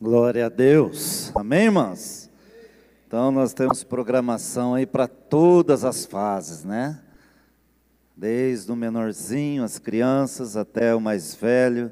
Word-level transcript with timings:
Glória 0.00 0.46
a 0.46 0.48
Deus. 0.48 1.32
Amém, 1.34 1.64
irmãos? 1.64 2.30
Então 3.04 3.32
nós 3.32 3.52
temos 3.52 3.82
programação 3.82 4.74
aí 4.74 4.86
para 4.86 5.08
todas 5.08 5.84
as 5.84 6.06
fases, 6.06 6.62
né? 6.62 7.00
Desde 8.16 8.70
o 8.70 8.76
menorzinho, 8.76 9.64
as 9.64 9.80
crianças, 9.80 10.56
até 10.56 10.94
o 10.94 11.00
mais 11.00 11.34
velho. 11.34 11.90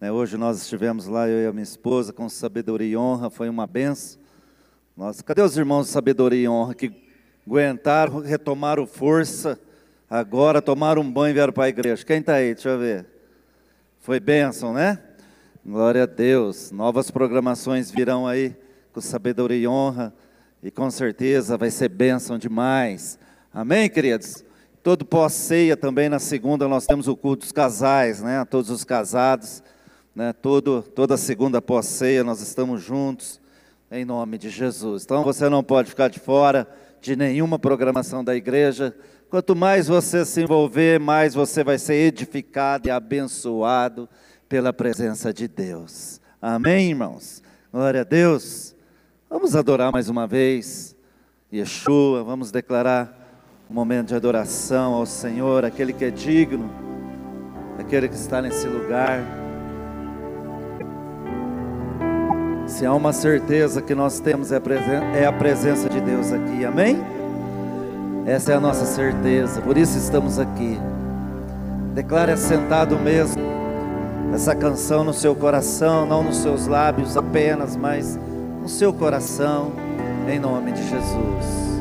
Né? 0.00 0.10
Hoje 0.10 0.36
nós 0.36 0.60
estivemos 0.60 1.06
lá, 1.06 1.28
eu 1.28 1.44
e 1.44 1.46
a 1.46 1.52
minha 1.52 1.62
esposa, 1.62 2.12
com 2.12 2.28
sabedoria 2.28 2.88
e 2.88 2.96
honra, 2.96 3.30
foi 3.30 3.48
uma 3.48 3.64
benção. 3.64 4.20
Nós, 4.96 5.22
cadê 5.22 5.40
os 5.40 5.56
irmãos 5.56 5.86
de 5.86 5.92
sabedoria 5.92 6.46
e 6.46 6.48
honra 6.48 6.74
que 6.74 6.90
aguentaram, 7.46 8.18
retomaram 8.18 8.88
força, 8.88 9.56
agora 10.10 10.60
tomaram 10.60 11.00
um 11.00 11.12
banho 11.12 11.30
e 11.30 11.34
vieram 11.34 11.52
para 11.52 11.66
a 11.66 11.68
igreja? 11.68 12.04
Quem 12.04 12.18
está 12.18 12.34
aí? 12.34 12.54
Deixa 12.54 12.70
eu 12.70 12.78
ver. 12.80 13.06
Foi 14.00 14.18
bênção, 14.18 14.72
né? 14.72 14.98
Glória 15.68 16.04
a 16.04 16.06
Deus. 16.06 16.70
Novas 16.70 17.10
programações 17.10 17.90
virão 17.90 18.24
aí 18.24 18.54
com 18.92 19.00
sabedoria 19.00 19.58
e 19.58 19.66
honra. 19.66 20.14
E 20.62 20.70
com 20.70 20.88
certeza 20.92 21.56
vai 21.56 21.72
ser 21.72 21.88
bênção 21.88 22.38
demais. 22.38 23.18
Amém, 23.52 23.90
queridos? 23.90 24.44
Todo 24.80 25.04
pós-ceia 25.04 25.76
também 25.76 26.08
na 26.08 26.20
segunda 26.20 26.68
nós 26.68 26.86
temos 26.86 27.08
o 27.08 27.16
culto 27.16 27.40
dos 27.40 27.50
casais, 27.50 28.22
né? 28.22 28.44
Todos 28.44 28.70
os 28.70 28.84
casados, 28.84 29.60
né? 30.14 30.32
Todo, 30.32 30.82
toda 30.82 31.16
segunda 31.16 31.60
pós-ceia 31.60 32.22
nós 32.22 32.40
estamos 32.40 32.80
juntos 32.80 33.40
em 33.90 34.04
nome 34.04 34.38
de 34.38 34.50
Jesus. 34.50 35.02
Então 35.02 35.24
você 35.24 35.48
não 35.48 35.64
pode 35.64 35.90
ficar 35.90 36.06
de 36.06 36.20
fora 36.20 36.68
de 37.00 37.16
nenhuma 37.16 37.58
programação 37.58 38.22
da 38.22 38.36
igreja. 38.36 38.94
Quanto 39.28 39.56
mais 39.56 39.88
você 39.88 40.24
se 40.24 40.42
envolver, 40.42 41.00
mais 41.00 41.34
você 41.34 41.64
vai 41.64 41.76
ser 41.76 41.94
edificado 41.94 42.86
e 42.86 42.90
abençoado 42.92 44.08
pela 44.48 44.72
presença 44.72 45.32
de 45.32 45.48
Deus. 45.48 46.20
Amém, 46.40 46.90
irmãos? 46.90 47.42
Glória 47.72 48.02
a 48.02 48.04
Deus. 48.04 48.74
Vamos 49.28 49.56
adorar 49.56 49.92
mais 49.92 50.08
uma 50.08 50.26
vez 50.26 50.96
Yeshua, 51.52 52.22
vamos 52.22 52.50
declarar 52.50 53.12
um 53.70 53.74
momento 53.74 54.08
de 54.08 54.14
adoração 54.14 54.94
ao 54.94 55.06
Senhor, 55.06 55.64
aquele 55.64 55.92
que 55.92 56.04
é 56.04 56.10
digno, 56.10 56.70
aquele 57.78 58.08
que 58.08 58.14
está 58.14 58.40
nesse 58.40 58.66
lugar. 58.66 59.20
Se 62.66 62.84
há 62.84 62.92
uma 62.92 63.12
certeza 63.12 63.80
que 63.80 63.94
nós 63.94 64.20
temos 64.20 64.50
é 64.52 64.56
a, 64.56 65.16
é 65.16 65.26
a 65.26 65.32
presença 65.32 65.88
de 65.88 66.00
Deus 66.00 66.32
aqui, 66.32 66.64
amém? 66.64 66.98
Essa 68.26 68.52
é 68.52 68.56
a 68.56 68.60
nossa 68.60 68.84
certeza, 68.84 69.60
por 69.62 69.76
isso 69.76 69.96
estamos 69.96 70.38
aqui. 70.38 70.78
Declare 71.94 72.32
assentado 72.32 72.98
mesmo 72.98 73.45
essa 74.36 74.54
canção 74.54 75.02
no 75.02 75.14
seu 75.14 75.34
coração, 75.34 76.04
não 76.04 76.22
nos 76.22 76.36
seus 76.36 76.66
lábios 76.66 77.16
apenas, 77.16 77.74
mas 77.74 78.18
no 78.60 78.68
seu 78.68 78.92
coração, 78.92 79.72
em 80.28 80.38
nome 80.38 80.72
de 80.72 80.82
Jesus. 80.82 81.80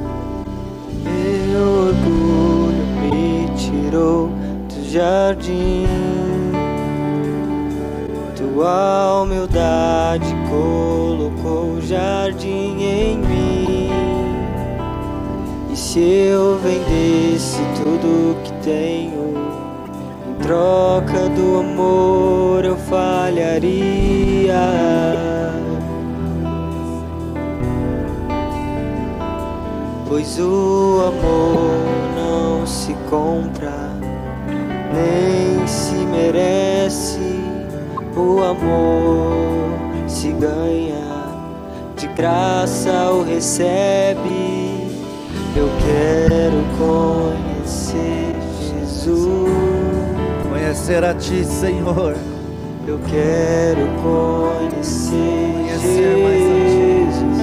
Meu 1.03 1.89
orgulho 1.89 2.86
me 3.02 3.50
tirou 3.58 4.30
do 4.70 4.89
jardim, 4.89 5.86
tua 8.38 9.23
humildade 9.23 10.33
colocou 10.50 11.73
o 11.73 11.81
jardim 11.81 12.78
em 12.81 13.17
mim. 13.17 13.89
E 15.73 15.76
se 15.76 16.00
eu 16.00 16.58
vendesse 16.59 17.59
tudo 17.83 18.42
que 18.45 18.53
tenho, 18.64 19.44
troca 20.45 21.27
do 21.29 21.59
amor 21.59 22.63
eu 22.63 22.77
falharia. 22.77 24.53
Pois 30.07 30.39
o 30.39 31.02
amor 31.07 31.79
não 32.15 32.65
se 32.67 32.93
compra, 33.09 33.73
nem 34.93 35.65
se 35.67 35.95
merece. 35.95 37.43
O 38.15 38.43
amor 38.43 39.73
se 40.08 40.31
ganha, 40.31 41.25
de 41.97 42.08
graça 42.09 43.11
o 43.11 43.23
recebe. 43.23 44.86
Eu 45.58 45.70
quero 45.86 46.64
conhecer 46.77 48.36
Jesus 48.59 49.64
conhecer 50.75 51.05
a 51.05 51.13
Ti, 51.13 51.45
Senhor. 51.45 52.15
Eu 52.86 52.99
quero 53.09 53.87
conhecer, 54.03 55.15
conhecer 55.53 56.17
mais 56.17 56.43
a 56.52 56.59
Jesus. 56.69 57.34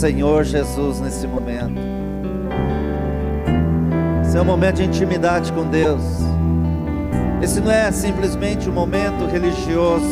Senhor 0.00 0.44
Jesus 0.44 0.98
nesse 0.98 1.26
momento? 1.26 1.78
Esse 4.24 4.38
é 4.38 4.40
um 4.40 4.46
momento 4.46 4.76
de 4.76 4.84
intimidade 4.84 5.52
com 5.52 5.68
Deus. 5.68 6.00
Esse 7.42 7.60
não 7.60 7.70
é 7.70 7.92
simplesmente 7.92 8.66
um 8.70 8.72
momento 8.72 9.26
religioso, 9.30 10.06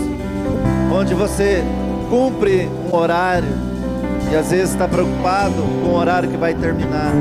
onde 0.93 1.15
você 1.15 1.65
cumpre 2.11 2.69
um 2.87 2.95
horário 2.95 3.49
e 4.31 4.37
às 4.37 4.51
vezes 4.51 4.73
está 4.73 4.87
preocupado 4.87 5.55
com 5.83 5.89
o 5.89 5.95
horário 5.95 6.29
que 6.29 6.37
vai 6.37 6.53
terminar. 6.53 7.15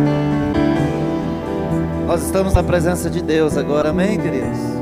Nós 2.06 2.22
estamos 2.24 2.54
na 2.54 2.64
presença 2.64 3.10
de 3.10 3.22
Deus 3.22 3.56
agora, 3.56 3.92
amém, 3.92 4.20
queridos? 4.20 4.78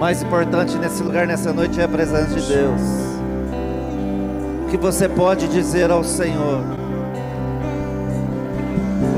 mais 0.00 0.20
importante 0.20 0.76
nesse 0.78 1.00
lugar, 1.02 1.28
nessa 1.28 1.52
noite, 1.52 1.78
é 1.78 1.84
a 1.84 1.88
presença 1.88 2.40
de 2.40 2.48
Deus. 2.48 2.80
O 4.64 4.70
que 4.70 4.76
você 4.76 5.08
pode 5.08 5.46
dizer 5.46 5.92
ao 5.92 6.02
Senhor? 6.02 6.81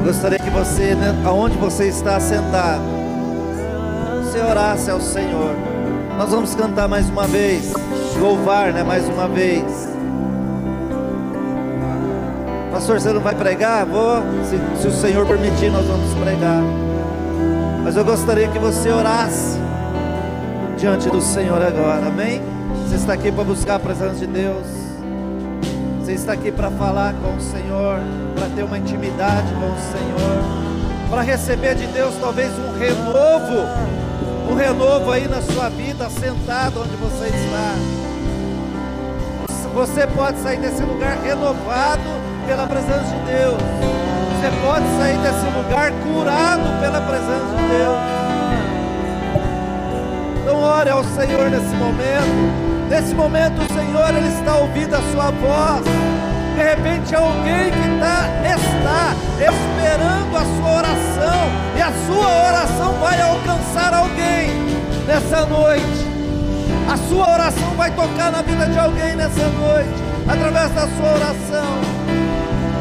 Gostaria 0.04 0.38
que 0.38 0.50
você, 0.50 0.94
né, 0.94 1.14
aonde 1.24 1.56
você 1.56 1.88
está 1.88 2.20
sentado, 2.20 2.82
você 4.22 4.38
orasse 4.38 4.90
ao 4.90 5.00
Senhor. 5.00 5.56
Nós 6.18 6.30
vamos 6.30 6.54
cantar 6.54 6.86
mais 6.86 7.08
uma 7.08 7.26
vez, 7.26 7.72
louvar, 8.20 8.70
né, 8.70 8.82
mais 8.82 9.08
uma 9.08 9.26
vez. 9.26 9.64
Pastor, 12.70 13.00
você 13.00 13.14
não 13.14 13.22
vai 13.22 13.34
pregar? 13.34 13.86
Vou. 13.86 14.22
Se, 14.44 14.82
se 14.82 14.88
o 14.88 14.92
Senhor 14.92 15.26
permitir, 15.26 15.70
nós 15.70 15.86
vamos 15.86 16.12
pregar. 16.22 16.62
Mas 17.82 17.96
eu 17.96 18.04
gostaria 18.04 18.48
que 18.48 18.58
você 18.58 18.90
orasse 18.90 19.58
diante 20.76 21.08
do 21.08 21.22
Senhor 21.22 21.62
agora, 21.62 22.08
amém? 22.08 22.42
Você 22.86 22.96
está 22.96 23.14
aqui 23.14 23.32
para 23.32 23.44
buscar 23.44 23.76
a 23.76 23.78
presença 23.78 24.16
de 24.16 24.26
Deus. 24.26 24.83
Você 26.04 26.12
está 26.12 26.34
aqui 26.34 26.52
para 26.52 26.70
falar 26.70 27.14
com 27.14 27.34
o 27.34 27.40
Senhor, 27.40 27.98
para 28.34 28.46
ter 28.54 28.62
uma 28.62 28.76
intimidade 28.76 29.48
com 29.54 29.72
o 29.72 29.78
Senhor, 29.90 31.08
para 31.08 31.22
receber 31.22 31.74
de 31.76 31.86
Deus 31.86 32.14
talvez 32.20 32.52
um 32.58 32.78
renovo, 32.78 33.66
um 34.50 34.54
renovo 34.54 35.10
aí 35.10 35.26
na 35.26 35.40
sua 35.40 35.70
vida, 35.70 36.10
sentado 36.10 36.82
onde 36.82 36.94
você 36.96 37.28
está. 37.28 37.74
Você 39.72 40.06
pode 40.08 40.40
sair 40.40 40.58
desse 40.58 40.82
lugar 40.82 41.16
renovado 41.22 42.02
pela 42.46 42.66
presença 42.66 43.04
de 43.04 43.32
Deus. 43.32 43.56
Você 43.56 44.50
pode 44.62 44.84
sair 44.98 45.16
desse 45.22 45.46
lugar 45.56 45.90
curado 45.90 46.80
pela 46.82 47.00
presença 47.00 47.46
de 47.56 47.62
Deus. 47.78 47.98
Então 50.42 50.60
ore 50.60 50.90
ao 50.90 51.02
Senhor 51.02 51.48
nesse 51.48 51.74
momento. 51.76 52.63
Nesse 52.88 53.14
momento 53.14 53.62
o 53.62 53.74
Senhor 53.74 54.08
ele 54.16 54.28
está 54.28 54.56
ouvindo 54.56 54.94
a 54.94 55.02
sua 55.12 55.30
voz. 55.30 55.84
De 56.54 56.62
repente 56.62 57.14
alguém 57.14 57.70
que 57.70 57.98
tá, 57.98 58.28
está 58.44 59.14
esperando 59.38 60.36
a 60.36 60.44
sua 60.44 60.76
oração 60.78 61.64
e 61.76 61.82
a 61.82 61.92
sua 62.06 62.48
oração 62.48 62.92
vai 63.00 63.20
alcançar 63.20 63.94
alguém 63.94 64.50
nessa 65.06 65.46
noite. 65.46 66.14
A 66.92 66.96
sua 67.08 67.32
oração 67.32 67.74
vai 67.76 67.90
tocar 67.90 68.30
na 68.30 68.42
vida 68.42 68.66
de 68.66 68.78
alguém 68.78 69.16
nessa 69.16 69.48
noite 69.48 70.04
através 70.28 70.70
da 70.72 70.88
sua 70.88 71.14
oração. 71.14 71.94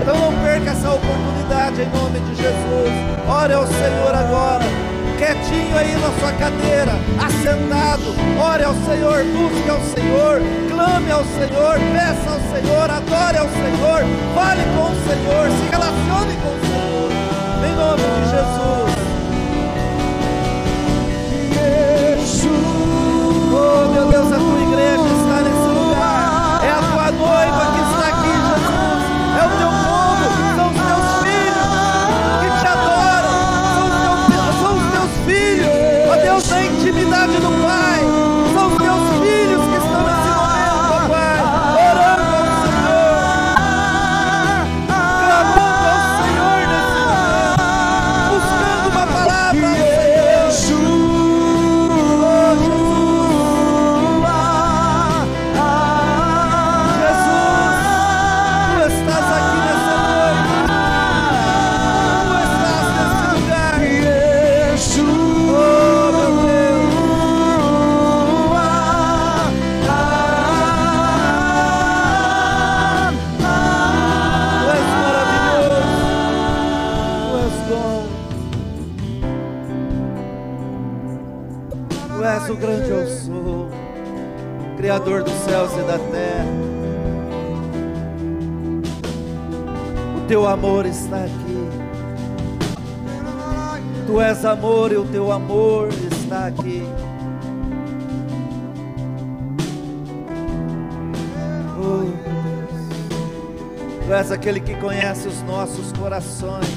Então 0.01 0.15
não 0.19 0.43
perca 0.43 0.71
essa 0.71 0.91
oportunidade 0.91 1.81
em 1.81 1.89
nome 1.89 2.19
de 2.19 2.35
Jesus. 2.35 2.91
Ore 3.27 3.53
ao 3.53 3.65
Senhor 3.65 4.13
agora 4.13 4.92
quietinho 5.23 5.77
aí 5.77 5.95
na 5.95 6.11
sua 6.19 6.33
cadeira, 6.33 6.99
assentado, 7.25 8.13
ore 8.37 8.63
ao 8.63 8.73
Senhor, 8.73 9.23
busque 9.23 9.69
ao 9.69 9.79
Senhor, 9.79 10.41
clame 10.69 11.11
ao 11.11 11.23
Senhor, 11.23 11.79
peça 11.93 12.29
ao 12.29 12.39
Senhor, 12.51 12.89
adore 12.91 13.37
ao 13.37 13.47
Senhor, 13.47 14.03
fale 14.35 14.63
com 14.75 14.91
o 14.91 14.95
Senhor, 15.07 15.49
se 15.49 15.63
relacione 15.71 16.35
com 16.43 16.49
o 16.49 16.59
Senhor, 16.59 17.09
em 17.63 17.75
nome 17.75 18.03
de 18.03 18.23
Jesus. 18.31 18.93
Oh 23.55 23.87
meu 23.93 24.05
Deus, 24.07 24.31
a 24.31 24.35
tua 24.35 24.61
igreja 24.61 25.02
céus 85.63 85.73
e 85.73 85.81
da 85.83 85.99
terra. 85.99 86.45
O 90.17 90.27
teu 90.27 90.47
amor 90.47 90.85
está 90.85 91.23
aqui. 91.23 91.69
Tu 94.05 94.21
és 94.21 94.45
amor 94.45 94.91
e 94.91 94.97
o 94.97 95.05
teu 95.05 95.31
amor 95.31 95.89
está 96.11 96.47
aqui. 96.47 96.83
Tu 104.05 104.13
és 104.13 104.31
aquele 104.31 104.59
que 104.59 104.75
conhece 104.75 105.27
os 105.27 105.41
nossos 105.43 105.91
corações. 105.93 106.67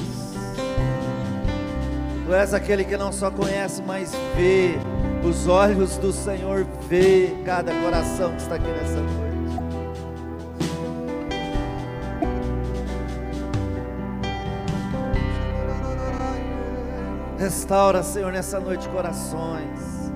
Tu 2.25 2.33
és 2.33 2.53
aquele 2.53 2.83
que 2.83 2.97
não 2.97 3.11
só 3.11 3.29
conhece, 3.29 3.83
mas 3.85 4.11
vê. 4.35 4.96
Os 5.27 5.45
olhos 5.45 5.97
do 5.97 6.13
Senhor 6.13 6.65
vê 6.87 7.35
cada 7.43 7.73
coração 7.81 8.31
que 8.31 8.41
está 8.41 8.55
aqui 8.55 8.67
nessa 8.67 9.01
noite. 9.01 9.27
Restaura, 17.37 18.03
Senhor, 18.03 18.31
nessa 18.31 18.57
noite 18.59 18.87
corações. 18.87 20.11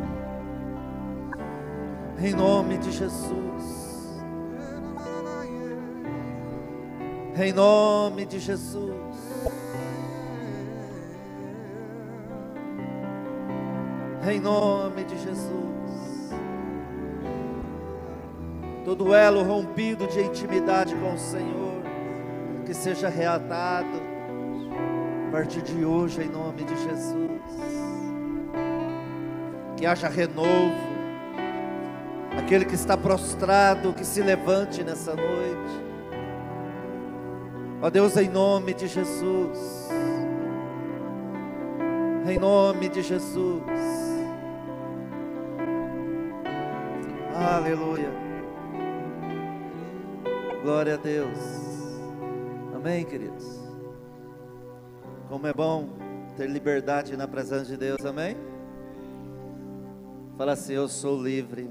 Em 2.17 2.33
nome 2.33 2.77
de 2.77 2.91
Jesus. 2.91 4.21
Em 7.37 7.51
nome 7.51 8.25
de 8.25 8.39
Jesus. 8.39 8.91
Em 14.23 14.39
nome 14.39 14.81
Todo 19.01 19.15
elo 19.15 19.41
rompido 19.41 20.05
de 20.05 20.21
intimidade 20.21 20.93
com 20.93 21.15
o 21.15 21.17
Senhor, 21.17 21.81
que 22.63 22.71
seja 22.71 23.09
reatado 23.09 23.99
a 25.27 25.31
partir 25.31 25.63
de 25.63 25.83
hoje, 25.83 26.21
em 26.21 26.29
nome 26.29 26.63
de 26.63 26.75
Jesus. 26.83 27.41
Que 29.75 29.87
haja 29.87 30.07
renovo. 30.07 30.77
Aquele 32.37 32.63
que 32.63 32.75
está 32.75 32.95
prostrado, 32.95 33.91
que 33.91 34.05
se 34.05 34.21
levante 34.21 34.83
nessa 34.83 35.15
noite. 35.15 35.83
Ó 37.81 37.89
Deus, 37.89 38.15
em 38.17 38.29
nome 38.29 38.75
de 38.75 38.87
Jesus. 38.87 39.89
Em 42.27 42.37
nome 42.37 42.87
de 42.87 43.01
Jesus. 43.01 43.63
Aleluia. 47.35 48.31
Glória 50.61 50.94
a 50.94 50.97
Deus. 50.97 51.39
Amém, 52.75 53.03
queridos. 53.03 53.44
Como 55.27 55.47
é 55.47 55.53
bom 55.53 55.89
ter 56.37 56.47
liberdade 56.47 57.18
na 57.18 57.27
presença 57.27 57.65
de 57.65 57.77
Deus, 57.77 58.06
amém? 58.06 58.37
Fala 60.37 60.51
assim: 60.51 60.73
Eu 60.73 60.87
sou 60.87 61.19
livre 61.19 61.68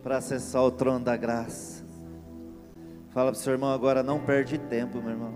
para 0.00 0.18
acessar 0.18 0.62
o 0.62 0.70
trono 0.70 1.04
da 1.04 1.16
graça. 1.16 1.84
Fala 3.10 3.32
para 3.32 3.38
o 3.38 3.42
seu 3.42 3.54
irmão 3.54 3.72
agora: 3.72 4.00
Não 4.00 4.20
perde 4.20 4.58
tempo, 4.58 5.02
meu 5.02 5.10
irmão. 5.10 5.34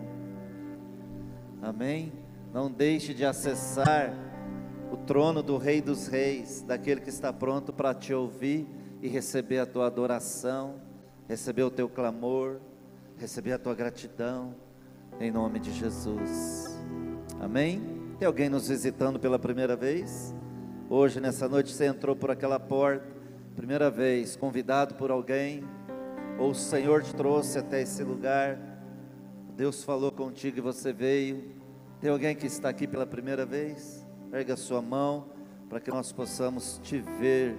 Amém? 1.60 2.12
Não 2.54 2.70
deixe 2.70 3.12
de 3.12 3.25
acessar 3.25 4.14
o 4.92 4.96
trono 4.96 5.42
do 5.42 5.56
Rei 5.56 5.80
dos 5.82 6.06
Reis, 6.06 6.62
daquele 6.62 7.00
que 7.00 7.10
está 7.10 7.32
pronto 7.32 7.72
para 7.72 7.92
te 7.92 8.14
ouvir 8.14 8.68
e 9.02 9.08
receber 9.08 9.58
a 9.58 9.66
tua 9.66 9.88
adoração, 9.88 10.89
receber 11.30 11.62
o 11.62 11.70
teu 11.70 11.88
clamor, 11.88 12.56
receber 13.16 13.52
a 13.52 13.58
tua 13.58 13.72
gratidão, 13.72 14.52
em 15.20 15.30
nome 15.30 15.60
de 15.60 15.70
Jesus. 15.70 16.76
Amém? 17.40 17.80
Tem 18.18 18.26
alguém 18.26 18.49
nos 18.49 18.66
visitando 18.66 19.16
pela 19.16 19.38
primeira 19.38 19.76
vez? 19.76 20.34
Hoje, 20.88 21.20
nessa 21.20 21.49
noite, 21.49 21.72
você 21.72 21.87
entrou 21.87 22.16
por 22.16 22.32
aquela 22.32 22.58
porta, 22.58 23.06
primeira 23.54 23.88
vez, 23.88 24.34
convidado 24.34 24.96
por 24.96 25.12
alguém, 25.12 25.62
ou 26.37 26.50
o 26.50 26.54
Senhor 26.54 27.04
te 27.04 27.14
trouxe 27.14 27.60
até 27.60 27.80
esse 27.80 28.02
lugar, 28.02 28.58
Deus 29.56 29.84
falou 29.84 30.10
contigo 30.10 30.58
e 30.58 30.60
você 30.60 30.92
veio. 30.92 31.54
Tem 32.00 32.10
alguém 32.10 32.34
que 32.34 32.46
está 32.49 32.68
aqui 32.68 32.88
pela 32.88 33.06
primeira 33.06 33.46
vez? 33.46 34.04
Erga 34.32 34.56
sua 34.56 34.82
mão 34.82 35.28
para 35.68 35.78
que 35.78 35.92
nós 35.92 36.10
possamos 36.10 36.80
te 36.82 36.99
ver. 36.99 37.56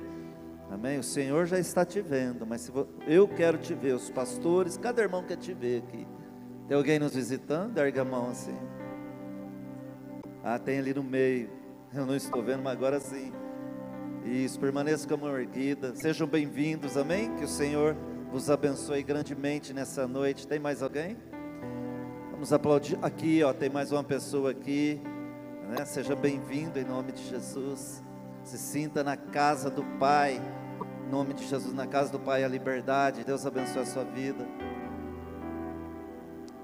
Amém? 0.71 0.97
O 0.97 1.03
Senhor 1.03 1.45
já 1.45 1.59
está 1.59 1.83
te 1.83 1.99
vendo, 1.99 2.47
mas 2.47 2.61
se 2.61 2.71
eu 3.05 3.27
quero 3.27 3.57
te 3.57 3.73
ver, 3.73 3.93
os 3.93 4.09
pastores, 4.09 4.77
cada 4.77 5.01
irmão 5.01 5.21
quer 5.21 5.35
te 5.35 5.53
ver 5.53 5.83
aqui. 5.83 6.07
Tem 6.65 6.77
alguém 6.77 6.97
nos 6.97 7.13
visitando? 7.13 7.77
Erga 7.77 8.03
a 8.03 8.05
mão 8.05 8.29
assim. 8.29 8.57
Ah, 10.41 10.57
tem 10.57 10.79
ali 10.79 10.93
no 10.93 11.03
meio. 11.03 11.49
Eu 11.93 12.05
não 12.05 12.15
estou 12.15 12.41
vendo, 12.41 12.63
mas 12.63 12.71
agora 12.71 13.01
sim. 13.01 13.33
Isso, 14.23 14.57
permaneça 14.61 15.05
com 15.05 15.15
a 15.15 15.17
mão 15.17 15.37
erguida. 15.37 15.93
Sejam 15.93 16.25
bem-vindos, 16.25 16.95
amém? 16.95 17.35
Que 17.35 17.43
o 17.43 17.49
Senhor 17.49 17.97
vos 18.31 18.49
abençoe 18.49 19.03
grandemente 19.03 19.73
nessa 19.73 20.07
noite. 20.07 20.47
Tem 20.47 20.57
mais 20.57 20.81
alguém? 20.81 21.17
Vamos 22.31 22.53
aplaudir. 22.53 22.97
Aqui, 23.01 23.43
ó, 23.43 23.51
tem 23.51 23.69
mais 23.69 23.91
uma 23.91 24.05
pessoa 24.05 24.51
aqui. 24.51 25.01
Né? 25.67 25.83
Seja 25.83 26.15
bem-vindo 26.15 26.79
em 26.79 26.85
nome 26.85 27.11
de 27.11 27.27
Jesus. 27.27 28.01
Se 28.41 28.57
sinta 28.57 29.03
na 29.03 29.17
casa 29.17 29.69
do 29.69 29.83
Pai. 29.99 30.41
Nome 31.11 31.33
de 31.33 31.45
Jesus, 31.45 31.73
na 31.73 31.85
casa 31.85 32.09
do 32.09 32.17
Pai, 32.17 32.41
a 32.41 32.47
liberdade. 32.47 33.25
Deus 33.25 33.45
abençoe 33.45 33.81
a 33.81 33.85
sua 33.85 34.05
vida. 34.05 34.47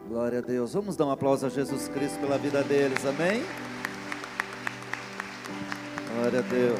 Glória 0.07 0.39
a 0.39 0.41
Deus. 0.41 0.73
Vamos 0.73 0.95
dar 0.95 1.05
um 1.05 1.11
aplauso 1.11 1.45
a 1.45 1.49
Jesus 1.49 1.89
Cristo 1.89 2.17
pela 2.21 2.37
vida 2.37 2.63
deles. 2.63 3.05
Amém? 3.05 3.43
Glória 6.15 6.39
a 6.39 6.43
Deus. 6.43 6.79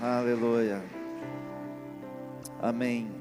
Aleluia. 0.00 0.82
Amém. 2.62 3.12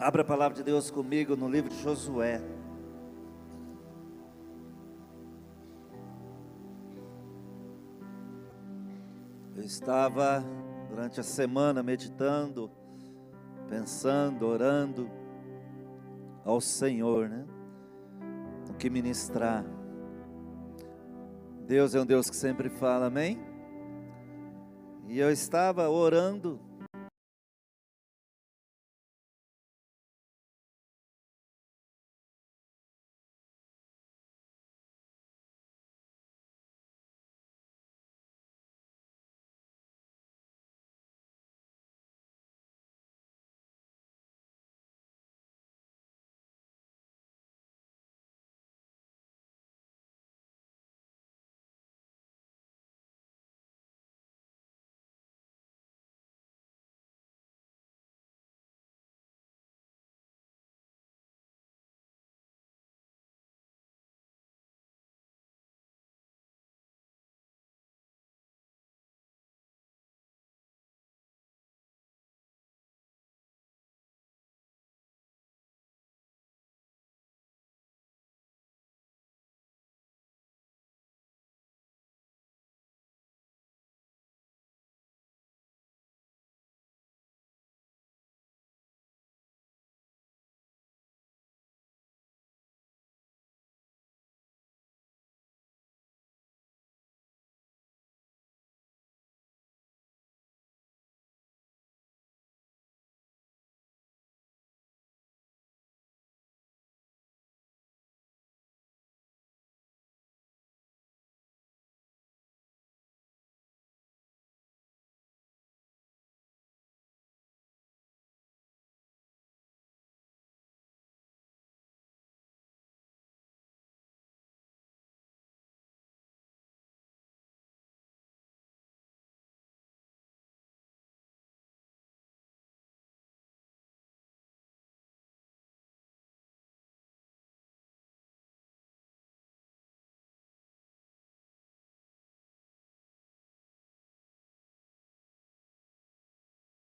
Abra 0.00 0.22
a 0.22 0.24
palavra 0.24 0.56
de 0.56 0.64
Deus 0.64 0.90
comigo 0.90 1.36
no 1.36 1.48
livro 1.48 1.70
de 1.70 1.80
Josué. 1.80 2.42
Eu 9.54 9.62
estava 9.62 10.44
durante 10.92 11.18
a 11.18 11.22
semana 11.22 11.82
meditando, 11.82 12.70
pensando, 13.66 14.46
orando 14.46 15.10
ao 16.44 16.60
Senhor, 16.60 17.30
né? 17.30 17.46
O 18.68 18.74
que 18.74 18.90
ministrar. 18.90 19.64
Deus 21.66 21.94
é 21.94 22.00
um 22.00 22.04
Deus 22.04 22.28
que 22.28 22.36
sempre 22.36 22.68
fala, 22.68 23.06
amém? 23.06 23.40
E 25.08 25.18
eu 25.18 25.30
estava 25.30 25.88
orando. 25.88 26.60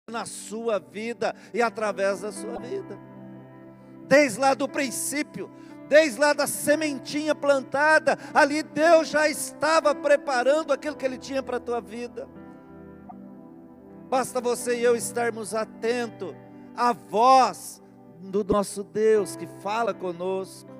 Na 0.10 0.26
sua 0.26 0.80
vida 0.80 1.36
e 1.54 1.62
através 1.62 2.22
da 2.22 2.32
sua 2.32 2.58
vida. 2.60 2.98
Desde 4.08 4.40
lá 4.40 4.54
do 4.54 4.66
princípio, 4.66 5.52
desde 5.90 6.18
lá 6.18 6.32
da 6.32 6.48
sementinha 6.48 7.36
plantada, 7.36 8.18
ali 8.34 8.64
Deus 8.64 9.10
já 9.10 9.28
estava 9.28 9.94
preparando 9.94 10.72
aquilo 10.72 10.96
que 10.96 11.06
Ele 11.06 11.18
tinha 11.18 11.44
para 11.44 11.58
a 11.58 11.60
tua 11.60 11.82
vida. 11.82 12.26
Basta 14.10 14.40
você 14.40 14.80
e 14.80 14.84
eu 14.86 14.96
estarmos 14.96 15.54
atentos 15.54 16.34
à 16.74 16.94
voz 16.94 17.84
do 18.22 18.46
nosso 18.46 18.86
Deus 18.86 19.36
que 19.36 19.46
fala 19.62 19.94
conosco. 19.94 20.72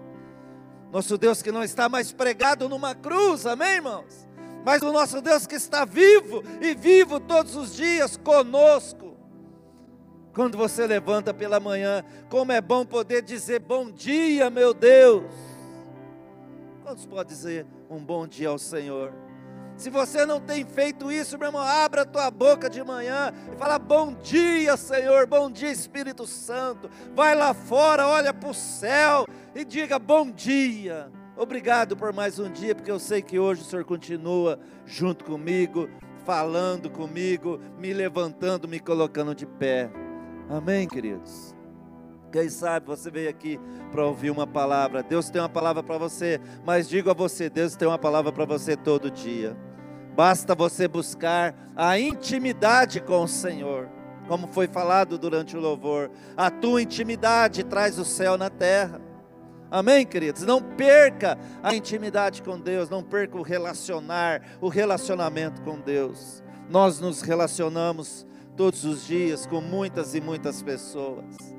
Nosso 0.90 1.18
Deus 1.18 1.42
que 1.42 1.52
não 1.52 1.66
está 1.66 1.90
mais 1.90 2.14
pregado 2.14 2.70
numa 2.70 2.96
cruz, 2.96 3.46
amém, 3.46 3.74
irmãos? 3.74 4.26
Mas 4.64 4.82
o 4.82 4.94
nosso 4.94 5.22
Deus 5.22 5.46
que 5.46 5.56
está 5.56 5.84
vivo 5.84 6.42
e 6.62 6.74
vivo 6.74 7.20
todos 7.20 7.58
os 7.58 7.76
dias 7.76 8.16
conosco 8.16 9.07
quando 10.38 10.56
você 10.56 10.86
levanta 10.86 11.34
pela 11.34 11.60
manhã, 11.60 12.06
como 12.30 12.52
é 12.52 12.62
bom 12.62 12.86
poder 12.86 13.24
dizer 13.24 13.60
bom 13.60 13.90
dia, 13.90 14.52
meu 14.52 14.72
Deus. 14.72 15.24
Quantos 16.84 17.08
pode 17.08 17.30
dizer 17.30 17.66
um 17.90 17.98
bom 17.98 18.28
dia 18.28 18.50
ao 18.50 18.60
Senhor? 18.60 19.12
Se 19.76 19.90
você 19.90 20.28
não 20.28 20.40
tem 20.40 20.64
feito 20.64 21.12
isso, 21.12 21.40
meu 21.40 21.48
irmão, 21.48 21.64
abra 21.64 22.04
a 22.04 22.06
tua 22.06 22.30
boca 22.30 22.70
de 22.70 22.84
manhã 22.84 23.34
e 23.52 23.58
fala: 23.58 23.80
Bom 23.80 24.14
dia, 24.14 24.78
Senhor, 24.78 25.26
bom 25.26 25.50
dia, 25.50 25.72
Espírito 25.72 26.28
Santo. 26.28 26.88
Vai 27.16 27.34
lá 27.34 27.56
fora, 27.56 28.08
olha 28.08 28.32
para 28.32 28.50
o 28.50 28.54
céu 28.54 29.26
e 29.56 29.66
diga: 29.66 29.98
Bom 29.98 30.30
dia. 30.30 31.12
Obrigado 31.36 31.98
por 31.98 32.14
mais 32.14 32.38
um 32.38 32.52
dia, 32.52 32.76
porque 32.76 32.92
eu 32.92 33.00
sei 33.00 33.24
que 33.24 33.40
hoje 33.40 33.64
o 33.64 33.66
Senhor 33.66 33.86
continua 33.86 34.60
junto 34.86 35.26
comigo, 35.26 35.90
falando 36.24 36.92
comigo, 36.92 37.60
me 37.80 37.92
levantando, 37.92 38.68
me 38.68 38.80
colocando 38.80 39.34
de 39.34 39.48
pé. 39.48 39.90
Amém, 40.50 40.88
queridos? 40.88 41.54
Quem 42.32 42.50
sabe 42.50 42.86
você 42.86 43.10
veio 43.10 43.30
aqui 43.30 43.60
para 43.92 44.06
ouvir 44.06 44.30
uma 44.30 44.46
palavra. 44.46 45.04
Deus 45.04 45.30
tem 45.30 45.42
uma 45.42 45.50
palavra 45.50 45.82
para 45.82 45.98
você, 45.98 46.40
mas 46.66 46.88
digo 46.88 47.10
a 47.10 47.14
você: 47.14 47.50
Deus 47.50 47.76
tem 47.76 47.88
uma 47.88 47.98
palavra 47.98 48.32
para 48.32 48.46
você 48.46 48.76
todo 48.76 49.12
dia. 49.12 49.58
Basta 50.16 50.56
você 50.56 50.88
buscar 50.88 51.56
a 51.76 52.00
intimidade 52.00 53.02
com 53.02 53.24
o 53.24 53.28
Senhor, 53.28 53.90
como 54.28 54.48
foi 54.48 54.68
falado 54.68 55.18
durante 55.18 55.56
o 55.56 55.60
louvor. 55.60 56.10
A 56.36 56.50
tua 56.50 56.82
intimidade 56.82 57.64
traz 57.64 57.98
o 58.00 58.06
céu 58.06 58.38
na 58.38 58.50
terra. 58.50 59.02
Amém, 59.70 60.06
queridos? 60.06 60.44
Não 60.44 60.62
perca 60.62 61.38
a 61.62 61.76
intimidade 61.76 62.42
com 62.42 62.60
Deus, 62.60 62.90
não 62.90 63.04
perca 63.04 63.38
o 63.38 63.42
relacionar, 63.42 64.42
o 64.62 64.70
relacionamento 64.70 65.62
com 65.62 65.80
Deus. 65.80 66.42
Nós 66.70 67.00
nos 67.00 67.22
relacionamos 67.22 68.27
todos 68.58 68.84
os 68.84 69.06
dias 69.06 69.46
com 69.46 69.62
muitas 69.62 70.16
e 70.16 70.20
muitas 70.20 70.64
pessoas. 70.64 71.56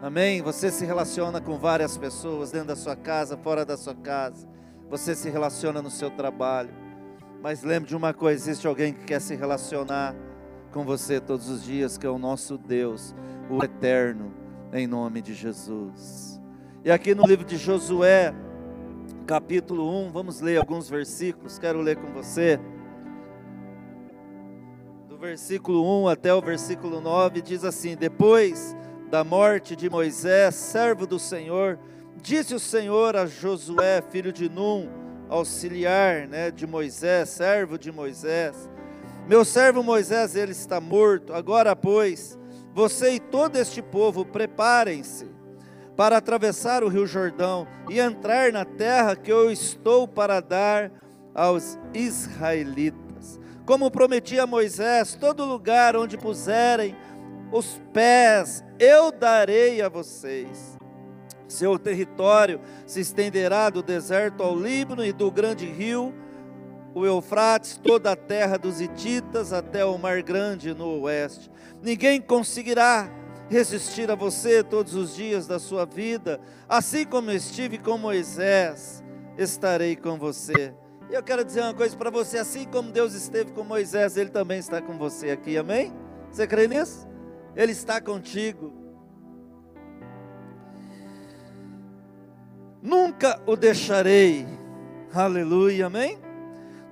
Amém? 0.00 0.40
Você 0.40 0.70
se 0.70 0.86
relaciona 0.86 1.40
com 1.40 1.58
várias 1.58 1.98
pessoas 1.98 2.52
dentro 2.52 2.68
da 2.68 2.76
sua 2.76 2.94
casa, 2.94 3.36
fora 3.36 3.64
da 3.64 3.76
sua 3.76 3.94
casa. 3.94 4.48
Você 4.88 5.16
se 5.16 5.28
relaciona 5.28 5.82
no 5.82 5.90
seu 5.90 6.08
trabalho. 6.10 6.72
Mas 7.42 7.64
lembre 7.64 7.88
de 7.88 7.96
uma 7.96 8.14
coisa: 8.14 8.40
existe 8.48 8.68
alguém 8.68 8.92
que 8.92 9.04
quer 9.04 9.20
se 9.20 9.34
relacionar 9.34 10.14
com 10.70 10.84
você 10.84 11.20
todos 11.20 11.48
os 11.48 11.64
dias, 11.64 11.98
que 11.98 12.06
é 12.06 12.10
o 12.10 12.18
nosso 12.18 12.56
Deus, 12.56 13.14
o 13.50 13.64
eterno, 13.64 14.32
em 14.72 14.86
nome 14.86 15.20
de 15.20 15.34
Jesus. 15.34 16.40
E 16.84 16.90
aqui 16.90 17.16
no 17.16 17.26
livro 17.26 17.44
de 17.44 17.56
Josué, 17.56 18.32
capítulo 19.26 20.06
1, 20.06 20.12
vamos 20.12 20.40
ler 20.40 20.58
alguns 20.58 20.88
versículos, 20.88 21.58
quero 21.58 21.80
ler 21.80 21.96
com 21.96 22.12
você. 22.12 22.60
Versículo 25.26 26.04
1 26.04 26.08
até 26.08 26.32
o 26.32 26.40
versículo 26.40 27.00
9, 27.00 27.42
diz 27.42 27.64
assim: 27.64 27.96
Depois 27.96 28.76
da 29.10 29.24
morte 29.24 29.74
de 29.74 29.90
Moisés, 29.90 30.54
servo 30.54 31.04
do 31.04 31.18
Senhor, 31.18 31.80
disse 32.22 32.54
o 32.54 32.60
Senhor 32.60 33.16
a 33.16 33.26
Josué, 33.26 34.00
filho 34.08 34.32
de 34.32 34.48
Num, 34.48 34.88
auxiliar 35.28 36.28
né, 36.28 36.52
de 36.52 36.64
Moisés, 36.64 37.28
servo 37.30 37.76
de 37.76 37.90
Moisés: 37.90 38.70
Meu 39.26 39.44
servo 39.44 39.82
Moisés, 39.82 40.36
ele 40.36 40.52
está 40.52 40.80
morto, 40.80 41.34
agora, 41.34 41.74
pois, 41.74 42.38
você 42.72 43.14
e 43.14 43.20
todo 43.20 43.56
este 43.56 43.82
povo 43.82 44.24
preparem-se 44.24 45.26
para 45.96 46.18
atravessar 46.18 46.84
o 46.84 46.88
rio 46.88 47.04
Jordão 47.04 47.66
e 47.90 47.98
entrar 47.98 48.52
na 48.52 48.64
terra 48.64 49.16
que 49.16 49.32
eu 49.32 49.50
estou 49.50 50.06
para 50.06 50.38
dar 50.38 50.92
aos 51.34 51.76
israelitas. 51.92 53.05
Como 53.66 53.90
prometi 53.90 54.38
a 54.38 54.46
Moisés, 54.46 55.16
todo 55.18 55.44
lugar 55.44 55.96
onde 55.96 56.16
puserem 56.16 56.94
os 57.50 57.80
pés, 57.92 58.64
eu 58.78 59.10
darei 59.10 59.82
a 59.82 59.88
vocês. 59.88 60.78
Seu 61.48 61.76
território 61.76 62.60
se 62.86 63.00
estenderá 63.00 63.68
do 63.68 63.82
deserto 63.82 64.44
ao 64.44 64.56
Líbano 64.56 65.04
e 65.04 65.12
do 65.12 65.32
grande 65.32 65.66
rio, 65.66 66.14
o 66.94 67.04
Eufrates, 67.04 67.76
toda 67.76 68.12
a 68.12 68.16
terra 68.16 68.56
dos 68.56 68.80
Hititas 68.80 69.52
até 69.52 69.84
o 69.84 69.98
Mar 69.98 70.22
Grande 70.22 70.72
no 70.72 71.00
oeste. 71.00 71.50
Ninguém 71.82 72.20
conseguirá 72.20 73.10
resistir 73.50 74.08
a 74.12 74.14
você 74.14 74.62
todos 74.62 74.94
os 74.94 75.14
dias 75.16 75.46
da 75.48 75.58
sua 75.58 75.84
vida, 75.84 76.40
assim 76.68 77.04
como 77.04 77.32
estive 77.32 77.78
com 77.78 77.98
Moisés, 77.98 79.02
estarei 79.36 79.96
com 79.96 80.16
você. 80.16 80.72
E 81.10 81.14
eu 81.14 81.22
quero 81.22 81.44
dizer 81.44 81.62
uma 81.62 81.74
coisa 81.74 81.96
para 81.96 82.10
você: 82.10 82.38
assim 82.38 82.64
como 82.64 82.90
Deus 82.90 83.14
esteve 83.14 83.52
com 83.52 83.62
Moisés, 83.64 84.16
Ele 84.16 84.30
também 84.30 84.58
está 84.58 84.80
com 84.80 84.96
você 84.98 85.30
aqui, 85.30 85.56
amém? 85.56 85.92
Você 86.30 86.46
crê 86.46 86.66
nisso? 86.66 87.06
Ele 87.54 87.72
está 87.72 88.00
contigo. 88.00 88.72
Nunca 92.82 93.40
o 93.46 93.56
deixarei, 93.56 94.46
aleluia, 95.12 95.86
amém? 95.86 96.18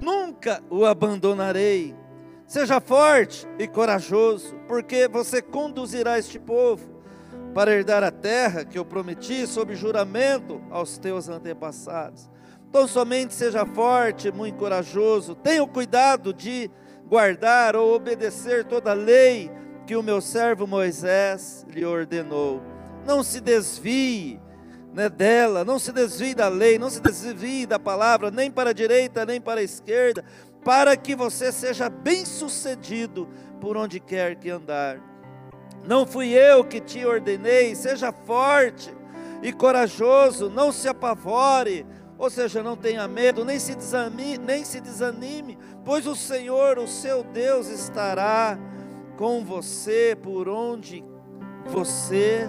Nunca 0.01 0.63
o 0.69 0.85
abandonarei 0.85 1.95
Seja 2.47 2.81
forte 2.81 3.49
e 3.59 3.67
corajoso, 3.67 4.55
porque 4.69 5.09
você 5.09 5.41
conduzirá 5.41 6.19
este 6.19 6.39
povo 6.39 6.87
para 7.55 7.73
herdar 7.73 8.05
a 8.05 8.11
terra 8.11 8.65
que 8.65 8.79
eu 8.79 8.85
prometi 8.85 9.47
sob 9.47 9.75
juramento 9.75 10.63
aos 10.71 10.99
teus 10.99 11.29
antepassados. 11.29 12.31
Então 12.75 12.89
somente 12.89 13.33
seja 13.33 13.65
forte 13.65 14.33
muito 14.33 14.59
corajoso. 14.59 15.37
Tenha 15.37 15.63
o 15.63 15.69
cuidado 15.69 16.35
de 16.35 16.69
guardar 17.07 17.77
ou 17.77 17.95
obedecer 17.95 18.65
toda 18.65 18.91
a 18.91 18.95
lei 18.95 19.49
que 19.87 19.95
o 19.95 20.03
meu 20.03 20.21
servo 20.21 20.67
Moisés 20.67 21.65
lhe 21.71 21.85
ordenou. 21.85 22.61
Não 23.07 23.23
se 23.23 23.41
desvie 23.41 24.41
né, 24.93 25.09
dela, 25.09 25.65
não 25.65 25.79
se 25.79 25.93
desvie 25.93 26.35
da 26.35 26.49
lei, 26.49 26.77
não 26.77 26.91
se 26.91 27.01
desvie 27.01 27.65
da 27.65 27.79
palavra, 27.79 28.29
nem 28.33 28.51
para 28.51 28.71
a 28.71 28.75
direita, 28.75 29.25
nem 29.25 29.41
para 29.41 29.61
a 29.61 29.65
esquerda, 29.65 30.25
para 30.65 30.97
que 30.97 31.15
você 31.15 31.53
seja 31.53 31.89
bem-sucedido 31.89 33.29
por 33.61 33.77
onde 33.77 34.01
quer 34.01 34.35
que 34.35 34.51
andar. 34.51 34.99
Não 35.87 36.05
fui 36.05 36.33
eu 36.33 36.65
que 36.65 36.81
te 36.81 37.07
ordenei, 37.07 37.77
seja 37.77 38.11
forte 38.11 38.93
e 39.45 39.53
corajoso, 39.53 40.51
não 40.51 40.73
se 40.73 40.89
apavore, 40.89 41.87
ou 42.19 42.31
seja, 42.31 42.63
não 42.63 42.77
tenha 42.77 43.07
medo, 43.09 43.45
nem 43.45 43.59
se 43.59 43.75
desanime, 43.75 44.39
nem 44.39 44.65
se 44.65 44.81
desanime, 44.81 45.59
pois 45.85 46.07
o 46.07 46.15
Senhor, 46.15 46.79
o 46.79 46.87
seu 46.87 47.25
Deus, 47.25 47.69
estará 47.69 48.59
com 49.17 49.45
você 49.45 50.17
por 50.21 50.49
onde 50.49 51.05
você 51.67 52.49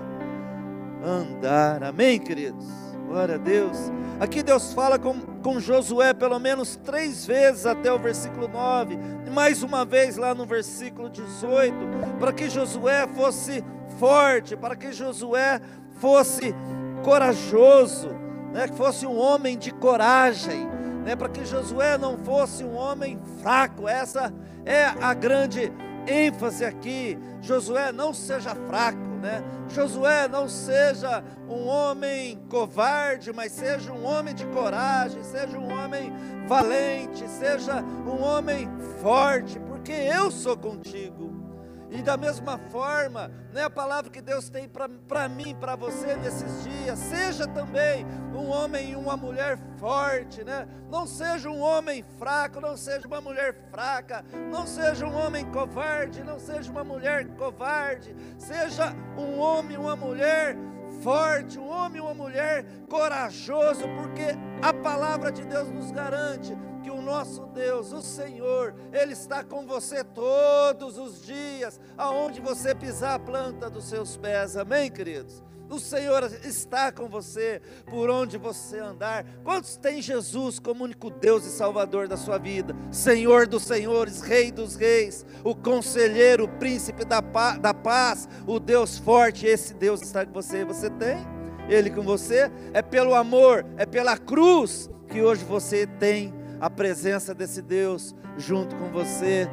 andar. 1.03 1.83
Amém, 1.83 2.19
queridos? 2.19 2.65
Glória 3.07 3.35
a 3.35 3.37
Deus. 3.37 3.77
Aqui 4.19 4.41
Deus 4.41 4.73
fala 4.73 4.97
com, 4.97 5.19
com 5.43 5.59
Josué 5.59 6.13
pelo 6.13 6.39
menos 6.39 6.75
três 6.77 7.25
vezes 7.25 7.65
até 7.65 7.91
o 7.91 7.99
versículo 7.99 8.47
9, 8.47 8.97
e 9.27 9.29
mais 9.29 9.61
uma 9.61 9.83
vez 9.83 10.15
lá 10.17 10.33
no 10.33 10.45
versículo 10.45 11.09
18, 11.09 11.75
para 12.19 12.31
que 12.31 12.49
Josué 12.49 13.07
fosse 13.07 13.63
forte, 13.99 14.55
para 14.55 14.75
que 14.75 14.91
Josué 14.93 15.59
fosse 15.99 16.55
corajoso, 17.03 18.09
né, 18.55 18.69
que 18.69 18.75
fosse 18.77 19.05
um 19.05 19.19
homem 19.19 19.57
de 19.57 19.69
coragem, 19.69 20.65
né, 21.03 21.13
para 21.13 21.27
que 21.27 21.43
Josué 21.43 21.97
não 21.97 22.17
fosse 22.17 22.63
um 22.63 22.73
homem 22.73 23.19
fraco. 23.41 23.85
Essa 23.85 24.33
é 24.63 24.85
a 24.85 25.13
grande 25.13 25.73
ênfase 26.07 26.63
aqui. 26.63 27.19
Josué 27.41 27.91
não 27.91 28.13
seja 28.13 28.55
fraco 28.55 29.15
né? 29.25 29.43
Josué 29.69 30.27
não 30.27 30.47
seja 30.47 31.23
um 31.49 31.65
homem 31.65 32.39
covarde, 32.47 33.33
mas 33.33 33.51
seja 33.51 33.91
um 33.91 34.05
homem 34.05 34.35
de 34.35 34.45
coragem, 34.47 35.23
seja 35.23 35.57
um 35.57 35.71
homem 35.71 36.13
valente, 36.47 37.27
seja 37.27 37.81
um 37.81 38.21
homem 38.21 38.69
forte, 39.01 39.59
porque 39.59 39.91
eu 39.91 40.29
sou 40.29 40.55
contigo. 40.55 41.24
E 41.95 42.01
da 42.01 42.17
mesma 42.17 42.57
forma, 42.57 43.31
né, 43.53 43.63
a 43.63 43.69
palavra 43.69 44.11
que 44.11 44.21
Deus 44.21 44.49
tem 44.49 44.69
para 44.69 45.29
mim, 45.29 45.55
para 45.55 45.77
você 45.77 46.15
nesses 46.17 46.63
dias, 46.63 46.99
seja 46.99 47.47
também 47.47 48.05
um 48.33 48.49
homem 48.49 48.91
e 48.91 48.95
uma 48.97 49.15
mulher 49.15 49.57
forte, 49.77 50.43
né? 50.43 50.67
Não 50.89 51.07
seja 51.07 51.49
um 51.49 51.61
homem 51.61 52.03
fraco, 52.19 52.59
não 52.59 52.75
seja 52.75 53.07
uma 53.07 53.21
mulher 53.21 53.55
fraca, 53.71 54.25
não 54.51 54.67
seja 54.67 55.05
um 55.05 55.15
homem 55.15 55.45
covarde, 55.51 56.21
não 56.21 56.37
seja 56.37 56.69
uma 56.69 56.83
mulher 56.83 57.25
covarde, 57.37 58.13
seja 58.37 58.93
um 59.17 59.39
homem 59.39 59.77
uma 59.77 59.95
mulher 59.95 60.57
forte, 61.01 61.57
um 61.57 61.69
homem 61.69 61.97
e 61.97 62.01
uma 62.01 62.13
mulher 62.13 62.65
corajoso, 62.89 63.83
porque 63.95 64.35
a 64.61 64.73
palavra 64.73 65.31
de 65.31 65.45
Deus 65.45 65.69
nos 65.69 65.91
garante 65.91 66.55
nosso 67.05 67.45
Deus, 67.47 67.93
o 67.93 68.01
Senhor, 68.01 68.73
Ele 68.91 69.13
está 69.13 69.43
com 69.43 69.65
você 69.65 70.03
todos 70.03 70.97
os 70.97 71.21
dias, 71.21 71.79
aonde 71.97 72.41
você 72.41 72.73
pisar 72.73 73.15
a 73.15 73.19
planta 73.19 73.69
dos 73.69 73.85
seus 73.85 74.17
pés, 74.17 74.57
amém, 74.57 74.91
queridos? 74.91 75.43
O 75.69 75.79
Senhor 75.79 76.23
está 76.43 76.91
com 76.91 77.09
você 77.09 77.59
por 77.85 78.09
onde 78.09 78.37
você 78.37 78.77
andar. 78.77 79.25
Quantos 79.43 79.75
tem 79.77 79.99
Jesus 79.99 80.59
como 80.59 80.83
único 80.83 81.09
Deus 81.09 81.43
e 81.45 81.49
Salvador 81.49 82.07
da 82.07 82.15
sua 82.15 82.37
vida? 82.37 82.75
Senhor 82.91 83.47
dos 83.47 83.63
senhores, 83.63 84.21
Rei 84.21 84.51
dos 84.51 84.75
reis, 84.75 85.25
o 85.43 85.55
conselheiro, 85.55 86.43
o 86.43 86.47
príncipe 86.47 87.03
da 87.03 87.21
paz, 87.21 87.57
da 87.57 87.73
paz, 87.73 88.29
o 88.45 88.59
Deus 88.59 88.99
forte, 88.99 89.47
esse 89.47 89.73
Deus 89.73 90.01
está 90.01 90.23
com 90.23 90.33
você. 90.33 90.63
Você 90.63 90.89
tem? 90.91 91.17
Ele 91.67 91.89
com 91.89 92.03
você? 92.03 92.51
É 92.71 92.83
pelo 92.83 93.15
amor, 93.15 93.65
é 93.75 93.87
pela 93.87 94.17
cruz 94.17 94.87
que 95.07 95.21
hoje 95.21 95.43
você 95.43 95.87
tem 95.87 96.31
a 96.65 96.69
presença 96.69 97.35
desse 97.35 97.61
Deus 97.61 98.15
junto 98.37 98.75
com 98.77 98.89
você 98.89 99.47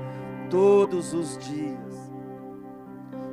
todos 0.49 1.13
os 1.13 1.37
dias. 1.37 2.11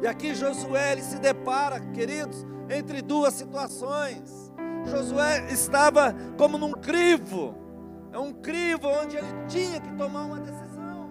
E 0.02 0.08
aqui 0.08 0.36
Josué 0.36 0.92
ele 0.92 1.02
se 1.02 1.18
depara, 1.18 1.80
queridos, 1.80 2.46
entre 2.70 3.02
duas 3.02 3.36
situações. 3.36 4.54
Josué 4.86 5.50
estava 5.50 6.14
como 6.38 6.58
num 6.58 6.74
crivo, 6.74 7.56
é 8.12 8.20
um 8.20 8.34
crivo 8.34 8.86
onde 8.86 9.16
ele 9.16 9.28
tinha 9.48 9.80
que 9.80 9.94
tomar 9.94 10.26
uma 10.26 10.42
decisão. 10.42 11.10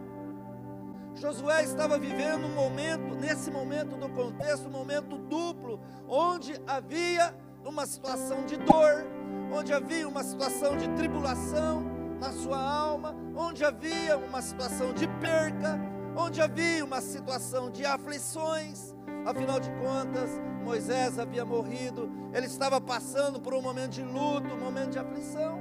Josué 1.14 1.64
estava 1.64 1.98
vivendo 1.98 2.44
um 2.44 2.54
momento, 2.54 3.14
nesse 3.14 3.50
momento 3.50 3.96
do 3.96 4.10
contexto, 4.10 4.68
um 4.68 4.72
momento 4.72 5.16
duplo, 5.16 5.80
onde 6.06 6.52
havia 6.66 7.34
uma 7.64 7.86
situação 7.86 8.44
de 8.44 8.58
dor, 8.58 9.06
onde 9.50 9.72
havia 9.72 10.06
uma 10.06 10.22
situação 10.22 10.76
de 10.76 10.86
tribulação, 10.90 11.97
na 12.20 12.32
sua 12.32 12.58
alma, 12.58 13.14
onde 13.36 13.64
havia 13.64 14.18
uma 14.18 14.42
situação 14.42 14.92
de 14.92 15.06
perca, 15.20 15.78
onde 16.16 16.40
havia 16.40 16.84
uma 16.84 17.00
situação 17.00 17.70
de 17.70 17.84
aflições, 17.84 18.94
Afinal 19.28 19.60
de 19.60 19.70
contas, 19.72 20.30
Moisés 20.64 21.18
havia 21.18 21.44
morrido, 21.44 22.10
ele 22.32 22.46
estava 22.46 22.80
passando 22.80 23.38
por 23.38 23.52
um 23.52 23.60
momento 23.60 23.90
de 23.90 24.02
luto, 24.02 24.54
um 24.54 24.58
momento 24.58 24.92
de 24.92 24.98
aflição. 24.98 25.60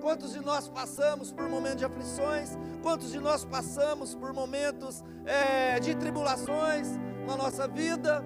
Quantos 0.00 0.32
de 0.32 0.40
nós 0.40 0.68
passamos 0.68 1.30
por 1.30 1.48
momentos 1.48 1.78
de 1.78 1.84
aflições? 1.84 2.58
Quantos 2.82 3.12
de 3.12 3.20
nós 3.20 3.44
passamos 3.44 4.16
por 4.16 4.32
momentos 4.32 5.04
é, 5.24 5.78
de 5.78 5.94
tribulações 5.94 6.88
na 7.24 7.36
nossa 7.36 7.68
vida? 7.68 8.24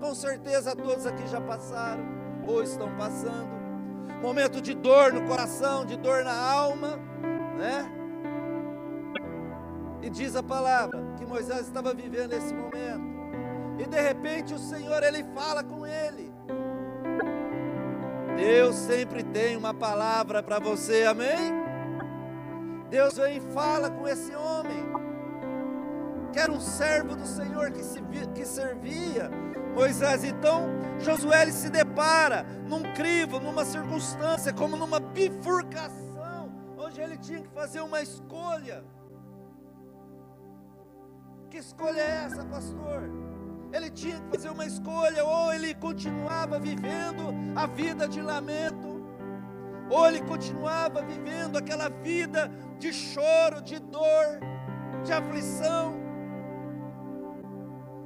Com 0.00 0.14
certeza 0.14 0.74
todos 0.74 1.04
aqui 1.04 1.26
já 1.26 1.40
passaram 1.40 2.02
ou 2.46 2.62
estão 2.62 2.96
passando. 2.96 3.59
Momento 4.20 4.60
de 4.60 4.74
dor 4.74 5.12
no 5.12 5.22
coração, 5.26 5.84
de 5.84 5.96
dor 5.96 6.24
na 6.24 6.34
alma, 6.34 6.98
né? 7.56 7.90
E 10.02 10.10
diz 10.10 10.36
a 10.36 10.42
palavra 10.42 11.02
que 11.16 11.24
Moisés 11.24 11.62
estava 11.62 11.94
vivendo 11.94 12.32
esse 12.32 12.52
momento. 12.54 13.10
E 13.78 13.86
de 13.86 14.00
repente 14.00 14.52
o 14.52 14.58
Senhor 14.58 15.02
ele 15.02 15.24
fala 15.34 15.64
com 15.64 15.86
ele. 15.86 16.30
Deus 18.36 18.74
sempre 18.76 19.22
tem 19.22 19.56
uma 19.56 19.72
palavra 19.72 20.42
para 20.42 20.58
você, 20.58 21.04
amém? 21.04 21.60
Deus 22.90 23.16
vem 23.16 23.36
e 23.36 23.52
fala 23.52 23.90
com 23.90 24.08
esse 24.08 24.34
homem, 24.34 24.84
que 26.32 26.38
era 26.38 26.50
um 26.50 26.60
servo 26.60 27.14
do 27.14 27.26
Senhor 27.26 27.70
que, 27.70 27.82
se, 27.82 28.02
que 28.34 28.44
servia 28.44 29.30
Moisés. 29.74 30.24
Então, 30.24 30.68
Josué 30.98 31.50
se 31.50 31.70
depara 31.70 32.44
num 32.66 32.82
crivo, 32.94 33.40
numa 33.40 33.64
circunstância, 33.64 34.52
como 34.52 34.76
numa 34.76 35.00
bifurcação, 35.00 36.52
onde 36.78 37.00
ele 37.00 37.16
tinha 37.16 37.40
que 37.40 37.48
fazer 37.48 37.80
uma 37.80 38.02
escolha. 38.02 38.84
Que 41.50 41.58
escolha 41.58 42.00
é 42.00 42.24
essa, 42.26 42.44
pastor? 42.44 43.10
Ele 43.72 43.90
tinha 43.90 44.20
que 44.20 44.36
fazer 44.36 44.50
uma 44.50 44.66
escolha, 44.66 45.24
ou 45.24 45.52
ele 45.52 45.74
continuava 45.74 46.58
vivendo 46.58 47.34
a 47.56 47.66
vida 47.66 48.06
de 48.08 48.20
lamento, 48.20 49.04
ou 49.88 50.06
ele 50.06 50.20
continuava 50.22 51.02
vivendo 51.02 51.56
aquela 51.56 51.88
vida 51.88 52.50
de 52.78 52.92
choro, 52.92 53.60
de 53.62 53.78
dor, 53.78 54.40
de 55.04 55.12
aflição, 55.12 56.09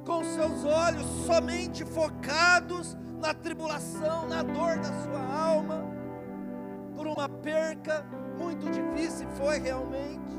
com 0.05 0.23
seus 0.23 0.63
olhos 0.63 1.05
somente 1.25 1.83
focados 1.83 2.95
na 3.19 3.33
tribulação, 3.33 4.27
na 4.27 4.43
dor 4.43 4.77
da 4.77 4.93
sua 5.01 5.47
alma, 5.47 5.83
por 6.95 7.07
uma 7.07 7.27
perca 7.27 8.05
muito 8.37 8.69
difícil 8.69 9.27
foi 9.31 9.59
realmente. 9.59 10.35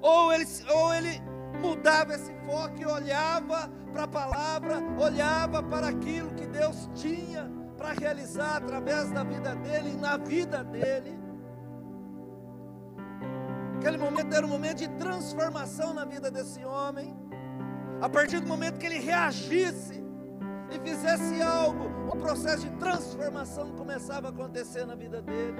Ou 0.00 0.32
ele, 0.32 0.46
ou 0.74 0.94
ele 0.94 1.22
mudava 1.60 2.14
esse 2.14 2.32
foco 2.44 2.78
e 2.78 2.84
olhava 2.84 3.70
para 3.92 4.04
a 4.04 4.08
palavra, 4.08 4.78
olhava 4.98 5.62
para 5.62 5.88
aquilo 5.88 6.34
que 6.34 6.46
Deus 6.46 6.90
tinha 6.94 7.50
para 7.76 7.92
realizar 7.92 8.56
através 8.56 9.10
da 9.12 9.24
vida 9.24 9.54
dele 9.54 9.90
e 9.90 9.96
na 9.96 10.16
vida 10.16 10.62
dele. 10.62 11.18
Aquele 13.76 13.98
momento 13.98 14.32
era 14.34 14.46
um 14.46 14.48
momento 14.48 14.78
de 14.78 14.88
transformação 14.90 15.92
na 15.92 16.04
vida 16.04 16.30
desse 16.30 16.64
homem. 16.64 17.21
A 18.02 18.08
partir 18.08 18.40
do 18.40 18.48
momento 18.48 18.80
que 18.80 18.86
ele 18.86 18.98
reagisse 18.98 20.02
e 20.72 20.78
fizesse 20.80 21.40
algo, 21.40 21.84
o 22.12 22.16
processo 22.16 22.68
de 22.68 22.76
transformação 22.76 23.70
começava 23.76 24.26
a 24.26 24.30
acontecer 24.30 24.84
na 24.84 24.96
vida 24.96 25.22
dele. 25.22 25.56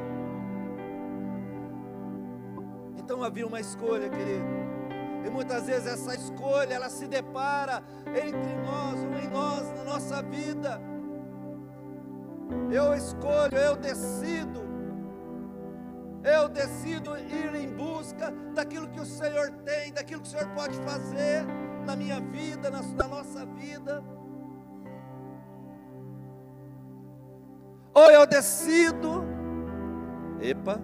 Então 2.99 3.23
havia 3.23 3.47
uma 3.47 3.61
escolha, 3.61 4.11
querido. 4.11 4.45
E 5.25 5.31
muitas 5.31 5.67
vezes 5.67 5.87
essa 5.87 6.17
escolha, 6.17 6.75
ela 6.75 6.91
se 6.91 7.07
depara 7.07 7.81
entre 8.09 8.57
nós 8.57 9.05
ou 9.05 9.19
em 9.21 9.29
nós, 9.29 9.73
na 9.77 9.85
nossa 9.85 10.21
vida. 10.21 10.81
Eu 12.73 12.93
escolho, 12.93 13.57
eu 13.57 13.77
decido. 13.77 14.63
Eu 16.25 16.49
decido 16.49 17.17
ir 17.17 17.55
em 17.55 17.69
busca 17.69 18.33
daquilo 18.53 18.89
que 18.89 19.01
o 19.01 19.07
Senhor 19.07 19.53
tem, 19.65 19.93
daquilo 19.93 20.21
que 20.21 20.27
o 20.27 20.31
Senhor 20.31 20.49
pode 20.49 20.77
fazer 20.79 21.47
na 21.83 21.97
minha 21.97 22.21
vida, 22.21 22.71
na, 22.71 22.83
na 22.83 23.09
nossa 23.09 23.45
vida. 23.47 24.03
Ou 27.95 28.11
eu 28.11 28.27
decido, 28.27 29.25
epa, 30.41 30.81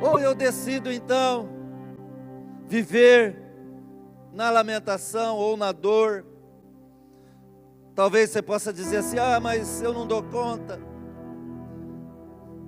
Ou 0.00 0.18
eu 0.18 0.34
decido 0.34 0.90
então 0.90 1.46
viver 2.66 3.36
na 4.32 4.48
lamentação 4.48 5.36
ou 5.36 5.56
na 5.56 5.72
dor. 5.72 6.24
Talvez 7.94 8.30
você 8.30 8.40
possa 8.40 8.72
dizer 8.72 8.98
assim: 8.98 9.18
ah, 9.18 9.38
mas 9.38 9.82
eu 9.82 9.92
não 9.92 10.06
dou 10.06 10.22
conta. 10.22 10.80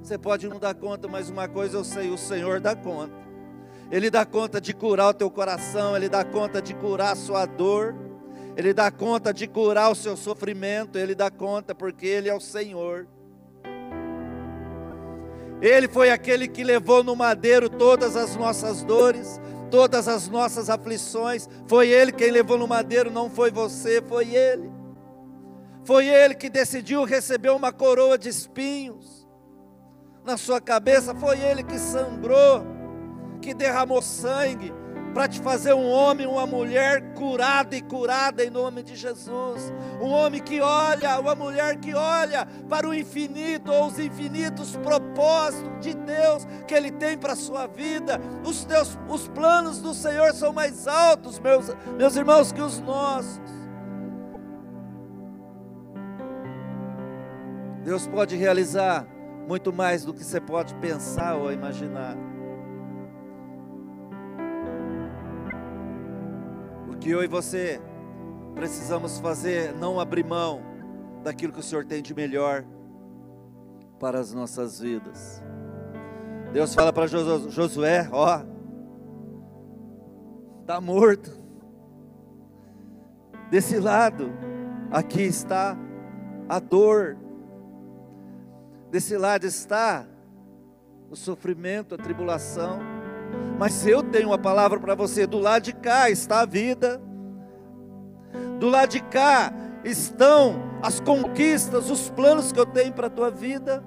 Você 0.02 0.18
pode 0.18 0.48
não 0.48 0.58
dar 0.58 0.74
conta, 0.74 1.06
mas 1.06 1.30
uma 1.30 1.46
coisa 1.46 1.76
eu 1.76 1.84
sei: 1.84 2.10
o 2.10 2.18
Senhor 2.18 2.58
dá 2.58 2.74
conta. 2.74 3.14
Ele 3.90 4.10
dá 4.10 4.26
conta 4.26 4.60
de 4.60 4.74
curar 4.74 5.10
o 5.10 5.14
teu 5.14 5.30
coração, 5.30 5.96
Ele 5.96 6.08
dá 6.08 6.24
conta 6.24 6.60
de 6.60 6.74
curar 6.74 7.12
a 7.12 7.16
sua 7.16 7.46
dor, 7.46 7.94
Ele 8.56 8.74
dá 8.74 8.90
conta 8.90 9.32
de 9.32 9.46
curar 9.46 9.92
o 9.92 9.94
seu 9.94 10.16
sofrimento, 10.16 10.98
Ele 10.98 11.14
dá 11.14 11.30
conta 11.30 11.74
porque 11.74 12.06
Ele 12.06 12.28
é 12.28 12.34
o 12.34 12.40
Senhor. 12.40 13.06
Ele 15.60 15.86
foi 15.86 16.10
aquele 16.10 16.48
que 16.48 16.64
levou 16.64 17.04
no 17.04 17.14
madeiro 17.14 17.68
todas 17.68 18.16
as 18.16 18.34
nossas 18.34 18.82
dores, 18.82 19.40
todas 19.70 20.08
as 20.08 20.28
nossas 20.28 20.68
aflições. 20.68 21.48
Foi 21.68 21.88
Ele 21.88 22.10
quem 22.10 22.32
levou 22.32 22.58
no 22.58 22.66
madeiro, 22.66 23.08
não 23.08 23.30
foi 23.30 23.52
você, 23.52 24.02
foi 24.02 24.34
Ele. 24.34 24.68
Foi 25.84 26.08
Ele 26.08 26.34
que 26.34 26.50
decidiu 26.50 27.04
receber 27.04 27.50
uma 27.50 27.72
coroa 27.72 28.18
de 28.18 28.28
espinhos 28.28 29.21
na 30.24 30.37
sua 30.37 30.61
cabeça. 30.61 31.14
Foi 31.14 31.38
Ele 31.40 31.62
que 31.62 31.78
sangrou, 31.78 32.64
que 33.40 33.54
derramou 33.54 34.02
sangue, 34.02 34.72
para 35.12 35.28
te 35.28 35.40
fazer 35.40 35.74
um 35.74 35.90
homem, 35.90 36.26
uma 36.26 36.46
mulher 36.46 37.12
curada 37.14 37.76
e 37.76 37.82
curada 37.82 38.42
em 38.44 38.50
nome 38.50 38.82
de 38.82 38.96
Jesus. 38.96 39.72
Um 40.00 40.08
homem 40.08 40.40
que 40.40 40.61
olha, 40.61 41.20
uma 41.20 41.35
mulher 41.35 41.76
que 41.76 41.94
olha 41.94 42.46
para 42.68 42.88
o 42.88 42.94
infinito 42.94 43.70
ou 43.70 43.87
os 43.87 43.98
infinitos 43.98 44.76
propósitos 44.76 45.70
de 45.80 45.94
Deus 45.94 46.46
que 46.66 46.74
Ele 46.74 46.90
tem 46.90 47.18
para 47.18 47.35
a 47.35 47.37
sua 47.37 47.66
vida. 47.66 48.18
Os, 48.44 48.64
teus, 48.64 48.98
os 49.08 49.28
planos 49.28 49.80
do 49.80 49.92
Senhor 49.92 50.32
são 50.32 50.52
mais 50.52 50.88
altos, 50.88 51.38
meus, 51.38 51.66
meus 51.98 52.16
irmãos, 52.16 52.50
que 52.50 52.62
os 52.62 52.80
nossos. 52.80 53.40
Deus 57.85 58.06
pode 58.06 58.37
realizar 58.37 59.06
muito 59.46 59.72
mais 59.72 60.05
do 60.05 60.14
que 60.14 60.24
você 60.24 60.40
pode 60.40 60.74
pensar 60.76 61.37
ou 61.37 61.52
imaginar. 61.52 62.16
que 67.02 67.11
eu 67.11 67.20
e 67.20 67.26
você 67.26 67.81
precisamos 68.55 69.18
fazer, 69.18 69.74
não 69.74 69.98
abrir 69.98 70.24
mão 70.24 70.62
daquilo 71.24 71.52
que 71.52 71.59
o 71.59 71.62
Senhor 71.62 71.85
tem 71.85 72.00
de 72.00 72.14
melhor 72.14 72.64
para 73.98 74.20
as 74.20 74.33
nossas 74.33 74.78
vidas. 74.78 75.42
Deus 76.52 76.72
fala 76.72 76.92
para 76.92 77.09
Josué: 77.09 78.09
ó, 78.12 78.42
está 80.61 80.81
morto. 80.81 81.42
Desse 83.50 83.81
lado, 83.81 84.33
aqui 84.90 85.22
está 85.22 85.76
a 86.48 86.61
dor. 86.61 87.16
Desse 88.92 89.16
lado 89.16 89.46
está 89.46 90.05
o 91.11 91.16
sofrimento, 91.16 91.94
a 91.94 91.98
tribulação. 91.98 92.78
Mas 93.59 93.87
eu 93.87 94.02
tenho 94.02 94.28
uma 94.28 94.38
palavra 94.38 94.78
para 94.78 94.94
você: 94.94 95.26
do 95.26 95.38
lado 95.38 95.62
de 95.62 95.72
cá 95.72 96.11
está 96.11 96.42
a 96.42 96.44
vida, 96.44 97.00
do 98.61 98.68
lado 98.68 98.90
de 98.90 99.00
cá 99.00 99.50
estão 99.83 100.57
as 100.83 101.00
conquistas, 101.00 101.88
os 101.88 102.11
planos 102.11 102.52
que 102.52 102.61
eu 102.61 102.66
tenho 102.66 102.92
para 102.92 103.07
a 103.07 103.11
tua 103.11 103.31
vida. 103.31 103.83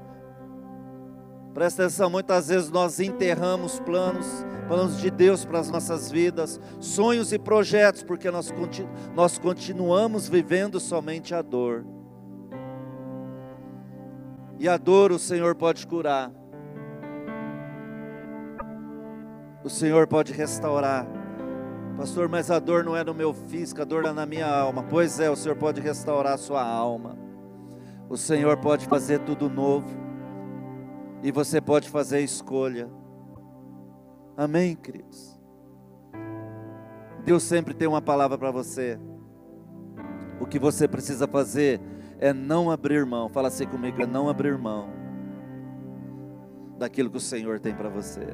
Presta 1.54 1.84
atenção, 1.84 2.10
muitas 2.10 2.48
vezes 2.48 2.72
nós 2.72 3.00
enterramos 3.00 3.80
planos, 3.80 4.26
planos 4.68 4.98
de 4.98 5.12
Deus 5.12 5.46
para 5.46 5.60
as 5.60 5.70
nossas 5.70 6.12
vidas, 6.12 6.60
sonhos 6.80 7.32
e 7.32 7.38
projetos, 7.38 8.02
porque 8.02 8.32
nós, 8.32 8.50
continu 8.50 8.90
nós 9.14 9.38
continuamos 9.38 10.28
vivendo 10.28 10.80
somente 10.80 11.36
a 11.36 11.44
dor. 11.44 11.86
E 14.60 14.68
a 14.68 14.78
dor 14.78 15.12
o 15.12 15.20
Senhor 15.20 15.56
pode 15.56 15.86
curar. 15.86 16.32
o 19.66 19.70
Senhor 19.70 20.06
pode 20.06 20.32
restaurar. 20.32 21.08
Pastor, 21.98 22.30
mas 22.30 22.52
a 22.52 22.60
dor 22.60 22.84
não 22.84 22.96
é 22.96 23.04
no 23.04 23.16
meu 23.16 23.34
físico, 23.34 23.82
a 23.82 23.84
dor 23.84 24.06
é 24.06 24.14
na 24.14 24.24
minha 24.24 24.46
alma. 24.46 24.84
Pois 24.84 25.20
é, 25.20 25.28
o 25.28 25.36
Senhor 25.36 25.56
pode 25.56 25.82
restaurar 25.82 26.34
a 26.34 26.38
sua 26.38 26.64
alma. 26.64 27.18
O 28.08 28.16
Senhor 28.16 28.58
pode 28.58 28.86
fazer 28.86 29.22
tudo 29.22 29.50
novo. 29.50 29.90
E 31.24 31.32
você 31.32 31.60
pode 31.60 31.90
fazer 31.90 32.20
escolha. 32.20 32.88
Amém, 34.38 34.76
queridos? 34.76 35.36
Deus 37.24 37.42
sempre 37.42 37.74
tem 37.74 37.88
uma 37.88 38.04
palavra 38.04 38.38
para 38.38 38.52
você. 38.52 39.00
O 40.40 40.46
que 40.46 40.60
você 40.60 40.88
precisa 40.88 41.28
fazer 41.28 41.82
é 42.20 42.34
não 42.34 42.72
abrir 42.72 43.06
mão. 43.06 43.30
Fala 43.30 43.48
assim 43.48 43.66
comigo, 43.66 44.02
é 44.02 44.06
não 44.06 44.30
abrir 44.30 44.58
mão 44.58 44.90
daquilo 46.78 47.10
que 47.10 47.18
o 47.18 47.22
Senhor 47.22 47.60
tem 47.60 47.74
para 47.74 47.90
você. 47.90 48.28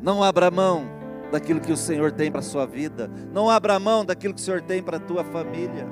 Não 0.00 0.22
abra 0.22 0.50
mão 0.50 0.84
daquilo 1.30 1.60
que 1.60 1.72
o 1.72 1.76
Senhor 1.76 2.12
tem 2.12 2.30
para 2.30 2.40
a 2.40 2.42
sua 2.42 2.66
vida. 2.66 3.10
Não 3.32 3.50
abra 3.50 3.78
mão 3.78 4.04
daquilo 4.04 4.34
que 4.34 4.40
o 4.40 4.44
Senhor 4.44 4.62
tem 4.62 4.82
para 4.82 4.98
a 4.98 5.00
tua 5.00 5.24
família. 5.24 5.86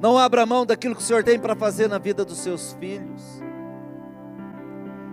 Não 0.00 0.18
abra 0.18 0.44
mão 0.44 0.66
daquilo 0.66 0.94
que 0.94 1.02
o 1.02 1.04
Senhor 1.04 1.24
tem 1.24 1.38
para 1.38 1.56
fazer 1.56 1.88
na 1.88 1.98
vida 1.98 2.24
dos 2.24 2.38
seus 2.38 2.74
filhos. 2.74 3.42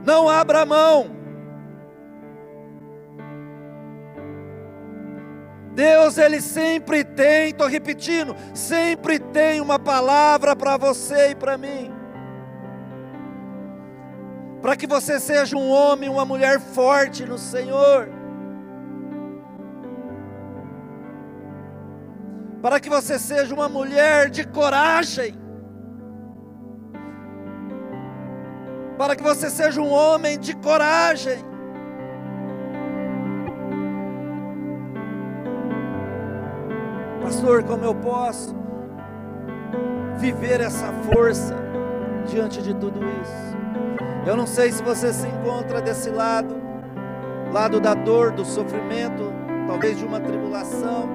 Não 0.05 0.29
abra 0.29 0.65
mão. 0.65 1.22
Deus, 5.73 6.17
Ele 6.17 6.39
sempre 6.39 7.03
tem, 7.03 7.49
estou 7.49 7.67
repetindo, 7.67 8.35
sempre 8.53 9.17
tem 9.19 9.59
uma 9.59 9.79
palavra 9.79 10.55
para 10.55 10.77
você 10.77 11.31
e 11.31 11.35
para 11.35 11.57
mim. 11.57 11.91
Para 14.61 14.77
que 14.77 14.87
você 14.87 15.19
seja 15.19 15.57
um 15.57 15.69
homem, 15.69 16.09
uma 16.09 16.23
mulher 16.23 16.59
forte 16.59 17.25
no 17.25 17.37
Senhor. 17.37 18.07
Para 22.61 22.79
que 22.79 22.89
você 22.89 23.19
seja 23.19 23.53
uma 23.53 23.67
mulher 23.67 24.29
de 24.29 24.47
coragem. 24.47 25.37
Para 28.97 29.17
que 29.17 29.23
você 29.23 29.49
seja 29.49 29.81
um 29.81 29.91
homem 29.91 30.39
de 30.39 30.55
coragem. 30.55 31.52
Como 37.43 37.83
eu 37.83 37.93
posso 37.93 38.55
viver 40.17 40.61
essa 40.61 40.93
força 41.11 41.53
diante 42.25 42.61
de 42.61 42.73
tudo 42.73 43.01
isso? 43.03 43.57
Eu 44.25 44.37
não 44.37 44.47
sei 44.47 44.71
se 44.71 44.81
você 44.81 45.11
se 45.11 45.27
encontra 45.27 45.81
desse 45.81 46.09
lado, 46.09 46.55
lado 47.51 47.81
da 47.81 47.93
dor, 47.93 48.31
do 48.31 48.45
sofrimento, 48.45 49.33
talvez 49.67 49.97
de 49.97 50.05
uma 50.05 50.21
tribulação, 50.21 51.09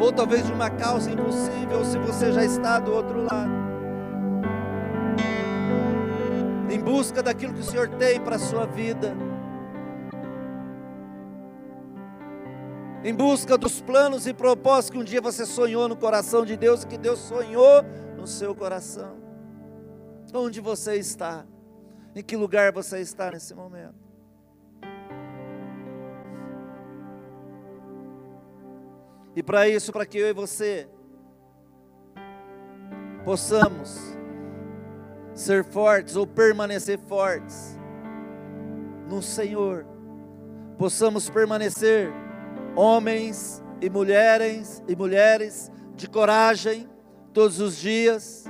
ou 0.00 0.12
talvez 0.12 0.46
de 0.46 0.52
uma 0.52 0.70
causa 0.70 1.10
impossível, 1.10 1.78
ou 1.78 1.84
se 1.84 1.98
você 1.98 2.30
já 2.30 2.44
está 2.44 2.78
do 2.78 2.92
outro 2.92 3.20
lado. 3.20 3.50
Em 6.70 6.78
busca 6.78 7.24
daquilo 7.24 7.54
que 7.54 7.60
o 7.60 7.64
Senhor 7.64 7.88
tem 7.88 8.20
para 8.20 8.36
a 8.36 8.38
sua 8.38 8.66
vida 8.66 9.16
em 13.04 13.14
busca 13.14 13.58
dos 13.58 13.80
planos 13.80 14.26
e 14.26 14.32
propósitos 14.32 14.90
que 14.90 14.98
um 14.98 15.04
dia 15.04 15.20
você 15.20 15.44
sonhou 15.44 15.88
no 15.88 15.96
coração 15.96 16.44
de 16.44 16.56
Deus 16.56 16.82
e 16.82 16.86
que 16.86 16.96
Deus 16.96 17.18
sonhou 17.18 17.82
no 18.16 18.26
seu 18.26 18.54
coração. 18.54 19.16
Onde 20.32 20.60
você 20.60 20.96
está? 20.96 21.44
Em 22.14 22.22
que 22.22 22.36
lugar 22.36 22.72
você 22.72 23.00
está 23.00 23.30
nesse 23.30 23.54
momento? 23.54 24.02
E 29.34 29.42
para 29.42 29.68
isso, 29.68 29.92
para 29.92 30.06
que 30.06 30.18
eu 30.18 30.28
e 30.28 30.32
você 30.32 30.86
possamos 33.24 33.98
ser 35.34 35.64
fortes 35.64 36.16
ou 36.16 36.26
permanecer 36.26 36.98
fortes 36.98 37.78
no 39.08 39.22
Senhor, 39.22 39.86
possamos 40.78 41.30
permanecer 41.30 42.12
homens 42.76 43.62
e 43.80 43.90
mulheres 43.90 44.82
e 44.88 44.96
mulheres 44.96 45.70
de 45.94 46.08
coragem 46.08 46.88
todos 47.32 47.60
os 47.60 47.76
dias. 47.76 48.44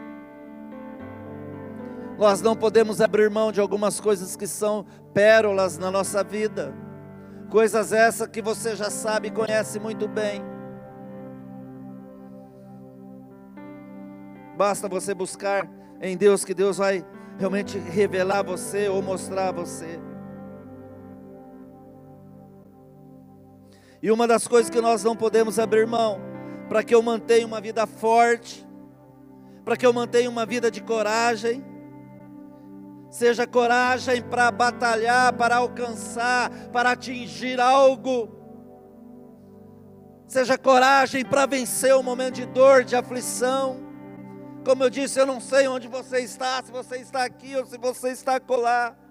Nós 2.19 2.41
não 2.41 2.55
podemos 2.55 3.01
abrir 3.01 3.31
mão 3.31 3.51
de 3.51 3.61
algumas 3.61 4.01
coisas 4.01 4.37
que 4.37 4.47
são 4.47 4.87
pérolas 5.13 5.79
na 5.79 5.91
nossa 5.91 6.23
vida. 6.23 6.75
Coisas 7.51 7.93
essas 7.93 8.29
que 8.29 8.41
você 8.41 8.77
já 8.77 8.91
sabe 8.91 9.29
e 9.29 9.31
conhece 9.31 9.79
muito 9.79 10.07
bem. 10.07 10.43
Basta 14.57 14.89
você 14.89 15.15
buscar 15.15 15.69
em 16.01 16.17
Deus 16.17 16.45
que 16.45 16.55
Deus 16.55 16.77
vai 16.77 17.05
realmente 17.39 17.79
revelar 17.79 18.43
você 18.43 18.89
ou 18.89 19.03
mostrar 19.03 19.49
a 19.49 19.53
você. 19.53 19.99
E 24.03 24.11
uma 24.11 24.27
das 24.27 24.49
coisas 24.49 24.69
que 24.69 24.81
nós 24.81 25.05
não 25.05 25.15
podemos 25.15 25.61
abrir 25.61 25.87
mão, 25.87 26.21
para 26.69 26.83
que 26.83 26.93
eu 26.93 27.01
mantenha 27.01 27.47
uma 27.47 27.61
vida 27.61 27.87
forte, 27.87 28.67
para 29.65 29.77
que 29.77 29.87
eu 29.87 29.93
mantenha 29.93 30.29
uma 30.29 30.45
vida 30.45 30.71
de 30.71 30.83
coragem, 30.83 31.65
seja 33.09 33.47
coragem 33.47 34.21
para 34.21 34.51
batalhar, 34.51 35.33
para 35.35 35.57
alcançar, 35.57 36.51
para 36.73 36.91
atingir 36.91 37.61
algo, 37.61 38.29
seja 40.27 40.59
coragem 40.59 41.25
para 41.25 41.47
vencer 41.47 41.95
o 41.95 42.03
momento 42.03 42.35
de 42.37 42.47
dor, 42.47 42.83
de 42.83 42.97
aflição. 42.97 43.81
Como 44.65 44.83
eu 44.83 44.91
disse, 44.91 45.21
eu 45.21 45.27
não 45.27 45.41
sei 45.41 45.69
onde 45.69 45.87
você 45.87 46.21
está, 46.21 46.61
se 46.62 46.73
você 46.73 46.97
está 46.97 47.23
aqui 47.25 47.55
ou 47.55 47.67
se 47.67 47.79
você 47.79 48.09
está 48.09 48.41
colar. 48.41 49.02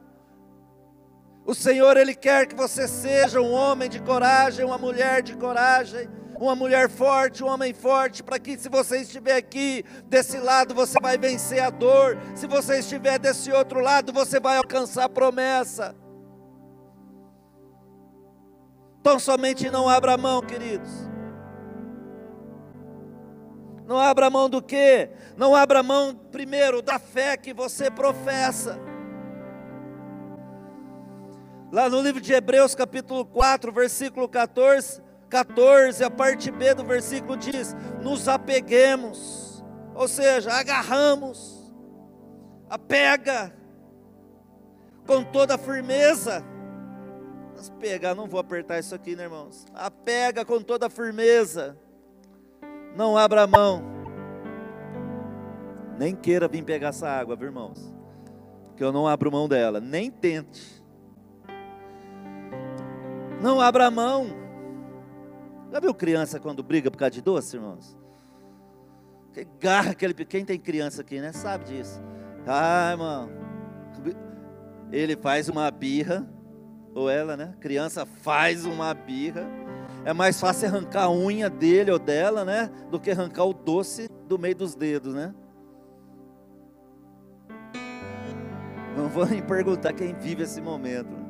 O 1.52 1.54
Senhor, 1.54 1.98
Ele 1.98 2.16
quer 2.16 2.48
que 2.48 2.56
você 2.56 2.88
seja 2.88 3.42
um 3.42 3.52
homem 3.52 3.90
de 3.90 4.02
coragem, 4.02 4.64
uma 4.64 4.78
mulher 4.78 5.22
de 5.22 5.36
coragem, 5.36 6.08
uma 6.40 6.56
mulher 6.56 6.90
forte, 6.90 7.44
um 7.44 7.48
homem 7.48 7.74
forte, 7.74 8.24
para 8.24 8.40
que 8.40 8.58
se 8.58 8.70
você 8.70 9.02
estiver 9.02 9.36
aqui 9.36 9.84
desse 10.06 10.38
lado, 10.38 10.74
você 10.74 10.98
vai 11.02 11.18
vencer 11.18 11.62
a 11.62 11.70
dor, 11.70 12.18
se 12.36 12.48
você 12.48 12.80
estiver 12.80 13.20
desse 13.20 13.52
outro 13.52 13.82
lado, 13.82 14.14
você 14.14 14.40
vai 14.40 14.56
alcançar 14.56 15.04
a 15.04 15.10
promessa. 15.10 15.94
Então 19.02 19.20
somente 19.20 19.70
não 19.70 19.90
abra 19.90 20.16
mão, 20.16 20.42
queridos. 20.42 20.90
Não 23.86 24.00
abra 24.00 24.30
mão 24.30 24.50
do 24.50 24.62
quê? 24.62 25.12
Não 25.36 25.54
abra 25.54 25.84
mão, 25.84 26.16
primeiro, 26.16 26.82
da 26.82 26.98
fé 26.98 27.36
que 27.36 27.54
você 27.54 27.92
professa. 27.92 28.80
Lá 31.72 31.90
no 31.90 32.02
livro 32.02 32.20
de 32.20 32.34
Hebreus, 32.34 32.76
capítulo 32.76 33.24
4, 33.24 33.72
versículo 33.72 34.28
14, 34.28 35.02
14, 35.30 36.04
a 36.04 36.12
parte 36.12 36.52
B 36.52 36.74
do 36.74 36.84
versículo 36.84 37.38
diz: 37.38 37.74
Nos 38.02 38.28
apeguemos, 38.28 39.64
ou 39.96 40.06
seja, 40.06 40.52
agarramos, 40.52 41.74
apega 42.70 43.56
com 45.08 45.24
toda 45.24 45.58
firmeza. 45.58 46.44
Mas 47.56 47.70
pegar, 47.70 48.16
não 48.16 48.28
vou 48.28 48.42
apertar 48.42 48.78
isso 48.78 48.94
aqui, 48.94 49.16
né, 49.16 49.24
irmãos? 49.24 49.66
Apega 49.74 50.44
com 50.44 50.62
toda 50.62 50.90
firmeza, 50.90 51.78
não 52.98 53.18
abra 53.18 53.48
mão, 53.48 53.82
nem 55.98 56.14
queira 56.18 56.50
vir 56.50 56.66
pegar 56.66 56.90
essa 56.90 57.08
água, 57.08 57.34
viu, 57.38 57.48
irmãos? 57.48 57.96
Que 58.76 58.84
eu 58.84 58.92
não 58.92 59.08
abro 59.08 59.32
mão 59.32 59.48
dela, 59.48 59.80
nem 59.80 60.12
tente. 60.12 60.81
Não 63.42 63.60
abra 63.60 63.90
mão. 63.90 64.28
Já 65.72 65.80
viu 65.80 65.94
criança 65.94 66.40
quando 66.40 66.62
briga 66.62 66.92
por 66.92 66.98
causa 66.98 67.12
de 67.12 67.22
doce, 67.22 67.58
irmãos? 67.58 67.98
Que 69.34 69.48
garra 69.60 69.92
aquele. 69.92 70.14
Quem 70.14 70.46
tem 70.46 70.60
criança 70.60 71.02
aqui, 71.02 71.20
né? 71.20 71.32
Sabe 71.32 71.66
disso. 71.66 72.02
Ah, 72.46 72.92
irmão. 72.92 73.30
Ele 74.92 75.16
faz 75.16 75.50
uma 75.50 75.72
birra. 75.72 76.28
Ou 76.94 77.10
ela, 77.10 77.36
né? 77.36 77.56
Criança 77.60 78.06
faz 78.06 78.66
uma 78.66 78.94
birra. 78.94 79.48
É 80.04 80.14
mais 80.14 80.40
fácil 80.40 80.68
arrancar 80.68 81.06
a 81.06 81.12
unha 81.12 81.50
dele 81.50 81.90
ou 81.92 81.98
dela, 82.00 82.44
né? 82.44 82.70
Do 82.92 83.00
que 83.00 83.12
arrancar 83.12 83.46
o 83.46 83.54
doce 83.54 84.10
do 84.28 84.38
meio 84.38 84.56
dos 84.56 84.76
dedos, 84.76 85.14
né? 85.14 85.34
Não 88.96 89.08
vou 89.08 89.26
nem 89.26 89.42
perguntar 89.42 89.94
quem 89.94 90.14
vive 90.14 90.44
esse 90.44 90.60
momento. 90.60 91.21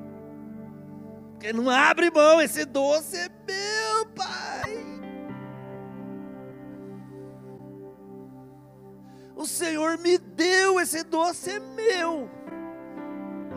Porque 1.41 1.53
não 1.53 1.71
abre 1.71 2.11
mão, 2.11 2.39
esse 2.39 2.63
doce 2.65 3.17
é 3.17 3.27
meu, 3.47 4.05
Pai. 4.13 4.77
O 9.35 9.47
Senhor 9.47 9.97
me 9.97 10.19
deu, 10.19 10.79
esse 10.79 11.03
doce 11.03 11.49
é 11.49 11.59
meu. 11.59 12.29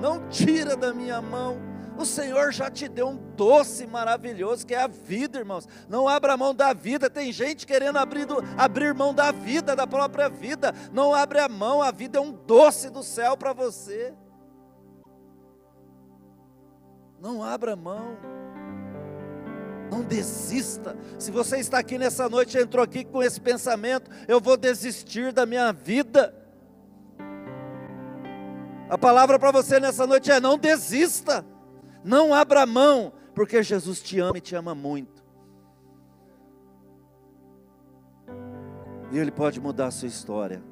Não 0.00 0.26
tira 0.30 0.74
da 0.74 0.94
minha 0.94 1.20
mão. 1.20 1.58
O 1.98 2.06
Senhor 2.06 2.54
já 2.54 2.70
te 2.70 2.88
deu 2.88 3.08
um 3.08 3.16
doce 3.36 3.86
maravilhoso 3.86 4.66
que 4.66 4.74
é 4.74 4.80
a 4.80 4.86
vida, 4.86 5.38
irmãos. 5.38 5.68
Não 5.86 6.08
abra 6.08 6.38
mão 6.38 6.54
da 6.54 6.72
vida. 6.72 7.10
Tem 7.10 7.30
gente 7.30 7.66
querendo 7.66 7.98
abrir, 7.98 8.24
do, 8.24 8.38
abrir 8.56 8.94
mão 8.94 9.12
da 9.12 9.30
vida, 9.30 9.76
da 9.76 9.86
própria 9.86 10.30
vida. 10.30 10.74
Não 10.90 11.14
abre 11.14 11.38
a 11.38 11.50
mão, 11.50 11.82
a 11.82 11.90
vida 11.90 12.16
é 12.16 12.22
um 12.22 12.32
doce 12.32 12.88
do 12.88 13.02
céu 13.02 13.36
para 13.36 13.52
você. 13.52 14.14
Não 17.24 17.42
abra 17.42 17.74
mão. 17.74 18.18
Não 19.90 20.02
desista. 20.02 20.94
Se 21.18 21.30
você 21.30 21.56
está 21.56 21.78
aqui 21.78 21.96
nessa 21.96 22.28
noite, 22.28 22.58
entrou 22.58 22.84
aqui 22.84 23.02
com 23.02 23.22
esse 23.22 23.40
pensamento, 23.40 24.10
eu 24.28 24.38
vou 24.38 24.58
desistir 24.58 25.32
da 25.32 25.46
minha 25.46 25.72
vida. 25.72 26.34
A 28.90 28.98
palavra 28.98 29.38
para 29.38 29.50
você 29.50 29.80
nessa 29.80 30.06
noite 30.06 30.30
é: 30.30 30.38
não 30.38 30.58
desista. 30.58 31.46
Não 32.04 32.34
abra 32.34 32.66
mão, 32.66 33.14
porque 33.34 33.62
Jesus 33.62 34.02
te 34.02 34.20
ama 34.20 34.36
e 34.36 34.42
te 34.42 34.54
ama 34.54 34.74
muito. 34.74 35.24
E 39.10 39.16
Ele 39.16 39.30
pode 39.30 39.58
mudar 39.58 39.86
a 39.86 39.90
sua 39.90 40.08
história. 40.08 40.62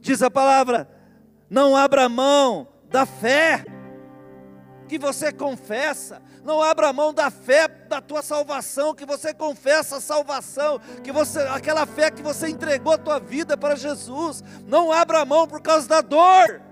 Diz 0.00 0.22
a 0.22 0.30
palavra: 0.30 0.88
não 1.50 1.76
abra 1.76 2.08
mão 2.08 2.72
da 2.94 3.04
fé 3.04 3.64
que 4.86 4.96
você 4.96 5.32
confessa, 5.32 6.22
não 6.44 6.62
abra 6.62 6.92
mão 6.92 7.12
da 7.12 7.28
fé 7.28 7.66
da 7.66 8.00
tua 8.00 8.22
salvação, 8.22 8.94
que 8.94 9.04
você 9.04 9.34
confessa 9.34 9.96
a 9.96 10.00
salvação, 10.00 10.78
que 11.02 11.10
você 11.10 11.40
aquela 11.40 11.86
fé 11.86 12.08
que 12.08 12.22
você 12.22 12.48
entregou 12.48 12.92
a 12.92 12.98
tua 12.98 13.18
vida 13.18 13.56
para 13.56 13.74
Jesus, 13.74 14.44
não 14.64 14.92
abra 14.92 15.24
mão 15.24 15.48
por 15.48 15.60
causa 15.60 15.88
da 15.88 16.00
dor. 16.00 16.62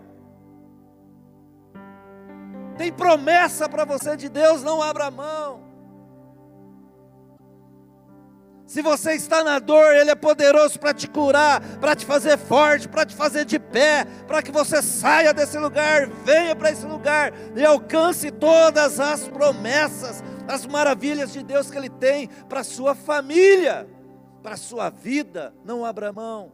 Tem 2.79 2.93
promessa 2.93 3.69
para 3.69 3.85
você 3.85 4.17
de 4.17 4.29
Deus, 4.29 4.63
não 4.63 4.81
abra 4.81 5.11
mão. 5.11 5.72
Se 8.73 8.81
você 8.81 9.13
está 9.13 9.45
na 9.45 9.59
dor, 9.59 9.95
Ele 9.95 10.11
é 10.11 10.15
poderoso 10.15 10.81
para 10.81 10.95
te 10.95 11.07
curar, 11.07 11.61
para 11.79 11.95
te 11.95 12.07
fazer 12.07 12.39
forte, 12.39 12.89
para 12.89 13.05
te 13.05 13.15
fazer 13.15 13.45
de 13.45 13.59
pé, 13.59 14.07
para 14.27 14.43
que 14.43 14.51
você 14.51 14.81
saia 14.81 15.35
desse 15.35 15.59
lugar, 15.59 16.09
venha 16.25 16.57
para 16.57 16.71
esse 16.71 16.87
lugar 16.87 17.35
e 17.55 17.63
alcance 17.63 18.31
todas 18.31 18.99
as 18.99 19.29
promessas, 19.29 20.25
as 20.49 20.65
maravilhas 20.67 21.35
de 21.35 21.43
Deus 21.43 21.71
que 21.71 21.77
Ele 21.77 21.91
tem 21.91 22.31
para 22.49 22.61
a 22.61 22.65
sua 22.65 22.95
família, 22.95 23.87
para 24.43 24.55
a 24.55 24.57
sua 24.57 24.89
vida. 24.89 25.53
Não 25.67 25.85
abra 25.85 26.11
mão. 26.11 26.51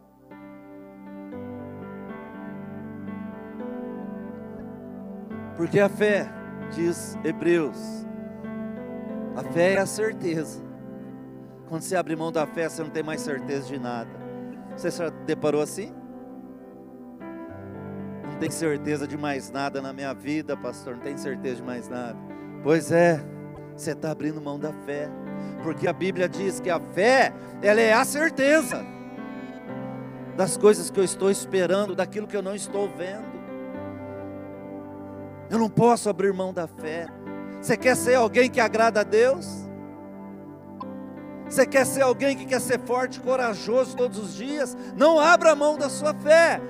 Porque 5.57 5.79
a 5.79 5.89
fé, 5.89 6.29
diz 6.75 7.17
Hebreus, 7.23 7.79
a 9.37 9.45
fé 9.53 9.75
é 9.75 9.79
a 9.79 9.87
certeza 9.87 10.67
quando 11.69 11.83
você 11.83 11.97
abre 11.97 12.17
mão 12.17 12.33
da 12.33 12.47
fé, 12.47 12.69
você 12.69 12.83
não 12.83 12.91
tem 12.91 13.03
mais 13.03 13.21
certeza 13.21 13.69
de 13.69 13.79
nada. 13.79 14.11
Você 14.75 14.91
já 14.91 15.11
deparou 15.11 15.61
assim? 15.61 15.93
Não 18.25 18.39
tem 18.39 18.51
certeza 18.51 19.07
de 19.07 19.19
mais 19.19 19.51
nada 19.51 19.83
na 19.83 19.93
minha 19.93 20.15
vida, 20.15 20.57
pastor. 20.57 20.97
Não 20.97 21.03
tem 21.03 21.17
certeza 21.17 21.57
de 21.57 21.63
mais 21.63 21.89
nada. 21.89 22.17
Pois 22.63 22.91
é, 22.91 23.23
você 23.77 23.93
está 23.93 24.11
abrindo 24.11 24.41
mão 24.41 24.59
da 24.59 24.73
fé. 24.73 25.11
Porque 25.63 25.87
a 25.87 25.93
Bíblia 25.93 26.29
diz 26.29 26.59
que 26.59 26.71
a 26.71 26.81
fé, 26.81 27.33
ela 27.61 27.81
é 27.81 27.93
a 27.93 28.05
certeza 28.05 28.85
das 30.37 30.57
coisas 30.57 30.89
que 30.89 30.99
eu 30.99 31.05
estou 31.05 31.31
esperando, 31.31 31.95
daquilo 31.95 32.27
que 32.27 32.37
eu 32.37 32.43
não 32.43 32.55
estou 32.55 32.89
vendo. 32.89 33.39
Eu 35.51 35.59
não 35.59 35.69
posso 35.69 36.09
abrir 36.09 36.33
mão 36.33 36.55
da 36.55 36.67
fé. 36.67 37.09
Você 37.61 37.77
quer 37.77 37.97
ser 37.97 38.15
alguém 38.15 38.49
que 38.49 38.61
agrada 38.61 39.01
a 39.01 39.03
Deus? 39.03 39.68
Você 41.49 41.67
quer 41.67 41.87
ser 41.87 42.03
alguém 42.03 42.37
que 42.37 42.45
quer 42.45 42.61
ser 42.61 42.79
forte, 42.81 43.21
corajoso 43.21 43.97
todos 43.97 44.19
os 44.19 44.35
dias? 44.35 44.77
Não 44.97 45.19
abra 45.19 45.57
mão 45.57 45.79
da 45.79 45.89
sua 45.89 46.13
fé. 46.13 46.61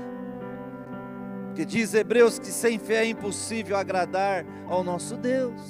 Porque 1.47 1.65
diz 1.65 1.93
Hebreus 1.95 2.39
que 2.39 2.47
sem 2.47 2.79
fé 2.79 3.05
é 3.05 3.07
impossível 3.07 3.77
agradar 3.77 4.47
ao 4.69 4.85
nosso 4.85 5.17
Deus. 5.17 5.61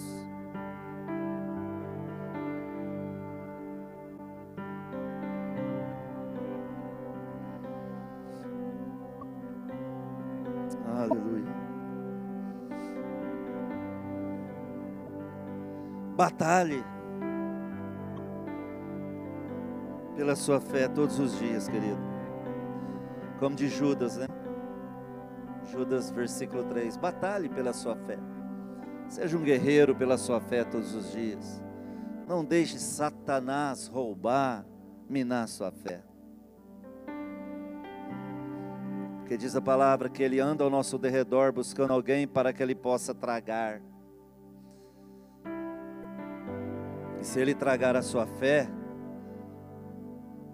Aleluia. 10.94 11.48
Batalhe 16.14 16.97
pela 20.18 20.34
sua 20.34 20.60
fé 20.60 20.88
todos 20.88 21.20
os 21.20 21.38
dias, 21.38 21.68
querido. 21.68 22.00
Como 23.38 23.54
de 23.54 23.68
Judas, 23.68 24.16
né? 24.16 24.26
Judas, 25.70 26.10
versículo 26.10 26.64
3: 26.64 26.96
Batalhe 26.96 27.48
pela 27.48 27.72
sua 27.72 27.94
fé. 27.94 28.18
Seja 29.08 29.38
um 29.38 29.42
guerreiro 29.42 29.94
pela 29.94 30.18
sua 30.18 30.40
fé 30.40 30.64
todos 30.64 30.92
os 30.92 31.12
dias. 31.12 31.62
Não 32.26 32.44
deixe 32.44 32.80
Satanás 32.80 33.86
roubar, 33.86 34.66
minar 35.08 35.46
sua 35.46 35.70
fé. 35.70 36.02
Porque 39.20 39.36
diz 39.36 39.54
a 39.54 39.60
palavra 39.60 40.08
que 40.08 40.20
ele 40.20 40.40
anda 40.40 40.64
ao 40.64 40.70
nosso 40.70 40.98
derredor 40.98 41.52
buscando 41.52 41.92
alguém 41.92 42.26
para 42.26 42.52
que 42.52 42.60
ele 42.60 42.74
possa 42.74 43.14
tragar. 43.14 43.80
E 47.20 47.24
se 47.24 47.38
ele 47.38 47.54
tragar 47.54 47.94
a 47.94 48.02
sua 48.02 48.26
fé, 48.26 48.68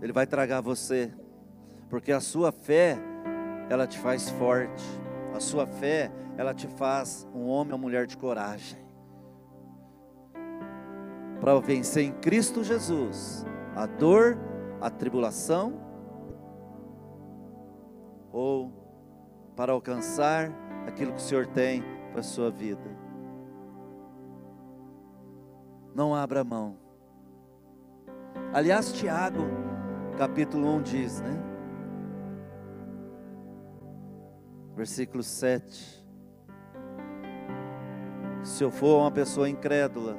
ele 0.01 0.13
vai 0.13 0.27
tragar 0.27 0.61
você, 0.61 1.13
porque 1.89 2.13
a 2.13 2.21
sua 2.21 2.53
fé, 2.53 2.99
ela 3.69 3.87
te 3.87 3.99
faz 3.99 4.31
forte, 4.31 4.85
a 5.35 5.41
sua 5.41 5.67
fé, 5.67 6.11
ela 6.37 6.53
te 6.53 6.67
faz 6.67 7.27
um 7.35 7.47
homem 7.47 7.73
ou 7.73 7.79
mulher 7.79 8.07
de 8.07 8.17
coragem, 8.17 8.79
para 11.41 11.59
vencer 11.61 12.05
em 12.05 12.13
Cristo 12.13 12.65
Jesus 12.65 13.45
a 13.75 13.87
dor, 13.87 14.39
a 14.81 14.89
tribulação, 14.89 15.81
ou 18.33 18.73
para 19.55 19.73
alcançar 19.73 20.51
aquilo 20.87 21.13
que 21.13 21.19
o 21.19 21.23
Senhor 21.23 21.47
tem 21.47 21.83
para 22.11 22.21
a 22.21 22.25
sua 22.25 22.51
vida. 22.51 22.91
Não 25.95 26.15
abra 26.15 26.43
mão. 26.43 26.77
Aliás, 28.53 28.93
Tiago, 28.93 29.43
capítulo 30.15 30.69
1 30.77 30.83
diz, 30.83 31.21
né? 31.21 31.43
Versículo 34.77 35.23
7. 35.23 36.05
Se 38.43 38.63
eu 38.63 38.71
for 38.71 39.01
uma 39.01 39.11
pessoa 39.11 39.49
incrédula, 39.49 40.17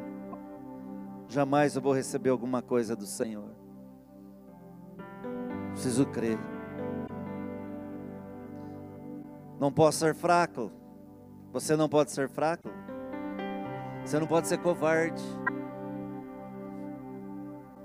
jamais 1.28 1.76
eu 1.76 1.82
vou 1.82 1.94
receber 1.94 2.30
alguma 2.30 2.62
coisa 2.62 2.96
do 2.96 3.06
Senhor. 3.06 3.50
Preciso 5.72 6.06
crer. 6.06 6.40
Não 9.60 9.72
posso 9.72 10.00
ser 10.00 10.16
fraco. 10.16 10.72
Você 11.54 11.76
não 11.76 11.88
pode 11.88 12.12
ser 12.12 12.28
fraco. 12.28 12.70
Você 14.06 14.20
não 14.20 14.28
pode 14.28 14.48
ser 14.48 14.58
covarde. 14.58 15.24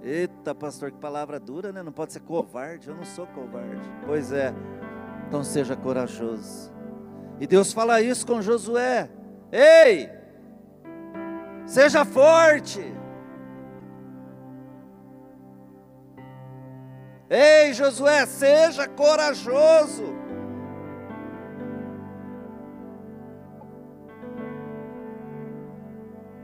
Eita, 0.03 0.55
pastor, 0.55 0.91
que 0.91 0.97
palavra 0.97 1.39
dura, 1.39 1.73
né? 1.73 1.83
Não 1.83 1.93
pode 1.93 2.13
ser 2.13 2.21
covarde. 2.21 2.89
Eu 2.89 2.95
não 2.95 3.05
sou 3.05 3.27
covarde. 3.27 3.81
Pois 4.07 4.33
é. 4.33 4.55
Então 5.29 5.45
seja 5.45 5.77
corajoso. 5.77 6.73
E 7.39 7.47
Deus 7.47 7.73
fala 7.73 8.01
isso 8.01 8.27
com 8.27 8.41
Josué. 8.41 9.11
Ei! 9.53 10.11
Seja 11.67 12.05
forte. 12.05 12.81
Ei, 17.29 17.73
Josué, 17.75 18.27
seja 18.27 18.89
corajoso. 18.89 20.19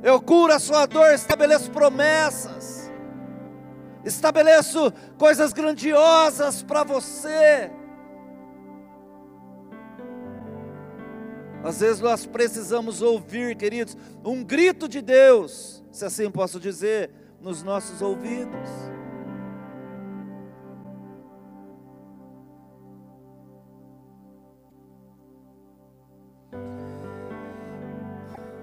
Eu 0.03 0.21
curo 0.21 0.53
a 0.53 0.59
sua 0.61 0.87
dor, 0.87 1.13
estabeleço 1.13 1.71
promessas 1.73 2.76
estabeleço 4.07 4.93
coisas 5.19 5.53
grandiosas 5.53 6.63
para 6.63 6.85
você. 6.85 7.71
Às 11.65 11.81
vezes 11.81 12.01
nós 12.01 12.25
precisamos 12.25 13.03
ouvir, 13.03 13.57
queridos, 13.57 13.97
um 14.25 14.45
grito 14.45 14.89
de 14.89 15.03
Deus, 15.03 15.83
se 15.91 16.05
assim 16.05 16.31
posso 16.31 16.61
dizer, 16.61 17.11
nos 17.41 17.65
nossos 17.65 18.01
ouvidos. 18.01 18.71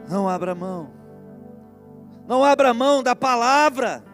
Não 0.09 0.29
abra 0.29 0.55
mão, 0.55 0.91
não 2.25 2.43
abra 2.43 2.73
mão 2.73 3.03
da 3.03 3.15
palavra. 3.15 4.12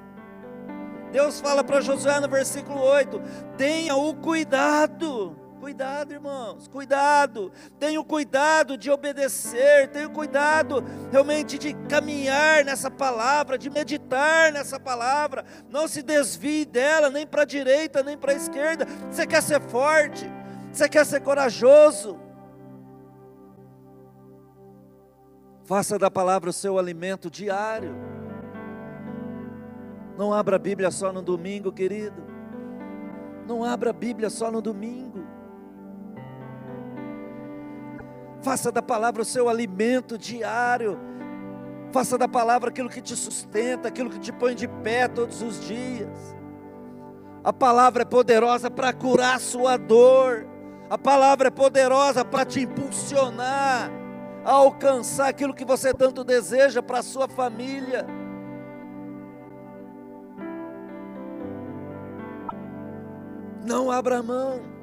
Deus 1.12 1.40
fala 1.40 1.64
para 1.64 1.82
Josué 1.82 2.20
no 2.20 2.30
versículo 2.30 2.80
8: 2.82 3.22
tenha 3.58 3.96
o 3.96 4.14
cuidado 4.16 5.36
Cuidado, 5.60 6.14
irmãos, 6.14 6.70
cuidado. 6.70 7.52
Tenha 7.78 8.02
cuidado 8.02 8.78
de 8.78 8.90
obedecer, 8.90 9.90
tenha 9.90 10.08
cuidado 10.08 10.82
realmente 11.12 11.58
de 11.58 11.74
caminhar 11.90 12.64
nessa 12.64 12.90
palavra, 12.90 13.58
de 13.58 13.70
meditar 13.70 14.54
nessa 14.54 14.80
palavra. 14.80 15.44
Não 15.70 15.86
se 15.86 16.02
desvie 16.02 16.64
dela, 16.64 17.10
nem 17.10 17.28
para 17.28 17.42
a 17.42 17.46
direita, 17.46 18.02
nem 18.02 18.18
para 18.18 18.32
a 18.32 18.36
esquerda. 18.36 18.88
Você 19.12 19.28
quer 19.28 19.44
ser 19.44 19.60
forte, 19.60 20.26
você 20.72 20.88
quer 20.88 21.06
ser 21.06 21.20
corajoso. 21.20 22.18
Faça 25.66 26.00
da 26.00 26.10
palavra 26.10 26.50
o 26.50 26.54
seu 26.54 26.80
alimento 26.80 27.30
diário. 27.30 28.09
Não 30.20 30.34
abra 30.34 30.58
a 30.58 30.60
Bíblia 30.60 30.92
só 30.92 31.14
no 31.14 31.22
domingo, 31.22 31.72
querido. 31.72 32.22
Não 33.48 33.64
abra 33.64 33.92
a 33.92 33.94
Bíblia 33.94 34.30
só 34.30 34.52
no 34.52 34.62
domingo. 34.62 35.26
Faça 38.42 38.70
da 38.70 38.82
palavra 38.82 39.22
o 39.22 39.26
seu 39.26 39.48
alimento 39.48 40.18
diário. 40.18 41.00
Faça 41.94 42.18
da 42.18 42.28
palavra 42.28 42.70
aquilo 42.70 42.90
que 42.90 43.02
te 43.02 43.16
sustenta, 43.16 43.88
aquilo 43.88 44.10
que 44.10 44.20
te 44.20 44.34
põe 44.34 44.54
de 44.56 44.68
pé 44.68 45.08
todos 45.08 45.42
os 45.42 45.66
dias. 45.66 46.36
A 47.42 47.54
palavra 47.54 48.02
é 48.02 48.06
poderosa 48.06 48.70
para 48.70 48.92
curar 48.92 49.38
a 49.38 49.40
sua 49.40 49.78
dor. 49.78 50.46
A 50.90 50.98
palavra 50.98 51.48
é 51.48 51.52
poderosa 51.52 52.26
para 52.26 52.44
te 52.44 52.60
impulsionar 52.60 53.90
a 54.44 54.52
alcançar 54.52 55.30
aquilo 55.30 55.54
que 55.54 55.64
você 55.64 55.94
tanto 55.94 56.26
deseja 56.26 56.84
para 56.84 57.00
a 57.00 57.04
sua 57.04 57.30
família. 57.30 58.19
Não 63.66 63.92
abra 63.92 64.24
mão 64.24 64.80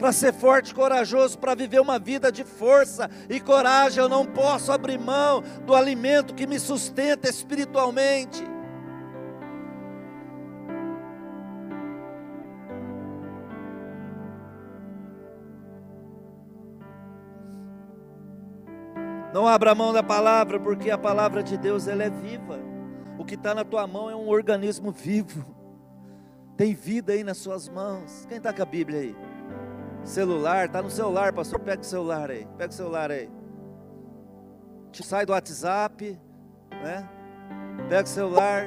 para 0.00 0.12
ser 0.12 0.32
forte 0.32 0.70
e 0.70 0.74
corajoso, 0.74 1.38
para 1.38 1.54
viver 1.54 1.78
uma 1.78 1.98
vida 1.98 2.32
de 2.32 2.42
força 2.42 3.10
e 3.28 3.38
coragem. 3.38 4.02
Eu 4.02 4.08
não 4.08 4.24
posso 4.24 4.72
abrir 4.72 4.98
mão 4.98 5.42
do 5.66 5.74
alimento 5.74 6.34
que 6.34 6.46
me 6.46 6.58
sustenta 6.58 7.28
espiritualmente. 7.28 8.42
Não 19.34 19.46
abra 19.46 19.74
mão 19.74 19.92
da 19.92 20.02
palavra, 20.02 20.58
porque 20.58 20.90
a 20.90 20.98
palavra 20.98 21.42
de 21.42 21.56
Deus 21.58 21.86
ela 21.86 22.02
é 22.02 22.10
viva. 22.10 22.58
O 23.18 23.24
que 23.24 23.34
está 23.34 23.54
na 23.54 23.64
tua 23.64 23.86
mão 23.86 24.10
é 24.10 24.16
um 24.16 24.28
organismo 24.28 24.90
vivo. 24.90 25.59
Tem 26.60 26.74
vida 26.74 27.14
aí 27.14 27.24
nas 27.24 27.38
suas 27.38 27.70
mãos. 27.70 28.26
Quem 28.28 28.36
está 28.36 28.52
com 28.52 28.60
a 28.60 28.66
Bíblia 28.66 29.00
aí? 29.00 29.16
Celular, 30.04 30.68
tá 30.68 30.82
no 30.82 30.90
celular, 30.90 31.32
pastor. 31.32 31.58
Pega 31.58 31.80
o 31.80 31.84
celular 31.86 32.30
aí. 32.30 32.46
Pega 32.58 32.70
o 32.70 32.74
celular 32.74 33.10
aí. 33.10 33.30
Sai 34.92 35.24
do 35.24 35.32
WhatsApp, 35.32 36.20
né? 36.70 37.08
Pega 37.88 38.04
o 38.04 38.06
celular. 38.06 38.66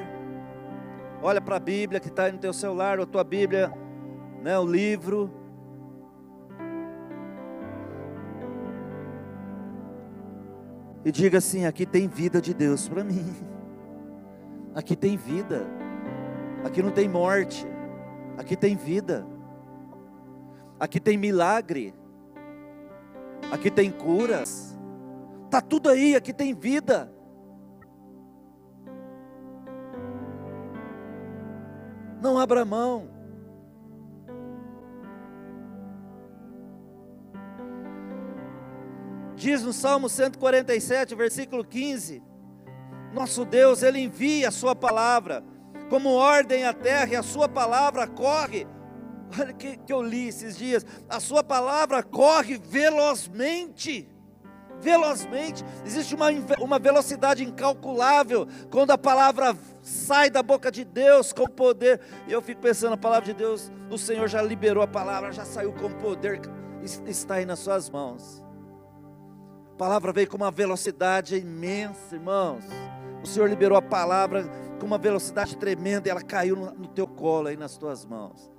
Olha 1.22 1.40
para 1.40 1.54
a 1.54 1.60
Bíblia 1.60 2.00
que 2.00 2.08
está 2.08 2.32
no 2.32 2.38
teu 2.38 2.52
celular, 2.52 2.98
ou 2.98 3.06
tua 3.06 3.22
Bíblia, 3.22 3.72
né? 4.42 4.58
O 4.58 4.66
livro. 4.66 5.30
E 11.04 11.12
diga 11.12 11.38
assim: 11.38 11.64
aqui 11.64 11.86
tem 11.86 12.08
vida 12.08 12.42
de 12.42 12.52
Deus 12.52 12.88
para 12.88 13.04
mim. 13.04 13.36
Aqui 14.74 14.96
tem 14.96 15.16
vida. 15.16 15.64
Aqui 16.64 16.82
não 16.82 16.90
tem 16.90 17.08
morte. 17.08 17.64
Aqui 18.36 18.56
tem 18.56 18.76
vida. 18.76 19.26
Aqui 20.78 21.00
tem 21.00 21.16
milagre. 21.16 21.94
Aqui 23.50 23.70
tem 23.70 23.90
curas. 23.90 24.78
Tá 25.50 25.60
tudo 25.60 25.88
aí, 25.88 26.16
aqui 26.16 26.32
tem 26.32 26.52
vida. 26.54 27.12
Não 32.20 32.38
abra 32.38 32.64
mão. 32.64 33.14
Diz 39.36 39.62
no 39.62 39.72
Salmo 39.72 40.08
147, 40.08 41.14
versículo 41.14 41.64
15: 41.64 42.22
Nosso 43.12 43.44
Deus, 43.44 43.82
Ele 43.82 44.00
envia 44.00 44.48
a 44.48 44.50
Sua 44.50 44.74
palavra, 44.74 45.44
como 45.88 46.10
ordem 46.10 46.64
à 46.64 46.72
terra, 46.72 47.12
e 47.12 47.16
a 47.16 47.22
Sua 47.22 47.48
palavra 47.48 48.06
corre 48.06 48.66
Olha 49.38 49.50
o 49.50 49.54
que, 49.54 49.76
que 49.76 49.92
eu 49.92 50.02
li 50.02 50.28
esses 50.28 50.56
dias. 50.56 50.84
A 51.08 51.18
sua 51.18 51.42
palavra 51.42 52.02
corre 52.02 52.58
velozmente. 52.58 54.08
Velozmente. 54.80 55.64
Existe 55.84 56.14
uma, 56.14 56.26
uma 56.60 56.78
velocidade 56.78 57.42
incalculável 57.42 58.46
quando 58.70 58.90
a 58.90 58.98
palavra 58.98 59.56
sai 59.82 60.30
da 60.30 60.42
boca 60.42 60.70
de 60.70 60.84
Deus 60.84 61.32
com 61.32 61.46
poder. 61.46 62.00
E 62.28 62.32
eu 62.32 62.42
fico 62.42 62.60
pensando, 62.60 62.94
a 62.94 62.98
palavra 62.98 63.26
de 63.26 63.34
Deus, 63.34 63.72
o 63.90 63.98
Senhor 63.98 64.28
já 64.28 64.42
liberou 64.42 64.82
a 64.82 64.88
palavra, 64.88 65.32
já 65.32 65.44
saiu 65.44 65.72
com 65.72 65.90
poder, 65.90 66.40
está 67.06 67.34
aí 67.34 67.46
nas 67.46 67.60
suas 67.60 67.88
mãos. 67.88 68.44
A 69.72 69.76
palavra 69.76 70.12
veio 70.12 70.28
com 70.28 70.36
uma 70.36 70.50
velocidade 70.50 71.36
imensa, 71.36 72.14
irmãos. 72.14 72.64
O 73.22 73.26
Senhor 73.26 73.48
liberou 73.48 73.76
a 73.76 73.82
palavra 73.82 74.48
com 74.84 74.88
uma 74.88 74.98
velocidade 74.98 75.56
tremenda 75.56 76.08
e 76.08 76.10
ela 76.10 76.20
caiu 76.20 76.54
no, 76.54 76.70
no 76.72 76.88
teu 76.88 77.06
colo 77.06 77.48
aí 77.48 77.56
nas 77.56 77.78
tuas 77.78 78.04
mãos. 78.04 78.52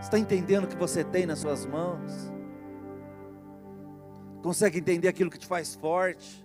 Está 0.00 0.18
entendendo 0.18 0.64
o 0.64 0.66
que 0.66 0.74
você 0.74 1.04
tem 1.04 1.26
nas 1.26 1.40
suas 1.40 1.66
mãos? 1.66 2.32
Consegue 4.42 4.78
entender 4.78 5.06
aquilo 5.06 5.30
que 5.30 5.36
te 5.36 5.46
faz 5.46 5.74
forte? 5.74 6.42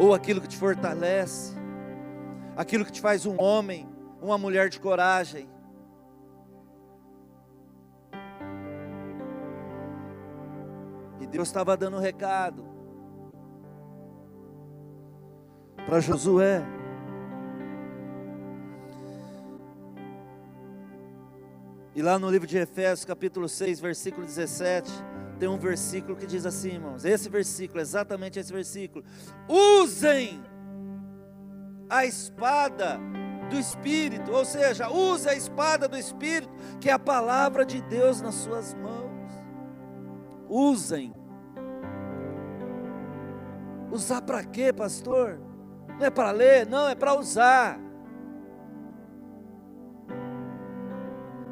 Ou 0.00 0.12
aquilo 0.12 0.40
que 0.40 0.48
te 0.48 0.56
fortalece? 0.56 1.54
Aquilo 2.56 2.84
que 2.84 2.90
te 2.90 3.00
faz 3.00 3.24
um 3.24 3.40
homem, 3.40 3.88
uma 4.20 4.36
mulher 4.36 4.68
de 4.68 4.80
coragem? 4.80 5.48
E 11.20 11.26
Deus 11.28 11.46
estava 11.46 11.76
dando 11.76 11.96
um 11.96 12.00
recado 12.00 12.77
para 15.88 16.00
Josué. 16.00 16.62
E 21.94 22.02
lá 22.02 22.18
no 22.18 22.30
livro 22.30 22.46
de 22.46 22.58
Efésios, 22.58 23.06
capítulo 23.06 23.48
6, 23.48 23.80
versículo 23.80 24.26
17, 24.26 24.90
tem 25.40 25.48
um 25.48 25.58
versículo 25.58 26.14
que 26.14 26.26
diz 26.26 26.44
assim, 26.44 26.72
irmãos: 26.72 27.06
esse 27.06 27.30
versículo, 27.30 27.80
exatamente 27.80 28.38
esse 28.38 28.52
versículo. 28.52 29.02
Usem 29.48 30.42
a 31.88 32.04
espada 32.04 33.00
do 33.50 33.58
Espírito, 33.58 34.30
ou 34.30 34.44
seja, 34.44 34.90
use 34.90 35.26
a 35.26 35.34
espada 35.34 35.88
do 35.88 35.96
Espírito, 35.96 36.52
que 36.78 36.90
é 36.90 36.92
a 36.92 36.98
palavra 36.98 37.64
de 37.64 37.80
Deus 37.80 38.20
nas 38.20 38.34
suas 38.34 38.74
mãos. 38.74 39.08
Usem. 40.50 41.14
Usar 43.90 44.20
para 44.20 44.44
quê, 44.44 44.70
pastor? 44.70 45.47
Não 45.96 46.06
é 46.06 46.10
para 46.10 46.30
ler, 46.30 46.66
não, 46.66 46.88
é 46.88 46.94
para 46.94 47.14
usar. 47.14 47.78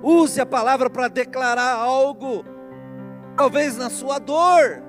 Use 0.02 0.40
a 0.40 0.46
palavra 0.46 0.88
para 0.88 1.08
declarar 1.08 1.74
algo, 1.74 2.44
talvez 3.36 3.76
na 3.76 3.90
sua 3.90 4.18
dor, 4.18 4.82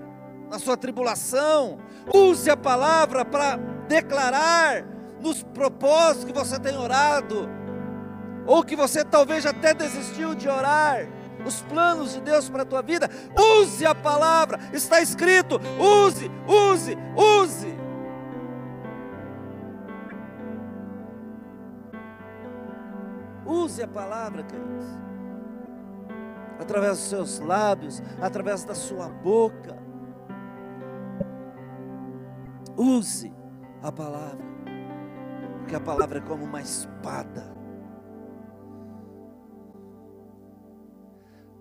na 0.50 0.60
sua 0.60 0.78
tribulação. 0.78 1.80
Use 2.14 2.50
a 2.50 2.58
palavra 2.58 3.26
para 3.26 3.58
declarar 3.88 4.86
nos 5.20 5.44
propósitos 5.44 6.26
que 6.26 6.34
você 6.34 6.60
tem 6.60 6.78
orado, 6.78 7.50
ou 8.46 8.64
que 8.64 8.76
você 8.76 9.04
talvez 9.04 9.46
até 9.46 9.74
desistiu 9.74 10.36
de 10.36 10.48
orar. 10.48 11.08
Os 11.46 11.62
planos 11.62 12.14
de 12.14 12.22
Deus 12.22 12.50
para 12.50 12.64
a 12.64 12.66
tua 12.66 12.82
vida, 12.82 13.10
use 13.62 13.86
a 13.86 13.96
palavra, 13.96 14.60
está 14.74 15.02
escrito: 15.02 15.62
use, 15.80 16.30
use, 16.48 16.98
use. 17.16 17.77
Use 23.48 23.82
a 23.82 23.88
palavra, 23.88 24.44
queridos 24.44 25.08
através 26.60 26.98
dos 26.98 27.08
seus 27.08 27.40
lábios, 27.40 28.02
através 28.22 28.64
da 28.64 28.76
sua 28.76 29.08
boca. 29.08 29.78
Use 32.76 33.34
a 33.82 33.92
palavra, 33.92 34.46
porque 35.60 35.76
a 35.76 35.80
palavra 35.80 36.20
é 36.20 36.22
como 36.22 36.44
uma 36.44 36.62
espada. 36.62 37.57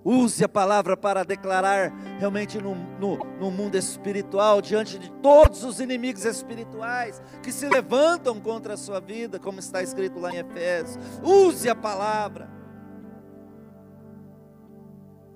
Use 0.08 0.44
a 0.44 0.48
palavra 0.48 0.96
para 0.96 1.24
declarar 1.24 1.92
realmente 2.20 2.62
no, 2.62 2.76
no, 2.76 3.16
no, 3.40 3.50
mundo 3.50 3.74
espiritual, 3.76 4.62
diante 4.62 5.00
de 5.00 5.10
todos 5.20 5.64
os 5.64 5.80
inimigos 5.80 6.24
espirituais 6.24 7.20
que 7.42 7.50
se 7.50 7.68
levantam 7.68 8.40
contra 8.40 8.74
a 8.74 8.76
sua 8.76 9.00
vida, 9.00 9.40
como 9.40 9.58
está 9.58 9.82
escrito 9.82 10.20
lá 10.20 10.32
em 10.32 10.38
Efésios. 10.38 11.04
Use 11.24 11.68
a 11.68 11.74
palavra. 11.74 12.56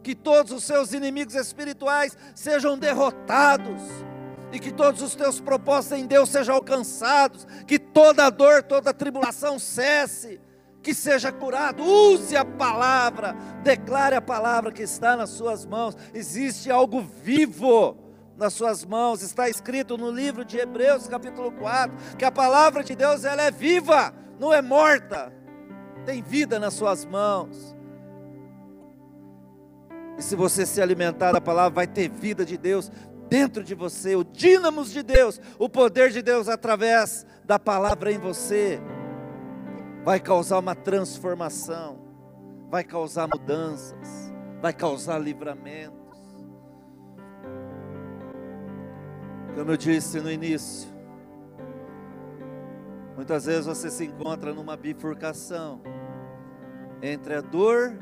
que 0.03 0.14
todos 0.14 0.53
os 0.53 0.64
seus 0.64 0.93
inimigos 0.93 1.35
espirituais 1.35 2.16
sejam 2.35 2.79
derrotados 2.79 3.83
e 4.53 4.59
que 4.59 4.73
todos 4.73 5.03
os 5.03 5.14
teus 5.14 5.41
propósitos 5.41 5.99
em 5.99 6.07
Deus 6.07 6.29
sejam 6.29 6.55
alcançados, 6.57 7.47
que 7.66 7.79
toda 7.79 8.31
dor, 8.31 8.62
toda 8.62 8.93
tribulação 8.93 9.59
cesse, 9.59 10.41
que 10.83 10.95
seja 10.95 11.31
curado. 11.31 11.83
Use 11.83 12.37
a 12.37 12.45
palavra, 12.45 13.35
declare 13.62 14.16
a 14.16 14.22
palavra 14.22 14.72
que 14.72 14.83
está 14.83 15.16
nas 15.16 15.31
suas 15.31 15.66
mãos. 15.66 15.97
Existe 16.14 16.70
algo 16.70 17.01
vivo 17.22 17.97
nas 18.37 18.55
suas 18.55 18.85
mãos. 18.85 19.22
Está 19.22 19.49
escrito 19.49 19.99
no 19.99 20.11
livro 20.11 20.45
de 20.45 20.59
Hebreus, 20.59 21.07
capítulo 21.07 21.53
4, 21.53 22.16
que 22.16 22.24
a 22.24 22.33
palavra 22.33 22.83
de 22.83 22.95
Deus 22.95 23.24
ela 23.24 23.43
é 23.43 23.51
viva, 23.51 24.14
não 24.39 24.53
é 24.53 24.62
morta. 24.62 25.33
Tem 26.07 26.22
vida 26.22 26.59
nas 26.59 26.74
suas 26.74 27.05
mãos. 27.05 27.76
E 30.16 30.22
se 30.22 30.37
você 30.37 30.66
se 30.66 30.83
alimentar 30.83 31.33
da 31.33 31.41
palavra, 31.41 31.70
vai 31.70 31.87
ter 31.87 32.09
vida 32.09 32.45
de 32.45 32.57
Deus 32.57 32.91
dentro 33.31 33.62
de 33.62 33.76
você, 33.76 34.16
o 34.16 34.24
dínamos 34.24 34.91
de 34.91 35.05
Deus, 35.05 35.41
o 35.57 35.68
poder 35.68 36.11
de 36.11 36.20
Deus 36.20 36.49
através 36.49 37.24
da 37.45 37.61
palavra 37.61 38.11
em 38.11 38.18
você, 38.18 38.81
vai 40.05 40.18
causar 40.18 40.59
uma 40.59 40.74
transformação, 40.74 41.98
vai 42.70 42.82
causar 42.84 43.28
mudanças, 43.28 44.32
vai 44.61 44.72
causar 44.72 45.18
livramentos. 45.18 45.98
Como 49.55 49.70
eu 49.70 49.76
disse 49.76 50.20
no 50.20 50.30
início, 50.30 50.88
muitas 53.16 53.44
vezes 53.44 53.66
você 53.66 53.90
se 53.90 54.05
encontra 54.05 54.55
numa 54.55 54.76
bifurcação 54.76 55.82
entre 57.03 57.34
a 57.34 57.40
dor, 57.40 57.98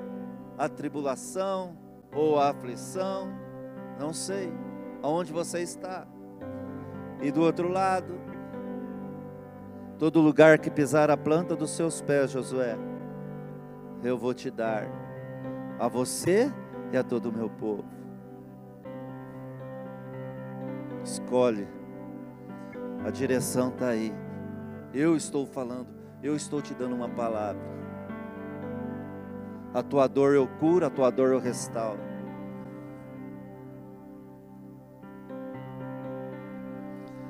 a 0.56 0.68
tribulação 0.68 1.76
ou 2.14 2.38
a 2.38 2.50
aflição, 2.50 3.28
não 3.98 4.12
sei 4.12 4.52
aonde 5.02 5.32
você 5.32 5.60
está. 5.60 6.06
E 7.20 7.30
do 7.30 7.42
outro 7.42 7.68
lado, 7.68 8.27
todo 9.98 10.20
lugar 10.20 10.58
que 10.58 10.70
pisar 10.70 11.10
a 11.10 11.16
planta 11.16 11.56
dos 11.56 11.70
seus 11.70 12.00
pés, 12.00 12.30
Josué, 12.30 12.78
eu 14.02 14.16
vou 14.16 14.32
te 14.32 14.50
dar 14.50 14.86
a 15.78 15.88
você 15.88 16.52
e 16.92 16.96
a 16.96 17.02
todo 17.02 17.30
o 17.30 17.32
meu 17.32 17.50
povo. 17.50 17.84
Escolhe, 21.02 21.66
a 23.04 23.10
direção 23.10 23.70
está 23.70 23.88
aí. 23.88 24.14
Eu 24.94 25.16
estou 25.16 25.46
falando, 25.46 25.88
eu 26.22 26.36
estou 26.36 26.62
te 26.62 26.74
dando 26.74 26.94
uma 26.94 27.08
palavra. 27.08 27.60
A 29.74 29.82
tua 29.82 30.06
dor 30.06 30.34
eu 30.34 30.46
curo, 30.46 30.86
a 30.86 30.90
tua 30.90 31.10
dor 31.10 31.32
eu 31.32 31.40
restauro. 31.40 32.00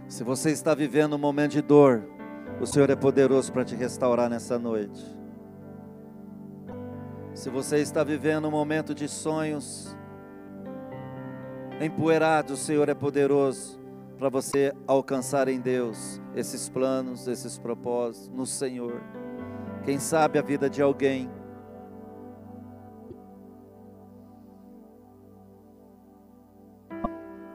Se 0.06 0.22
você 0.22 0.50
está 0.50 0.74
vivendo 0.74 1.14
um 1.14 1.18
momento 1.18 1.52
de 1.52 1.62
dor, 1.62 2.17
o 2.60 2.66
Senhor 2.66 2.90
é 2.90 2.96
poderoso 2.96 3.52
para 3.52 3.64
te 3.64 3.74
restaurar 3.74 4.28
nessa 4.28 4.58
noite. 4.58 5.04
Se 7.32 7.48
você 7.48 7.78
está 7.78 8.02
vivendo 8.02 8.48
um 8.48 8.50
momento 8.50 8.94
de 8.94 9.08
sonhos 9.08 9.96
empoeirados, 11.80 12.60
o 12.60 12.64
Senhor 12.64 12.88
é 12.88 12.94
poderoso 12.94 13.78
para 14.18 14.28
você 14.28 14.74
alcançar 14.88 15.46
em 15.46 15.60
Deus 15.60 16.20
esses 16.34 16.68
planos, 16.68 17.28
esses 17.28 17.56
propósitos 17.56 18.28
no 18.30 18.44
Senhor. 18.44 19.00
Quem 19.84 20.00
sabe 20.00 20.40
a 20.40 20.42
vida 20.42 20.68
de 20.68 20.82
alguém 20.82 21.30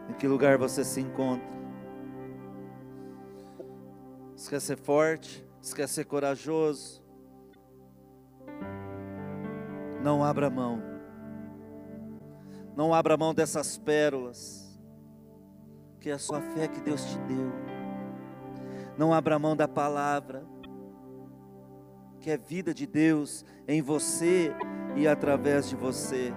em 0.10 0.14
que 0.14 0.26
lugar 0.26 0.58
você 0.58 0.86
se 0.86 1.01
encontra? 1.01 1.53
Você 4.44 4.50
quer 4.50 4.60
ser 4.60 4.78
forte? 4.78 5.48
Você 5.62 5.74
quer 5.74 5.88
ser 5.88 6.04
corajoso? 6.04 7.02
Não 10.04 10.22
abra 10.22 10.50
mão. 10.50 10.84
Não 12.76 12.94
abra 12.94 13.16
mão 13.16 13.34
dessas 13.34 13.78
pérolas. 13.78 14.78
Que 16.02 16.10
é 16.10 16.14
a 16.14 16.20
sua 16.20 16.41
fé 16.41 16.68
que 16.68 16.82
Deus 16.82 17.06
te 17.06 17.18
deu. 17.20 17.54
Não 18.98 19.14
abra 19.14 19.39
mão 19.39 19.56
da 19.56 19.66
palavra. 19.66 20.46
Que 22.20 22.32
é 22.32 22.38
vida 22.38 22.74
de 22.74 22.86
Deus 22.86 23.46
em 23.66 23.82
você 23.82 24.54
e 24.98 25.08
através 25.08 25.70
de 25.70 25.78
você. 25.78 26.34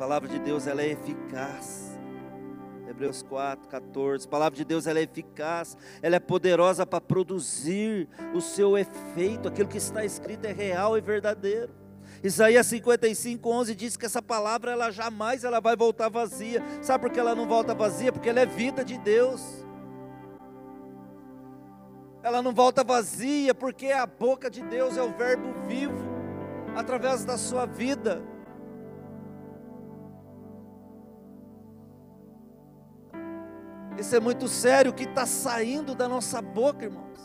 Palavra 0.00 0.30
de 0.30 0.38
Deus 0.38 0.66
ela 0.66 0.80
é 0.80 0.92
eficaz. 0.92 2.00
Hebreus 2.88 3.22
4, 3.22 3.68
14. 3.68 4.26
A 4.26 4.30
palavra 4.30 4.56
de 4.56 4.64
Deus 4.64 4.86
ela 4.86 4.98
é 4.98 5.02
eficaz, 5.02 5.76
ela 6.00 6.16
é 6.16 6.18
poderosa 6.18 6.86
para 6.86 7.02
produzir 7.02 8.08
o 8.34 8.40
seu 8.40 8.78
efeito. 8.78 9.46
Aquilo 9.46 9.68
que 9.68 9.76
está 9.76 10.02
escrito 10.02 10.46
é 10.46 10.52
real 10.52 10.96
e 10.96 11.02
verdadeiro. 11.02 11.70
Isaías 12.24 12.66
55, 12.68 13.46
11 13.46 13.74
diz 13.74 13.96
que 13.98 14.06
essa 14.06 14.22
palavra 14.22 14.72
ela 14.72 14.90
jamais 14.90 15.44
ela 15.44 15.60
vai 15.60 15.76
voltar 15.76 16.08
vazia. 16.08 16.62
Sabe 16.80 17.02
por 17.02 17.12
que 17.12 17.20
ela 17.20 17.34
não 17.34 17.46
volta 17.46 17.74
vazia? 17.74 18.10
Porque 18.10 18.30
ela 18.30 18.40
é 18.40 18.46
vida 18.46 18.82
de 18.82 18.96
Deus. 18.96 19.66
Ela 22.22 22.40
não 22.40 22.54
volta 22.54 22.82
vazia 22.82 23.54
porque 23.54 23.88
a 23.88 24.06
boca 24.06 24.48
de 24.48 24.62
Deus 24.62 24.96
é 24.96 25.02
o 25.02 25.12
verbo 25.12 25.52
vivo 25.68 26.08
através 26.74 27.22
da 27.22 27.36
sua 27.36 27.66
vida. 27.66 28.29
Isso 34.00 34.16
é 34.16 34.20
muito 34.20 34.48
sério. 34.48 34.90
O 34.90 34.94
que 34.94 35.04
está 35.04 35.26
saindo 35.26 35.94
da 35.94 36.08
nossa 36.08 36.40
boca, 36.40 36.86
irmãos? 36.86 37.20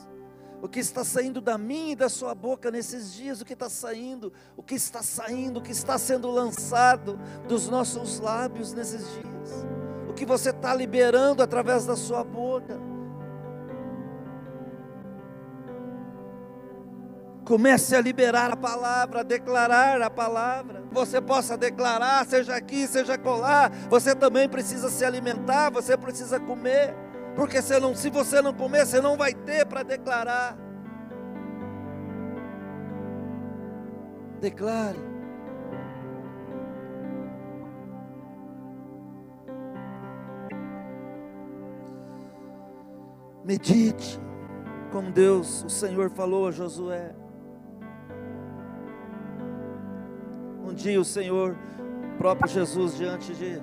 O 0.61 0.67
que 0.67 0.79
está 0.79 1.05
saindo 1.05 1.39
da 1.39 1.57
minha 1.57 1.93
e 1.93 1.95
da 1.95 2.09
sua 2.09 2.35
boca 2.35 2.69
nesses 2.69 3.13
dias? 3.13 3.39
O 3.39 3.45
que 3.45 3.53
está 3.53 3.69
saindo? 3.69 4.33
O 4.57 4.61
que 4.61 4.75
está 4.75 5.01
saindo? 5.01 5.59
O 5.59 5.61
que 5.61 5.71
está 5.71 5.97
sendo 5.97 6.29
lançado 6.29 7.17
dos 7.47 7.69
nossos 7.69 8.19
lábios 8.19 8.73
nesses 8.73 9.01
dias? 9.13 9.65
O 10.09 10.13
que 10.13 10.25
você 10.25 10.49
está 10.49 10.75
liberando 10.75 11.41
através 11.41 11.85
da 11.85 11.95
sua 11.95 12.23
boca? 12.23 12.77
Comece 17.45 17.95
a 17.95 18.01
liberar 18.01 18.51
a 18.51 18.55
palavra, 18.55 19.19
a 19.19 19.23
declarar 19.23 20.01
a 20.01 20.09
palavra. 20.09 20.83
Você 20.91 21.21
possa 21.21 21.55
declarar, 21.55 22.25
seja 22.25 22.55
aqui, 22.55 22.87
seja 22.87 23.19
colar. 23.19 23.71
Você 23.87 24.15
também 24.15 24.49
precisa 24.49 24.89
se 24.89 25.05
alimentar, 25.05 25.69
você 25.69 25.95
precisa 25.95 26.39
comer. 26.39 26.95
Porque 27.35 27.61
se, 27.61 27.79
não, 27.79 27.93
se 27.93 28.09
você 28.09 28.41
não 28.41 28.51
comer, 28.51 28.87
você 28.87 28.99
não 28.99 29.15
vai 29.15 29.31
ter 29.31 29.63
para 29.67 29.83
declarar. 29.83 30.57
Declare. 34.41 34.97
Medite, 43.43 44.19
como 44.91 45.11
Deus, 45.11 45.63
o 45.63 45.69
Senhor 45.69 46.09
falou 46.09 46.47
a 46.47 46.51
Josué. 46.51 47.13
Dia 50.73 50.99
o 50.99 51.05
Senhor, 51.05 51.55
próprio 52.17 52.49
Jesus, 52.49 52.97
diante 52.97 53.33
de, 53.33 53.61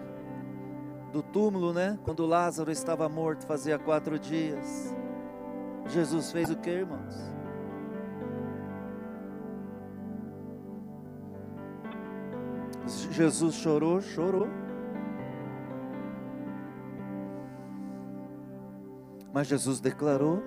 do 1.12 1.22
túmulo, 1.22 1.72
né? 1.72 1.98
Quando 2.04 2.26
Lázaro 2.26 2.70
estava 2.70 3.08
morto, 3.08 3.46
fazia 3.46 3.78
quatro 3.78 4.18
dias. 4.18 4.94
Jesus 5.88 6.30
fez 6.30 6.50
o 6.50 6.56
que, 6.56 6.70
irmãos? 6.70 7.32
Jesus 13.10 13.54
chorou, 13.54 14.00
chorou. 14.00 14.48
Mas 19.32 19.46
Jesus 19.46 19.80
declarou 19.80 20.42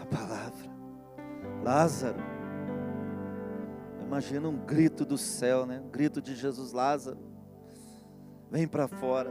a 0.00 0.06
palavra: 0.06 0.70
Lázaro, 1.62 2.22
Imagina 4.16 4.48
um 4.48 4.56
grito 4.56 5.04
do 5.04 5.18
céu, 5.18 5.66
né? 5.66 5.78
Um 5.78 5.90
grito 5.90 6.22
de 6.22 6.34
Jesus 6.34 6.72
Lázaro. 6.72 7.18
Vem 8.50 8.66
para 8.66 8.88
fora. 8.88 9.30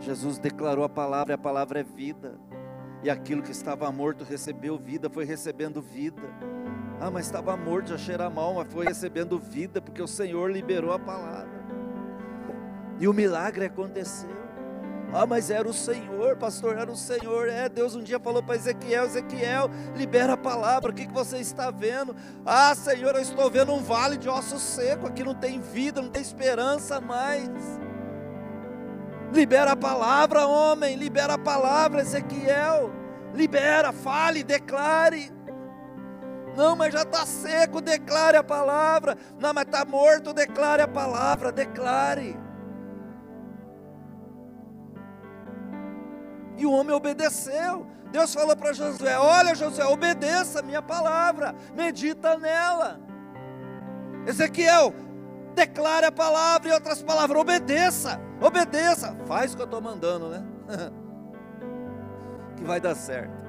Jesus 0.00 0.36
declarou 0.36 0.84
a 0.84 0.88
palavra, 0.88 1.32
e 1.32 1.34
a 1.34 1.38
palavra 1.38 1.80
é 1.80 1.82
vida. 1.82 2.38
E 3.02 3.08
aquilo 3.08 3.42
que 3.42 3.52
estava 3.52 3.90
morto 3.90 4.22
recebeu 4.22 4.76
vida, 4.76 5.08
foi 5.08 5.24
recebendo 5.24 5.80
vida. 5.80 6.20
Ah, 7.00 7.10
mas 7.10 7.24
estava 7.24 7.56
morto, 7.56 7.88
já 7.88 7.96
cheira 7.96 8.28
mal, 8.28 8.52
mas 8.52 8.70
foi 8.70 8.84
recebendo 8.84 9.38
vida, 9.38 9.80
porque 9.80 10.02
o 10.02 10.06
Senhor 10.06 10.50
liberou 10.50 10.92
a 10.92 10.98
palavra. 10.98 11.64
E 13.00 13.08
o 13.08 13.14
milagre 13.14 13.64
aconteceu. 13.64 14.41
Ah, 15.14 15.26
mas 15.26 15.50
era 15.50 15.68
o 15.68 15.74
Senhor, 15.74 16.36
pastor, 16.38 16.78
era 16.78 16.90
o 16.90 16.96
Senhor. 16.96 17.46
É, 17.48 17.68
Deus 17.68 17.94
um 17.94 18.02
dia 18.02 18.18
falou 18.18 18.42
para 18.42 18.56
Ezequiel: 18.56 19.04
Ezequiel, 19.04 19.70
libera 19.94 20.32
a 20.32 20.36
palavra, 20.38 20.90
o 20.90 20.94
que, 20.94 21.06
que 21.06 21.12
você 21.12 21.36
está 21.36 21.70
vendo? 21.70 22.16
Ah, 22.46 22.74
Senhor, 22.74 23.14
eu 23.14 23.20
estou 23.20 23.50
vendo 23.50 23.74
um 23.74 23.82
vale 23.82 24.16
de 24.16 24.28
osso 24.28 24.58
seco, 24.58 25.06
aqui 25.06 25.22
não 25.22 25.34
tem 25.34 25.60
vida, 25.60 26.00
não 26.00 26.08
tem 26.08 26.22
esperança 26.22 26.98
mais. 26.98 27.50
Libera 29.34 29.72
a 29.72 29.76
palavra, 29.76 30.46
homem, 30.46 30.96
libera 30.96 31.34
a 31.34 31.38
palavra, 31.38 32.00
Ezequiel. 32.00 32.90
Libera, 33.34 33.92
fale, 33.92 34.42
declare. 34.42 35.30
Não, 36.56 36.76
mas 36.76 36.92
já 36.92 37.02
está 37.02 37.24
seco, 37.24 37.80
declare 37.80 38.36
a 38.36 38.44
palavra. 38.44 39.16
Não, 39.38 39.52
mas 39.52 39.64
está 39.64 39.84
morto, 39.84 40.32
declare 40.32 40.82
a 40.82 40.88
palavra, 40.88 41.50
declare. 41.50 42.36
E 46.62 46.66
o 46.66 46.70
homem 46.70 46.94
obedeceu. 46.94 47.84
Deus 48.12 48.32
falou 48.32 48.56
para 48.56 48.72
Josué: 48.72 49.18
Olha, 49.18 49.52
Josué, 49.52 49.84
obedeça 49.84 50.60
a 50.60 50.62
minha 50.62 50.80
palavra, 50.80 51.56
medita 51.74 52.38
nela. 52.38 53.00
Ezequiel, 54.28 54.94
declare 55.56 56.06
a 56.06 56.12
palavra, 56.12 56.68
em 56.68 56.72
outras 56.72 57.02
palavras, 57.02 57.36
obedeça, 57.36 58.20
obedeça, 58.40 59.16
faz 59.26 59.52
o 59.52 59.56
que 59.56 59.62
eu 59.62 59.64
estou 59.64 59.80
mandando, 59.80 60.28
né? 60.28 60.44
que 62.56 62.62
vai 62.62 62.80
dar 62.80 62.94
certo. 62.94 63.42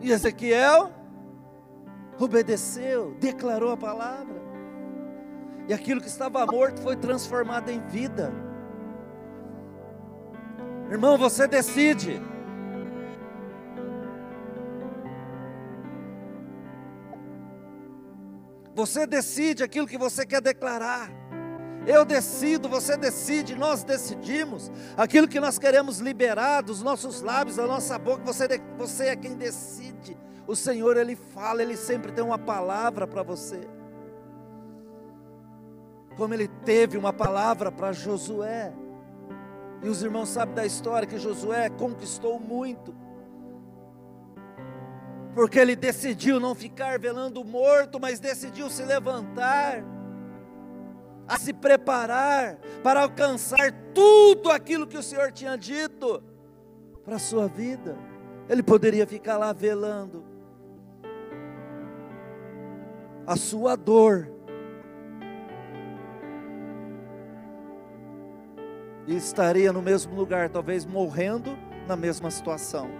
E 0.00 0.10
Ezequiel 0.10 0.90
obedeceu, 2.18 3.14
declarou 3.20 3.70
a 3.70 3.76
palavra, 3.76 4.42
e 5.68 5.72
aquilo 5.72 6.00
que 6.00 6.08
estava 6.08 6.44
morto 6.44 6.82
foi 6.82 6.96
transformado 6.96 7.68
em 7.68 7.80
vida. 7.86 8.45
Irmão, 10.90 11.18
você 11.18 11.48
decide. 11.48 12.20
Você 18.74 19.06
decide 19.06 19.64
aquilo 19.64 19.86
que 19.86 19.96
você 19.96 20.24
quer 20.26 20.40
declarar. 20.40 21.10
Eu 21.86 22.04
decido, 22.04 22.68
você 22.68 22.96
decide, 22.96 23.54
nós 23.54 23.84
decidimos 23.84 24.70
aquilo 24.96 25.28
que 25.28 25.40
nós 25.40 25.58
queremos 25.58 25.98
liberar 25.98 26.60
dos 26.60 26.82
nossos 26.82 27.22
lábios, 27.22 27.56
da 27.56 27.66
nossa 27.66 27.98
boca. 27.98 28.22
Você, 28.24 28.46
você 28.76 29.04
é 29.06 29.16
quem 29.16 29.34
decide. 29.34 30.16
O 30.46 30.54
Senhor, 30.54 30.96
Ele 30.96 31.16
fala, 31.16 31.62
Ele 31.62 31.76
sempre 31.76 32.12
tem 32.12 32.22
uma 32.22 32.38
palavra 32.38 33.06
para 33.06 33.22
você. 33.22 33.60
Como 36.16 36.34
Ele 36.34 36.48
teve 36.48 36.98
uma 36.98 37.12
palavra 37.12 37.72
para 37.72 37.92
Josué. 37.92 38.72
E 39.82 39.88
os 39.88 40.02
irmãos 40.02 40.28
sabem 40.28 40.54
da 40.54 40.66
história 40.66 41.06
que 41.06 41.18
Josué 41.18 41.68
conquistou 41.70 42.40
muito. 42.40 42.94
Porque 45.34 45.58
ele 45.58 45.76
decidiu 45.76 46.40
não 46.40 46.54
ficar 46.54 46.98
velando 46.98 47.44
morto, 47.44 48.00
mas 48.00 48.18
decidiu 48.18 48.70
se 48.70 48.82
levantar, 48.84 49.84
a 51.28 51.38
se 51.38 51.52
preparar 51.52 52.58
para 52.82 53.02
alcançar 53.02 53.72
tudo 53.92 54.50
aquilo 54.50 54.86
que 54.86 54.96
o 54.96 55.02
Senhor 55.02 55.30
tinha 55.32 55.56
dito 55.56 56.22
para 57.04 57.16
a 57.16 57.18
sua 57.18 57.46
vida. 57.46 57.96
Ele 58.48 58.62
poderia 58.62 59.06
ficar 59.06 59.36
lá 59.36 59.52
velando 59.52 60.24
a 63.26 63.36
sua 63.36 63.76
dor, 63.76 64.30
e 69.06 69.16
estaria 69.16 69.72
no 69.72 69.80
mesmo 69.80 70.14
lugar, 70.14 70.48
talvez 70.50 70.84
morrendo 70.84 71.56
na 71.86 71.96
mesma 71.96 72.30
situação. 72.30 72.90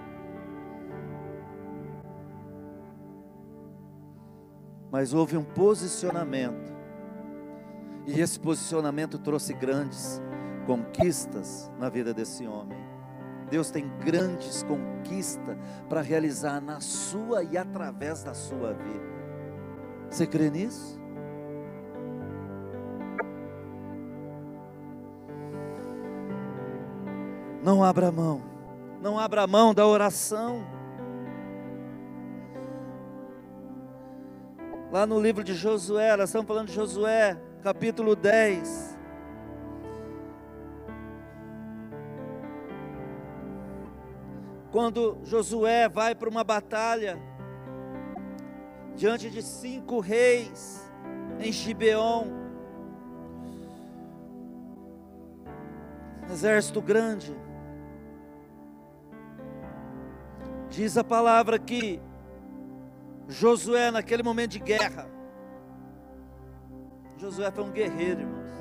Mas 4.90 5.12
houve 5.12 5.36
um 5.36 5.44
posicionamento, 5.44 6.74
e 8.06 8.20
esse 8.20 8.38
posicionamento 8.38 9.18
trouxe 9.18 9.52
grandes 9.52 10.22
conquistas 10.64 11.70
na 11.78 11.88
vida 11.88 12.14
desse 12.14 12.46
homem. 12.46 12.78
Deus 13.50 13.70
tem 13.70 13.88
grandes 14.04 14.62
conquistas 14.64 15.56
para 15.88 16.00
realizar 16.00 16.60
na 16.60 16.80
sua 16.80 17.42
e 17.42 17.56
através 17.56 18.22
da 18.22 18.34
sua 18.34 18.72
vida. 18.72 19.16
Você 20.10 20.26
crê 20.26 20.50
nisso? 20.50 21.00
Não 27.66 27.82
abra 27.82 28.12
mão. 28.12 28.40
Não 29.02 29.18
abra 29.18 29.44
mão 29.44 29.74
da 29.74 29.84
oração. 29.84 30.64
Lá 34.92 35.04
no 35.04 35.20
livro 35.20 35.42
de 35.42 35.52
Josué, 35.52 36.16
nós 36.16 36.28
estamos 36.28 36.46
falando 36.46 36.68
de 36.68 36.74
Josué, 36.74 37.36
capítulo 37.64 38.14
10. 38.14 38.96
Quando 44.70 45.18
Josué 45.24 45.88
vai 45.88 46.14
para 46.14 46.28
uma 46.28 46.44
batalha, 46.44 47.20
diante 48.94 49.28
de 49.28 49.42
cinco 49.42 49.98
reis, 49.98 50.88
em 51.40 51.50
Gibeon, 51.50 52.28
exército 56.30 56.80
grande, 56.80 57.34
Diz 60.76 60.98
a 60.98 61.02
palavra 61.02 61.58
que 61.58 61.98
Josué, 63.26 63.90
naquele 63.90 64.22
momento 64.22 64.50
de 64.50 64.58
guerra, 64.58 65.08
Josué 67.16 67.50
foi 67.50 67.64
um 67.64 67.70
guerreiro, 67.70 68.20
irmãos. 68.20 68.52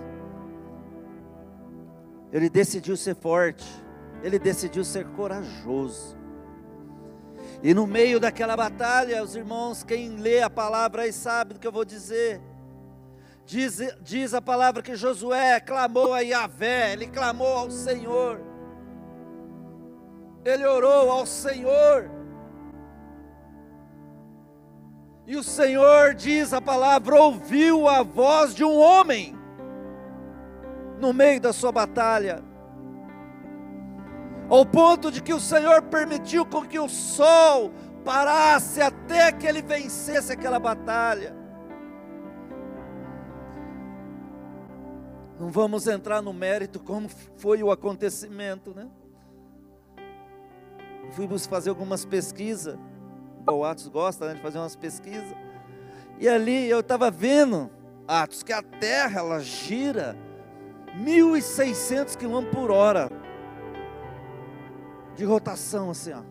Ele 2.32 2.50
decidiu 2.50 2.96
ser 2.96 3.16
forte, 3.16 3.66
ele 4.24 4.40
decidiu 4.40 4.86
ser 4.86 5.06
corajoso. 5.08 6.18
E 7.62 7.74
no 7.74 7.86
meio 7.86 8.18
daquela 8.18 8.56
batalha, 8.56 9.22
os 9.22 9.36
irmãos, 9.36 9.84
quem 9.84 10.16
lê 10.16 10.42
a 10.42 10.50
palavra 10.50 11.02
aí 11.02 11.12
sabe 11.12 11.56
do 11.56 11.60
que 11.60 11.68
eu 11.68 11.72
vou 11.72 11.84
dizer. 11.84 12.42
Diz, 13.46 13.80
diz 14.02 14.34
a 14.34 14.42
palavra 14.42 14.82
que 14.82 14.96
Josué 14.96 15.60
clamou 15.60 16.14
a 16.14 16.22
Yahvé, 16.22 16.94
ele 16.94 17.08
clamou 17.08 17.58
ao 17.58 17.70
Senhor 17.70 18.55
ele 20.46 20.64
orou 20.64 21.10
ao 21.10 21.26
Senhor. 21.26 22.10
E 25.26 25.36
o 25.36 25.44
Senhor, 25.44 26.14
diz 26.14 26.54
a 26.54 26.62
palavra, 26.62 27.20
ouviu 27.20 27.88
a 27.88 28.04
voz 28.04 28.54
de 28.54 28.64
um 28.64 28.78
homem 28.78 29.36
no 31.00 31.12
meio 31.12 31.42
da 31.42 31.52
sua 31.52 31.72
batalha. 31.72 32.44
Ao 34.48 34.64
ponto 34.64 35.12
de 35.12 35.24
que 35.24 35.34
o 35.34 35.40
Senhor 35.40 35.82
permitiu 35.82 36.46
com 36.46 36.64
que 36.64 36.78
o 36.78 36.88
sol 36.88 37.72
parasse 38.04 38.80
até 38.80 39.32
que 39.32 39.48
ele 39.48 39.64
vencesse 39.64 40.32
aquela 40.32 40.60
batalha. 40.60 41.36
Não 45.40 45.50
vamos 45.50 45.88
entrar 45.88 46.22
no 46.22 46.32
mérito 46.32 46.80
como 46.80 47.10
foi 47.38 47.64
o 47.64 47.72
acontecimento, 47.72 48.76
né? 48.76 48.88
Fomos 51.12 51.46
fazer 51.46 51.70
algumas 51.70 52.06
pesquisas. 52.06 52.78
O 53.48 53.64
Atos 53.64 53.88
gosta 53.88 54.28
né, 54.28 54.34
de 54.34 54.42
fazer 54.42 54.58
umas 54.58 54.76
pesquisas. 54.76 55.36
E 56.20 56.28
ali 56.28 56.70
eu 56.70 56.80
estava 56.80 57.12
vendo, 57.12 57.70
Atos, 58.08 58.42
que 58.42 58.54
a 58.54 58.62
Terra 58.62 59.20
ela 59.20 59.40
gira 59.40 60.18
1.600 60.98 62.16
km 62.16 62.50
por 62.52 62.72
hora 62.72 63.10
de 65.16 65.24
rotação, 65.26 65.90
assim, 65.90 66.14
ó. 66.14 66.22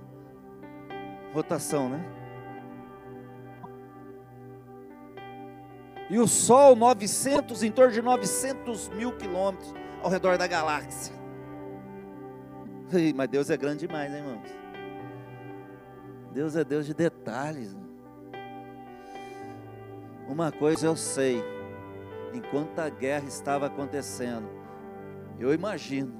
Rotação, 1.32 1.88
né? 1.88 2.04
E 6.10 6.18
o 6.18 6.28
Sol, 6.28 6.76
900, 6.76 7.62
em 7.62 7.70
torno 7.70 7.92
de 7.92 8.02
900 8.02 8.88
mil 8.90 9.12
quilômetros 9.16 9.72
ao 10.02 10.10
redor 10.10 10.36
da 10.36 10.46
galáxia. 10.46 11.14
Mas 13.14 13.28
Deus 13.28 13.50
é 13.50 13.56
grande 13.56 13.86
demais, 13.86 14.12
hein, 14.12 14.18
irmãos? 14.18 14.63
Deus 16.34 16.56
é 16.56 16.64
Deus 16.64 16.84
de 16.84 16.92
detalhes. 16.92 17.76
Uma 20.26 20.50
coisa 20.50 20.86
eu 20.86 20.96
sei, 20.96 21.40
enquanto 22.32 22.76
a 22.80 22.88
guerra 22.88 23.28
estava 23.28 23.66
acontecendo, 23.66 24.48
eu 25.38 25.54
imagino 25.54 26.12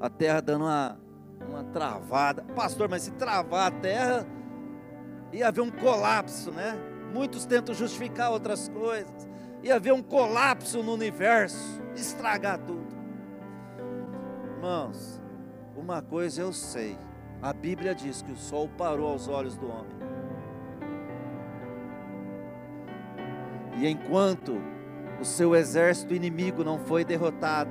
a 0.00 0.08
terra 0.08 0.40
dando 0.40 0.64
uma, 0.64 0.98
uma 1.46 1.64
travada. 1.64 2.42
Pastor, 2.56 2.88
mas 2.88 3.02
se 3.02 3.10
travar 3.10 3.66
a 3.66 3.70
terra, 3.70 4.26
ia 5.34 5.48
haver 5.48 5.60
um 5.60 5.70
colapso, 5.70 6.50
né? 6.50 6.78
Muitos 7.12 7.44
tentam 7.44 7.74
justificar 7.74 8.30
outras 8.30 8.70
coisas. 8.70 9.28
ia 9.62 9.74
haver 9.74 9.92
um 9.92 10.02
colapso 10.02 10.82
no 10.82 10.94
universo, 10.94 11.82
estragar 11.94 12.58
tudo. 12.60 12.96
Irmãos, 14.56 15.20
uma 15.76 16.00
coisa 16.00 16.40
eu 16.40 16.54
sei, 16.54 16.96
a 17.40 17.52
Bíblia 17.52 17.94
diz 17.94 18.20
que 18.22 18.32
o 18.32 18.36
sol 18.36 18.68
parou 18.76 19.12
aos 19.12 19.28
olhos 19.28 19.56
do 19.56 19.68
homem. 19.68 19.96
E 23.76 23.86
enquanto 23.86 24.60
o 25.20 25.24
seu 25.24 25.54
exército 25.54 26.14
inimigo 26.14 26.64
não 26.64 26.78
foi 26.80 27.04
derrotado, 27.04 27.70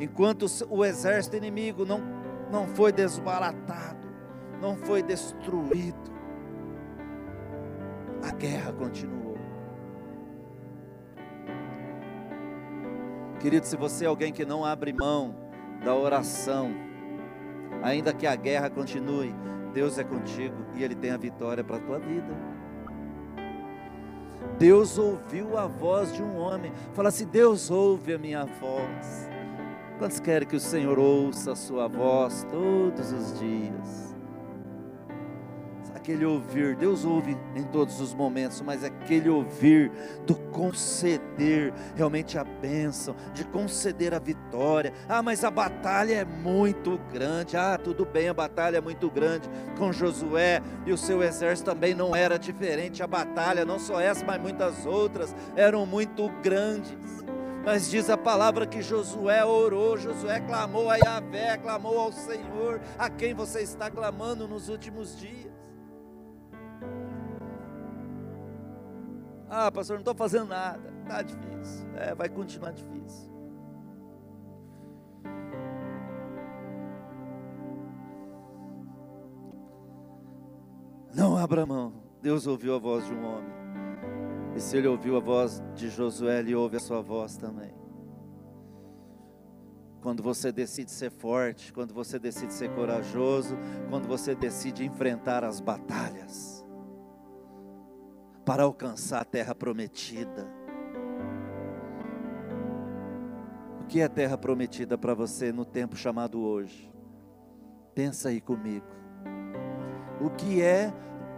enquanto 0.00 0.46
o 0.68 0.84
exército 0.84 1.36
inimigo 1.36 1.84
não, 1.84 2.00
não 2.50 2.66
foi 2.66 2.90
desbaratado, 2.90 4.08
não 4.60 4.76
foi 4.76 5.02
destruído, 5.02 6.10
a 8.22 8.32
guerra 8.32 8.72
continuou. 8.72 9.36
Querido, 13.38 13.64
se 13.64 13.76
você 13.76 14.06
é 14.06 14.08
alguém 14.08 14.32
que 14.32 14.44
não 14.44 14.64
abre 14.64 14.92
mão 14.92 15.36
da 15.84 15.94
oração, 15.94 16.85
ainda 17.82 18.12
que 18.12 18.26
a 18.26 18.34
guerra 18.34 18.70
continue, 18.70 19.34
Deus 19.72 19.98
é 19.98 20.04
contigo 20.04 20.56
e 20.74 20.82
Ele 20.82 20.94
tem 20.94 21.10
a 21.10 21.16
vitória 21.16 21.62
para 21.62 21.76
a 21.76 21.80
tua 21.80 21.98
vida. 21.98 22.34
Deus 24.58 24.96
ouviu 24.96 25.58
a 25.58 25.66
voz 25.66 26.12
de 26.12 26.22
um 26.22 26.36
homem. 26.36 26.72
Fala 26.94 27.08
assim: 27.10 27.26
Deus 27.26 27.70
ouve 27.70 28.14
a 28.14 28.18
minha 28.18 28.44
voz. 28.44 29.28
Quantos 29.98 30.20
querem 30.20 30.46
que 30.46 30.56
o 30.56 30.60
Senhor 30.60 30.98
ouça 30.98 31.52
a 31.52 31.56
sua 31.56 31.88
voz 31.88 32.46
todos 32.50 33.12
os 33.12 33.38
dias? 33.38 34.05
Aquele 36.06 36.24
ouvir, 36.24 36.76
Deus 36.76 37.04
ouve 37.04 37.36
em 37.56 37.64
todos 37.64 38.00
os 38.00 38.14
momentos, 38.14 38.60
mas 38.60 38.84
aquele 38.84 39.28
ouvir 39.28 39.90
do 40.24 40.36
conceder 40.36 41.74
realmente 41.96 42.38
a 42.38 42.44
bênção, 42.44 43.16
de 43.34 43.42
conceder 43.42 44.14
a 44.14 44.20
vitória. 44.20 44.92
Ah, 45.08 45.20
mas 45.20 45.42
a 45.42 45.50
batalha 45.50 46.14
é 46.14 46.24
muito 46.24 46.96
grande. 47.12 47.56
Ah, 47.56 47.76
tudo 47.76 48.06
bem, 48.06 48.28
a 48.28 48.32
batalha 48.32 48.76
é 48.76 48.80
muito 48.80 49.10
grande. 49.10 49.50
Com 49.76 49.92
Josué 49.92 50.62
e 50.86 50.92
o 50.92 50.96
seu 50.96 51.24
exército 51.24 51.72
também 51.72 51.92
não 51.92 52.14
era 52.14 52.38
diferente. 52.38 53.02
A 53.02 53.06
batalha, 53.08 53.64
não 53.64 53.80
só 53.80 54.00
essa, 54.00 54.24
mas 54.24 54.40
muitas 54.40 54.86
outras, 54.86 55.34
eram 55.56 55.84
muito 55.84 56.28
grandes. 56.40 56.94
Mas 57.64 57.90
diz 57.90 58.08
a 58.08 58.16
palavra 58.16 58.64
que 58.64 58.80
Josué 58.80 59.44
orou, 59.44 59.96
Josué 59.96 60.38
clamou 60.38 60.88
a 60.88 60.98
Yahvé, 60.98 61.56
clamou 61.56 61.98
ao 61.98 62.12
Senhor, 62.12 62.80
a 62.96 63.10
quem 63.10 63.34
você 63.34 63.62
está 63.62 63.90
clamando 63.90 64.46
nos 64.46 64.68
últimos 64.68 65.18
dias. 65.18 65.55
Ah, 69.48 69.70
pastor, 69.70 69.94
não 69.94 70.00
estou 70.00 70.14
fazendo 70.14 70.46
nada, 70.46 70.92
está 71.02 71.22
difícil. 71.22 71.86
É, 71.94 72.14
vai 72.14 72.28
continuar 72.28 72.72
difícil. 72.72 73.30
Não 81.14 81.36
abra 81.36 81.64
mão. 81.64 81.94
Deus 82.20 82.46
ouviu 82.46 82.74
a 82.74 82.78
voz 82.78 83.06
de 83.06 83.14
um 83.14 83.24
homem. 83.24 83.56
E 84.56 84.60
se 84.60 84.76
ele 84.76 84.88
ouviu 84.88 85.16
a 85.16 85.20
voz 85.20 85.62
de 85.74 85.88
Josué, 85.88 86.40
ele 86.40 86.54
ouve 86.54 86.76
a 86.76 86.80
sua 86.80 87.00
voz 87.00 87.36
também. 87.36 87.72
Quando 90.02 90.22
você 90.22 90.50
decide 90.50 90.90
ser 90.90 91.10
forte, 91.10 91.72
quando 91.72 91.94
você 91.94 92.18
decide 92.18 92.52
ser 92.52 92.70
corajoso, 92.74 93.56
quando 93.90 94.08
você 94.08 94.34
decide 94.34 94.84
enfrentar 94.84 95.44
as 95.44 95.60
batalhas 95.60 96.55
para 98.46 98.62
alcançar 98.62 99.22
a 99.22 99.24
terra 99.24 99.56
prometida. 99.56 100.46
O 103.80 103.86
que 103.86 104.00
é 104.00 104.08
terra 104.08 104.38
prometida 104.38 104.96
para 104.96 105.14
você 105.14 105.52
no 105.52 105.64
tempo 105.64 105.96
chamado 105.96 106.40
hoje? 106.40 106.88
Pensa 107.92 108.28
aí 108.28 108.40
comigo. 108.40 108.86
O 110.20 110.30
que 110.30 110.62
é 110.62 110.94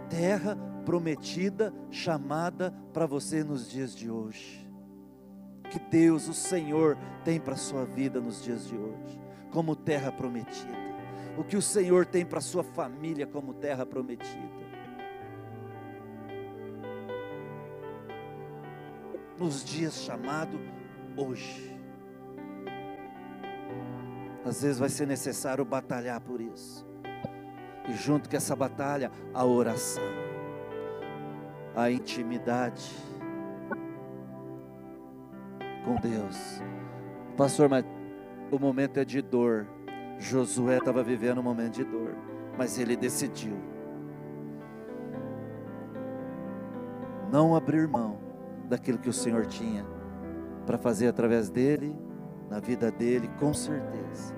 terra 0.07 0.55
prometida 0.85 1.73
chamada 1.89 2.71
para 2.93 3.07
você 3.07 3.43
nos 3.43 3.69
dias 3.69 3.95
de 3.95 4.09
hoje. 4.09 4.67
Que 5.71 5.79
Deus, 5.79 6.27
o 6.29 6.33
Senhor, 6.33 6.95
tem 7.23 7.39
para 7.39 7.55
a 7.55 7.57
sua 7.57 7.85
vida 7.85 8.21
nos 8.21 8.43
dias 8.43 8.67
de 8.67 8.75
hoje, 8.75 9.19
como 9.51 9.75
terra 9.75 10.11
prometida. 10.11 10.77
O 11.37 11.43
que 11.43 11.57
o 11.57 11.61
Senhor 11.61 12.05
tem 12.05 12.23
para 12.23 12.37
a 12.37 12.41
sua 12.41 12.63
família 12.63 13.25
como 13.25 13.53
terra 13.53 13.85
prometida. 13.85 14.68
Nos 19.39 19.63
dias 19.63 19.95
chamado 19.95 20.59
hoje. 21.15 21.75
Às 24.45 24.61
vezes 24.61 24.79
vai 24.79 24.89
ser 24.89 25.07
necessário 25.07 25.63
batalhar 25.63 26.19
por 26.19 26.41
isso. 26.41 26.85
E 27.87 27.93
junto 27.93 28.29
com 28.29 28.35
essa 28.35 28.55
batalha, 28.55 29.11
a 29.33 29.45
oração 29.45 30.03
a 31.75 31.89
intimidade 31.89 32.91
com 35.85 35.95
Deus. 35.95 36.61
Pastor, 37.37 37.69
mas 37.69 37.85
o 38.51 38.59
momento 38.59 38.97
é 38.97 39.05
de 39.05 39.21
dor. 39.21 39.67
Josué 40.17 40.77
estava 40.77 41.01
vivendo 41.01 41.39
um 41.39 41.43
momento 41.43 41.75
de 41.75 41.85
dor, 41.85 42.15
mas 42.57 42.77
ele 42.77 42.97
decidiu 42.97 43.57
não 47.31 47.55
abrir 47.55 47.87
mão 47.87 48.28
daquilo 48.69 48.99
que 48.99 49.09
o 49.09 49.13
Senhor 49.13 49.47
tinha 49.47 49.85
para 50.65 50.77
fazer 50.77 51.07
através 51.07 51.49
dele, 51.49 51.95
na 52.49 52.59
vida 52.59 52.91
dele, 52.91 53.27
com 53.39 53.53
certeza. 53.53 54.35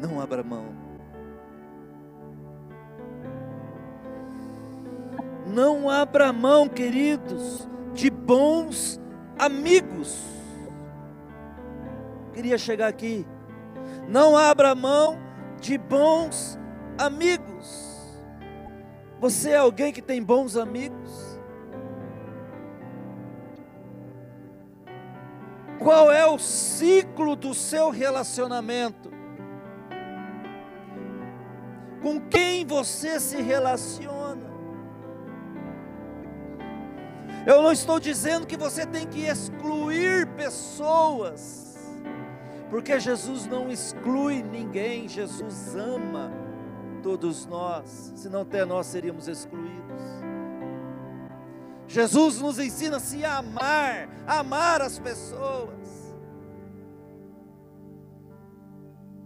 Não 0.00 0.20
abra 0.20 0.42
mão. 0.42 0.64
Não 5.46 5.90
abra 5.90 6.32
mão, 6.32 6.68
queridos, 6.68 7.68
de 7.92 8.08
bons 8.10 9.00
amigos. 9.38 10.22
Queria 12.32 12.56
chegar 12.56 12.88
aqui. 12.88 13.26
Não 14.08 14.36
abra 14.36 14.74
mão 14.74 15.18
de 15.60 15.76
bons 15.76 16.58
amigos. 16.96 17.91
Você 19.22 19.50
é 19.50 19.56
alguém 19.56 19.92
que 19.92 20.02
tem 20.02 20.20
bons 20.20 20.56
amigos? 20.56 21.38
Qual 25.78 26.10
é 26.10 26.26
o 26.26 26.40
ciclo 26.40 27.36
do 27.36 27.54
seu 27.54 27.90
relacionamento? 27.90 29.12
Com 32.02 32.20
quem 32.22 32.66
você 32.66 33.20
se 33.20 33.40
relaciona? 33.40 34.50
Eu 37.46 37.62
não 37.62 37.70
estou 37.70 38.00
dizendo 38.00 38.44
que 38.44 38.56
você 38.56 38.84
tem 38.84 39.06
que 39.06 39.24
excluir 39.24 40.26
pessoas, 40.34 41.76
porque 42.68 42.98
Jesus 42.98 43.46
não 43.46 43.70
exclui 43.70 44.42
ninguém, 44.42 45.08
Jesus 45.08 45.76
ama 45.76 46.41
todos 47.02 47.46
nós, 47.46 48.12
senão 48.16 48.42
até 48.42 48.64
nós 48.64 48.86
seríamos 48.86 49.28
excluídos. 49.28 50.02
Jesus 51.86 52.40
nos 52.40 52.58
ensina 52.58 52.98
-se 52.98 53.24
a 53.24 53.38
amar, 53.38 54.08
a 54.26 54.38
amar 54.38 54.80
as 54.80 54.98
pessoas, 54.98 56.16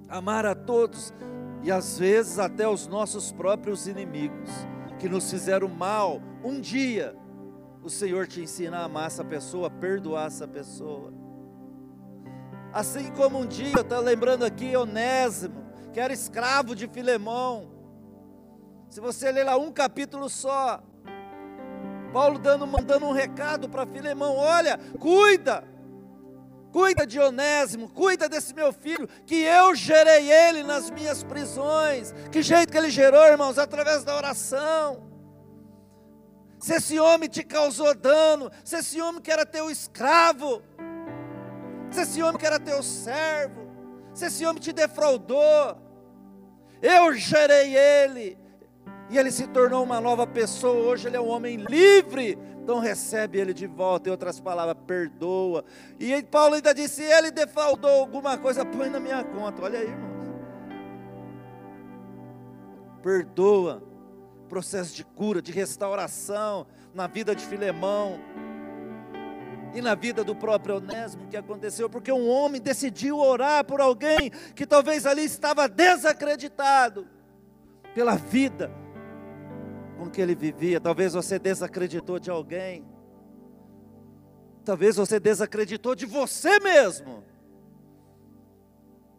amar 0.08 0.46
a 0.46 0.54
todos 0.54 1.12
e 1.62 1.70
às 1.70 1.98
vezes 1.98 2.38
até 2.38 2.68
os 2.68 2.86
nossos 2.86 3.30
próprios 3.30 3.86
inimigos 3.86 4.50
que 4.98 5.08
nos 5.08 5.30
fizeram 5.30 5.68
mal 5.68 6.20
um 6.42 6.60
dia 6.60 7.14
o 7.86 7.88
Senhor 7.88 8.26
te 8.26 8.40
ensina 8.40 8.78
a 8.78 8.84
amar 8.86 9.06
essa 9.06 9.24
pessoa, 9.24 9.68
a 9.68 9.70
perdoar 9.70 10.26
essa 10.26 10.48
pessoa. 10.48 11.14
Assim 12.72 13.12
como 13.12 13.38
um 13.38 13.46
dia, 13.46 13.72
eu 13.76 13.82
estou 13.82 14.00
lembrando 14.00 14.44
aqui 14.44 14.76
Onésimo, 14.76 15.65
que 15.96 16.00
era 16.00 16.12
escravo 16.12 16.76
de 16.76 16.86
Filemão. 16.86 17.70
Se 18.90 19.00
você 19.00 19.32
ler 19.32 19.44
lá 19.44 19.56
um 19.56 19.72
capítulo 19.72 20.28
só, 20.28 20.82
Paulo 22.12 22.38
dando, 22.38 22.66
mandando 22.66 23.06
um 23.06 23.12
recado 23.12 23.66
para 23.66 23.86
Filemão: 23.86 24.36
olha, 24.36 24.78
cuida, 25.00 25.64
cuida 26.70 27.06
de 27.06 27.18
Onésimo, 27.18 27.88
cuida 27.88 28.28
desse 28.28 28.52
meu 28.52 28.74
filho, 28.74 29.08
que 29.24 29.36
eu 29.36 29.74
gerei 29.74 30.30
ele 30.30 30.62
nas 30.62 30.90
minhas 30.90 31.24
prisões. 31.24 32.12
Que 32.30 32.42
jeito 32.42 32.70
que 32.70 32.76
ele 32.76 32.90
gerou, 32.90 33.24
irmãos? 33.24 33.56
Através 33.56 34.04
da 34.04 34.14
oração 34.14 35.02
se 36.58 36.74
esse 36.74 36.98
homem 36.98 37.28
te 37.28 37.42
causou 37.42 37.94
dano, 37.94 38.50
se 38.64 38.76
esse 38.76 39.00
homem 39.00 39.22
que 39.22 39.30
era 39.30 39.46
teu 39.46 39.70
escravo, 39.70 40.62
se 41.90 42.00
esse 42.02 42.22
homem 42.22 42.38
que 42.38 42.46
era 42.46 42.60
teu 42.60 42.82
servo, 42.82 43.66
se 44.12 44.26
esse 44.26 44.44
homem 44.44 44.60
te 44.60 44.72
defraudou, 44.72 45.85
eu 46.82 47.14
gerei 47.14 47.76
ele, 47.76 48.38
E 49.08 49.16
ele 49.18 49.30
se 49.30 49.46
tornou 49.46 49.84
uma 49.84 50.00
nova 50.00 50.26
pessoa, 50.26 50.88
hoje 50.88 51.06
ele 51.06 51.16
é 51.16 51.20
um 51.20 51.28
homem 51.28 51.56
livre. 51.56 52.38
Então 52.60 52.80
recebe 52.80 53.38
ele 53.38 53.54
de 53.54 53.66
volta, 53.66 54.08
em 54.08 54.12
outras 54.12 54.40
palavras, 54.40 54.76
perdoa. 54.86 55.64
E 56.00 56.20
Paulo 56.24 56.56
ainda 56.56 56.74
disse: 56.74 56.96
se 56.96 57.02
ele 57.02 57.30
defraudou 57.30 58.00
alguma 58.00 58.36
coisa, 58.36 58.64
põe 58.64 58.88
na 58.88 58.98
minha 58.98 59.22
conta. 59.22 59.62
Olha 59.62 59.78
aí, 59.78 59.86
irmão. 59.86 60.16
Perdoa. 63.02 63.82
Processo 64.48 64.94
de 64.94 65.04
cura, 65.04 65.42
de 65.42 65.50
restauração 65.50 66.66
na 66.94 67.06
vida 67.08 67.34
de 67.34 67.44
Filemão 67.44 68.18
e 69.76 69.82
na 69.82 69.94
vida 69.94 70.24
do 70.24 70.34
próprio 70.34 70.76
Onésimo 70.76 71.28
que 71.28 71.36
aconteceu, 71.36 71.90
porque 71.90 72.10
um 72.10 72.26
homem 72.30 72.58
decidiu 72.58 73.18
orar 73.18 73.62
por 73.62 73.78
alguém 73.78 74.30
que 74.54 74.66
talvez 74.66 75.04
ali 75.04 75.22
estava 75.22 75.68
desacreditado 75.68 77.06
pela 77.94 78.16
vida 78.16 78.72
com 79.98 80.08
que 80.08 80.18
ele 80.18 80.34
vivia. 80.34 80.80
Talvez 80.80 81.12
você 81.12 81.38
desacreditou 81.38 82.18
de 82.18 82.30
alguém. 82.30 82.86
Talvez 84.64 84.96
você 84.96 85.20
desacreditou 85.20 85.94
de 85.94 86.06
você 86.06 86.58
mesmo. 86.58 87.22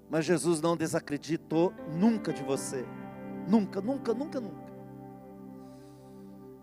Mas 0.09 0.25
Jesus 0.25 0.59
não 0.59 0.75
desacreditou 0.75 1.71
nunca 1.93 2.33
de 2.33 2.41
você. 2.41 2.83
Nunca, 3.47 3.79
nunca, 3.79 4.11
nunca, 4.11 4.39
nunca. 4.39 4.73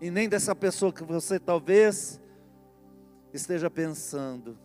E 0.01 0.11
nem 0.11 0.27
dessa 0.27 0.53
pessoa 0.53 0.91
que 0.91 1.03
você 1.03 1.39
talvez 1.39 2.19
esteja 3.35 3.69
pensando. 3.69 4.57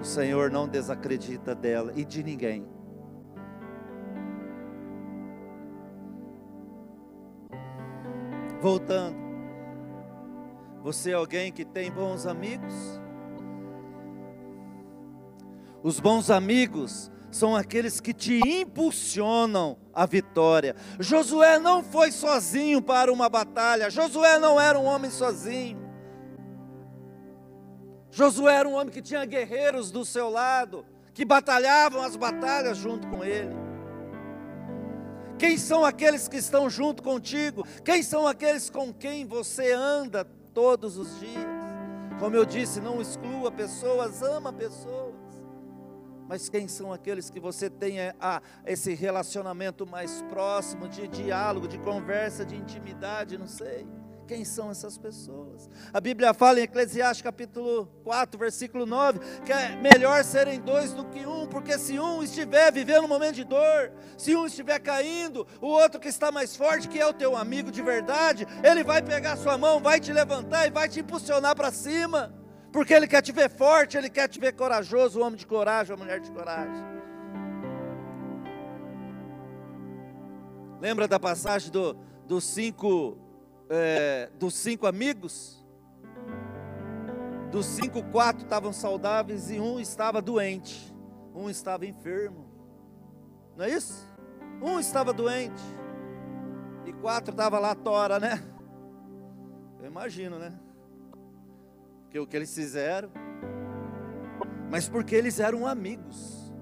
O 0.00 0.04
Senhor 0.04 0.50
não 0.50 0.68
desacredita 0.68 1.54
dela 1.54 1.92
e 1.96 2.04
de 2.04 2.22
ninguém. 2.22 2.66
Voltando. 8.60 9.16
Você 10.82 11.10
é 11.10 11.14
alguém 11.14 11.52
que 11.52 11.64
tem 11.64 11.90
bons 11.90 12.26
amigos? 12.26 12.74
Os 15.82 16.00
bons 16.00 16.30
amigos 16.30 17.10
são 17.30 17.54
aqueles 17.54 18.00
que 18.00 18.12
te 18.12 18.40
impulsionam 18.44 19.76
à 19.92 20.06
vitória. 20.06 20.74
Josué 20.98 21.58
não 21.58 21.82
foi 21.82 22.12
sozinho 22.12 22.80
para 22.80 23.12
uma 23.12 23.28
batalha. 23.28 23.90
Josué 23.90 24.38
não 24.38 24.60
era 24.60 24.78
um 24.78 24.84
homem 24.84 25.10
sozinho. 25.10 25.85
Josué 28.16 28.54
era 28.54 28.66
um 28.66 28.72
homem 28.72 28.88
que 28.88 29.02
tinha 29.02 29.26
guerreiros 29.26 29.90
do 29.90 30.02
seu 30.02 30.30
lado, 30.30 30.86
que 31.12 31.22
batalhavam 31.22 32.00
as 32.00 32.16
batalhas 32.16 32.78
junto 32.78 33.06
com 33.08 33.22
ele. 33.22 33.54
Quem 35.38 35.58
são 35.58 35.84
aqueles 35.84 36.26
que 36.26 36.38
estão 36.38 36.70
junto 36.70 37.02
contigo? 37.02 37.62
Quem 37.84 38.02
são 38.02 38.26
aqueles 38.26 38.70
com 38.70 38.90
quem 38.90 39.26
você 39.26 39.70
anda 39.70 40.24
todos 40.54 40.96
os 40.96 41.20
dias? 41.20 41.44
Como 42.18 42.34
eu 42.34 42.46
disse, 42.46 42.80
não 42.80 43.02
exclua 43.02 43.52
pessoas, 43.52 44.22
ama 44.22 44.50
pessoas. 44.50 45.14
Mas 46.26 46.48
quem 46.48 46.66
são 46.66 46.94
aqueles 46.94 47.28
que 47.28 47.38
você 47.38 47.68
tem 47.68 48.00
a, 48.00 48.14
a, 48.18 48.42
esse 48.64 48.94
relacionamento 48.94 49.86
mais 49.86 50.22
próximo, 50.22 50.88
de 50.88 51.06
diálogo, 51.06 51.68
de 51.68 51.78
conversa, 51.80 52.46
de 52.46 52.56
intimidade, 52.56 53.36
não 53.36 53.46
sei. 53.46 53.86
Quem 54.26 54.44
são 54.44 54.72
essas 54.72 54.98
pessoas? 54.98 55.70
A 55.92 56.00
Bíblia 56.00 56.34
fala 56.34 56.58
em 56.58 56.64
Eclesiastes 56.64 57.22
capítulo 57.22 57.86
4, 58.02 58.36
versículo 58.36 58.84
9, 58.84 59.20
que 59.44 59.52
é 59.52 59.76
melhor 59.76 60.24
serem 60.24 60.60
dois 60.60 60.92
do 60.92 61.04
que 61.04 61.24
um, 61.24 61.46
porque 61.46 61.78
se 61.78 61.98
um 62.00 62.24
estiver 62.24 62.72
vivendo 62.72 63.04
um 63.04 63.08
momento 63.08 63.36
de 63.36 63.44
dor, 63.44 63.92
se 64.18 64.34
um 64.34 64.44
estiver 64.46 64.80
caindo, 64.80 65.46
o 65.60 65.68
outro 65.68 66.00
que 66.00 66.08
está 66.08 66.32
mais 66.32 66.56
forte, 66.56 66.88
que 66.88 66.98
é 66.98 67.06
o 67.06 67.12
teu 67.12 67.36
amigo 67.36 67.70
de 67.70 67.80
verdade, 67.82 68.46
ele 68.64 68.82
vai 68.82 69.00
pegar 69.00 69.36
sua 69.36 69.56
mão, 69.56 69.80
vai 69.80 70.00
te 70.00 70.12
levantar 70.12 70.66
e 70.66 70.70
vai 70.70 70.88
te 70.88 70.98
impulsionar 70.98 71.54
para 71.54 71.70
cima, 71.70 72.34
porque 72.72 72.92
ele 72.92 73.06
quer 73.06 73.22
te 73.22 73.30
ver 73.30 73.48
forte, 73.48 73.96
ele 73.96 74.10
quer 74.10 74.28
te 74.28 74.40
ver 74.40 74.54
corajoso, 74.54 75.20
o 75.20 75.22
homem 75.22 75.38
de 75.38 75.46
coragem, 75.46 75.94
a 75.94 75.96
mulher 75.96 76.18
de 76.18 76.32
coragem. 76.32 76.84
Lembra 80.80 81.06
da 81.06 81.20
passagem 81.20 81.70
do, 81.70 81.96
dos 82.26 82.42
cinco 82.42 83.16
é, 83.68 84.30
dos 84.38 84.54
cinco 84.54 84.86
amigos, 84.86 85.64
dos 87.50 87.66
cinco, 87.66 88.02
quatro 88.10 88.44
estavam 88.44 88.72
saudáveis 88.72 89.50
e 89.50 89.60
um 89.60 89.80
estava 89.80 90.20
doente, 90.20 90.94
um 91.34 91.48
estava 91.48 91.86
enfermo. 91.86 92.46
Não 93.56 93.64
é 93.64 93.70
isso? 93.70 94.06
Um 94.62 94.78
estava 94.78 95.12
doente 95.12 95.62
e 96.84 96.92
quatro 96.92 97.30
estavam 97.32 97.60
lá 97.60 97.74
tora, 97.74 98.18
né? 98.18 98.42
Eu 99.80 99.86
imagino, 99.86 100.38
né? 100.38 100.58
Que 102.10 102.18
o 102.18 102.26
que 102.26 102.36
eles 102.36 102.54
fizeram, 102.54 103.10
mas 104.70 104.88
porque 104.88 105.14
eles 105.14 105.38
eram 105.38 105.66
amigos, 105.66 106.52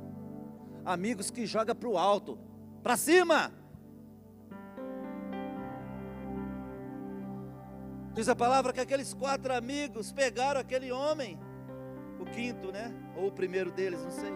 amigos 0.84 1.30
que 1.30 1.46
joga 1.46 1.74
para 1.74 1.88
o 1.88 1.98
alto, 1.98 2.38
para 2.82 2.96
cima. 2.96 3.52
Diz 8.14 8.28
a 8.28 8.36
palavra 8.36 8.72
que 8.72 8.80
aqueles 8.80 9.12
quatro 9.12 9.52
amigos 9.52 10.12
pegaram 10.12 10.60
aquele 10.60 10.92
homem, 10.92 11.36
o 12.20 12.24
quinto, 12.24 12.70
né? 12.70 12.92
Ou 13.16 13.26
o 13.26 13.32
primeiro 13.32 13.72
deles, 13.72 14.00
não 14.02 14.10
sei. 14.12 14.32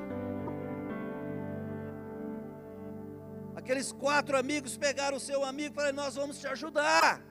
Aqueles 3.55 3.93
quatro 3.93 4.37
amigos 4.37 4.77
pegaram 4.77 5.17
o 5.17 5.21
seu 5.21 5.45
amigo 5.45 5.73
e 5.73 5.77
falaram: 5.77 5.95
Nós 5.95 6.17
vamos 6.17 6.39
te 6.41 6.49
ajudar. 6.49 7.23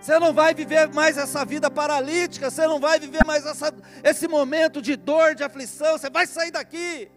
Você 0.00 0.18
não 0.18 0.34
vai 0.34 0.52
viver 0.52 0.88
mais 0.92 1.16
essa 1.16 1.44
vida 1.44 1.70
paralítica, 1.70 2.50
você 2.50 2.66
não 2.66 2.80
vai 2.80 2.98
viver 2.98 3.24
mais 3.24 3.46
essa, 3.46 3.72
esse 4.02 4.26
momento 4.26 4.82
de 4.82 4.96
dor, 4.96 5.34
de 5.34 5.44
aflição, 5.44 5.96
você 5.96 6.10
vai 6.10 6.26
sair 6.26 6.50
daqui. 6.50 7.10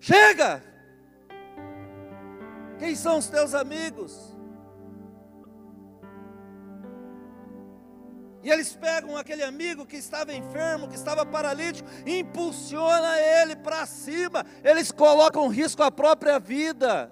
Chega! 0.00 0.62
Quem 2.78 2.96
são 2.96 3.18
os 3.18 3.28
teus 3.28 3.54
amigos? 3.54 4.31
E 8.42 8.50
eles 8.50 8.74
pegam 8.74 9.16
aquele 9.16 9.42
amigo 9.42 9.86
que 9.86 9.96
estava 9.96 10.34
enfermo, 10.34 10.88
que 10.88 10.96
estava 10.96 11.24
paralítico, 11.24 11.88
impulsiona 12.04 13.18
ele 13.18 13.54
para 13.54 13.86
cima. 13.86 14.44
Eles 14.64 14.90
colocam 14.90 15.48
risco 15.48 15.82
a 15.82 15.90
própria 15.90 16.38
vida. 16.40 17.10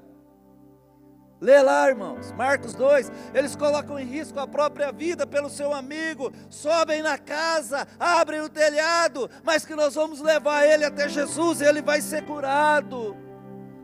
Lê 1.41 1.62
lá, 1.62 1.89
irmãos, 1.89 2.33
Marcos 2.33 2.74
2. 2.74 3.11
Eles 3.33 3.57
colocam 3.57 3.99
em 3.99 4.05
risco 4.05 4.39
a 4.41 4.47
própria 4.47 4.93
vida 4.93 5.26
pelo 5.26 5.49
seu 5.49 5.72
amigo, 5.72 6.33
sobem 6.51 7.01
na 7.01 7.16
casa, 7.16 7.87
abrem 7.99 8.41
o 8.41 8.49
telhado, 8.49 9.31
mas 9.43 9.64
que 9.64 9.74
nós 9.74 9.95
vamos 9.95 10.20
levar 10.20 10.66
ele 10.66 10.85
até 10.85 11.09
Jesus 11.09 11.61
e 11.61 11.64
ele 11.64 11.81
vai 11.81 12.01
ser 12.01 12.26
curado 12.26 13.30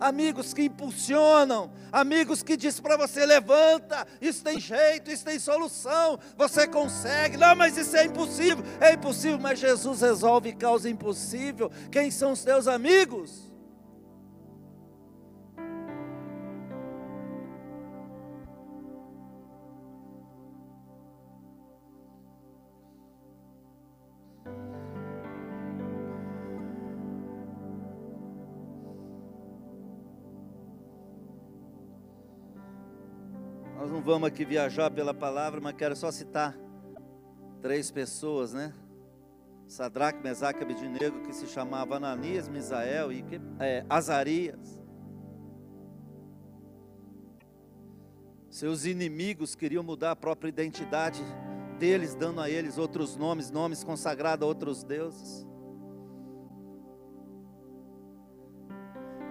amigos 0.01 0.53
que 0.53 0.62
impulsionam, 0.62 1.70
amigos 1.92 2.42
que 2.42 2.57
dizem 2.57 2.82
para 2.82 2.97
você: 2.97 3.24
levanta, 3.24 4.07
isso 4.20 4.42
tem 4.42 4.61
jeito, 4.61 5.11
isso 5.11 5.24
tem 5.24 5.38
solução, 5.38 6.18
você 6.36 6.66
consegue. 6.66 7.36
Não, 7.36 7.55
mas 7.55 7.76
isso 7.76 7.97
é 7.97 8.05
impossível. 8.05 8.64
É 8.80 8.94
impossível, 8.94 9.38
mas 9.38 9.59
Jesus 9.59 10.01
resolve 10.01 10.53
causa 10.53 10.88
impossível. 10.88 11.70
Quem 11.90 12.11
são 12.11 12.32
os 12.32 12.42
teus 12.42 12.66
amigos? 12.66 13.45
Vamos 34.07 34.28
aqui 34.28 34.44
viajar 34.44 34.88
pela 34.88 35.12
palavra, 35.12 35.61
mas 35.61 35.74
quero 35.74 35.96
só 35.96 36.12
citar 36.12 36.57
três 37.61 37.90
pessoas, 37.90 38.54
né? 38.54 38.72
Sadraque, 39.66 40.22
Mesaque 40.22 40.62
e 40.62 41.20
que 41.26 41.32
se 41.32 41.48
chamava 41.48 41.96
Ananias, 41.96 42.48
Misael 42.48 43.11
e 43.11 43.24
é, 43.59 43.84
Azarias. 43.90 44.80
Seus 48.48 48.84
inimigos 48.84 49.57
queriam 49.57 49.82
mudar 49.82 50.12
a 50.12 50.16
própria 50.16 50.50
identidade 50.50 51.20
deles, 51.76 52.14
dando 52.14 52.40
a 52.40 52.48
eles 52.48 52.78
outros 52.78 53.16
nomes, 53.16 53.50
nomes 53.50 53.82
consagrados 53.82 54.44
a 54.44 54.46
outros 54.46 54.84
deuses. 54.84 55.44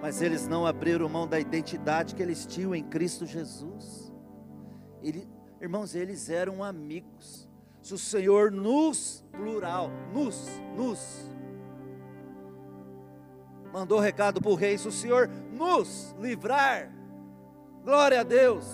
Mas 0.02 0.20
eles 0.20 0.46
não 0.46 0.66
abriram 0.66 1.08
mão 1.08 1.26
da 1.26 1.40
identidade 1.40 2.14
que 2.14 2.22
eles 2.22 2.44
tinham 2.44 2.74
em 2.74 2.84
Cristo 2.84 3.24
Jesus. 3.24 4.05
Ele, 5.02 5.28
irmãos, 5.60 5.94
eles 5.94 6.28
eram 6.28 6.62
amigos. 6.62 7.48
Se 7.82 7.94
o 7.94 7.98
Senhor 7.98 8.50
nos, 8.50 9.24
plural, 9.30 9.90
nos, 10.12 10.48
nos, 10.76 11.30
mandou 13.72 14.00
recado 14.00 14.40
para 14.40 14.50
o 14.50 14.54
rei, 14.54 14.76
se 14.76 14.88
o 14.88 14.92
Senhor 14.92 15.28
nos 15.52 16.14
livrar, 16.18 16.90
glória 17.84 18.20
a 18.20 18.24
Deus, 18.24 18.66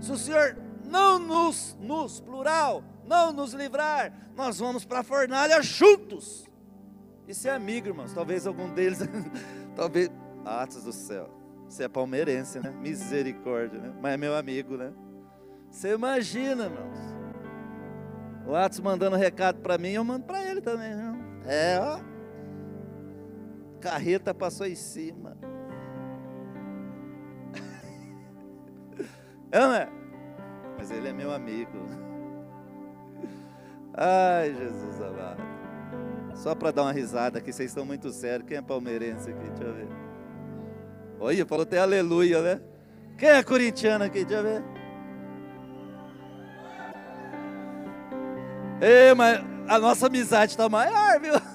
Se 0.00 0.10
o 0.10 0.18
Senhor 0.18 0.56
não 0.84 1.18
nos, 1.18 1.76
nos, 1.80 2.20
plural, 2.20 2.82
não 3.04 3.32
nos 3.32 3.52
livrar, 3.52 4.12
nós 4.34 4.58
vamos 4.58 4.84
para 4.84 5.00
a 5.00 5.04
fornalha 5.04 5.62
juntos. 5.62 6.44
Isso 7.26 7.48
é 7.48 7.52
amigo, 7.52 7.88
irmãos. 7.88 8.12
Talvez 8.12 8.46
algum 8.46 8.72
deles, 8.74 8.98
talvez, 9.74 10.10
Atos 10.44 10.84
do 10.84 10.92
céu. 10.92 11.43
Você 11.68 11.84
é 11.84 11.88
palmeirense, 11.88 12.60
né? 12.60 12.70
Misericórdia, 12.70 13.80
né? 13.80 13.92
Mas 14.00 14.14
é 14.14 14.16
meu 14.16 14.34
amigo, 14.36 14.76
né? 14.76 14.92
Você 15.70 15.92
imagina, 15.92 16.64
irmãos. 16.64 16.98
O 18.46 18.54
Atos 18.54 18.80
mandando 18.80 19.16
recado 19.16 19.60
para 19.60 19.78
mim, 19.78 19.90
eu 19.90 20.04
mando 20.04 20.24
para 20.24 20.42
ele 20.44 20.60
também. 20.60 20.94
Né? 20.94 21.18
É, 21.46 21.80
ó. 21.80 21.98
Carreta 23.80 24.34
passou 24.34 24.66
em 24.66 24.74
cima. 24.74 25.36
É, 29.50 29.60
não 29.60 29.72
é? 29.72 29.88
Mas 30.76 30.90
ele 30.90 31.06
é 31.06 31.12
meu 31.12 31.32
amigo. 31.32 31.78
Ai, 33.96 34.52
Jesus 34.52 35.00
amado. 35.00 35.40
Só 36.34 36.54
para 36.54 36.72
dar 36.72 36.82
uma 36.82 36.92
risada 36.92 37.38
aqui, 37.38 37.52
vocês 37.52 37.70
estão 37.70 37.86
muito 37.86 38.10
sérios. 38.10 38.48
Quem 38.48 38.56
é 38.56 38.62
palmeirense 38.62 39.30
aqui? 39.30 39.48
Deixa 39.50 39.64
eu 39.64 39.74
ver. 39.74 40.03
Olha, 41.20 41.46
falou 41.46 41.62
até 41.62 41.78
aleluia, 41.78 42.42
né? 42.42 42.60
Quem 43.16 43.28
é 43.28 43.42
corintiano 43.42 44.04
aqui? 44.04 44.24
Deixa 44.24 44.42
eu 44.42 44.42
ver. 44.42 44.64
Ei, 48.80 49.14
mas 49.14 49.40
a 49.68 49.78
nossa 49.78 50.06
amizade 50.06 50.52
está 50.52 50.68
maior, 50.68 51.20
viu? 51.20 51.34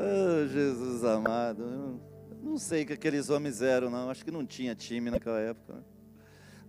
Oh, 0.00 0.46
Jesus 0.46 1.02
amado. 1.04 2.00
Não 2.40 2.56
sei 2.56 2.84
que 2.84 2.92
aqueles 2.92 3.30
homens 3.30 3.60
eram, 3.60 3.90
não. 3.90 4.08
Acho 4.08 4.24
que 4.24 4.30
não 4.30 4.46
tinha 4.46 4.72
time 4.72 5.10
naquela 5.10 5.40
época. 5.40 5.82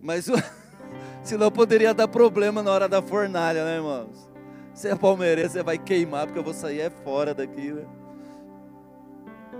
Mas 0.02 0.26
senão 1.22 1.48
poderia 1.48 1.94
dar 1.94 2.08
problema 2.08 2.60
na 2.60 2.72
hora 2.72 2.88
da 2.88 3.00
fornalha, 3.00 3.64
né, 3.64 3.76
irmãos? 3.76 4.28
Você 4.74 4.88
é 4.88 4.96
palmeirense, 4.96 5.50
você 5.52 5.62
vai 5.62 5.78
queimar, 5.78 6.26
porque 6.26 6.40
eu 6.40 6.44
vou 6.44 6.52
sair 6.52 6.80
é 6.80 6.90
fora 6.90 7.32
daqui, 7.32 7.72
né? 7.72 7.86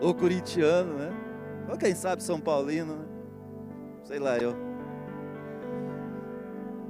Ou 0.01 0.15
corintiano, 0.15 0.95
né? 0.95 1.13
Ou 1.69 1.77
quem 1.77 1.95
sabe 1.95 2.23
São 2.23 2.41
Paulino, 2.41 2.97
né? 2.97 3.05
Sei 4.05 4.19
lá 4.19 4.39
eu. 4.39 4.57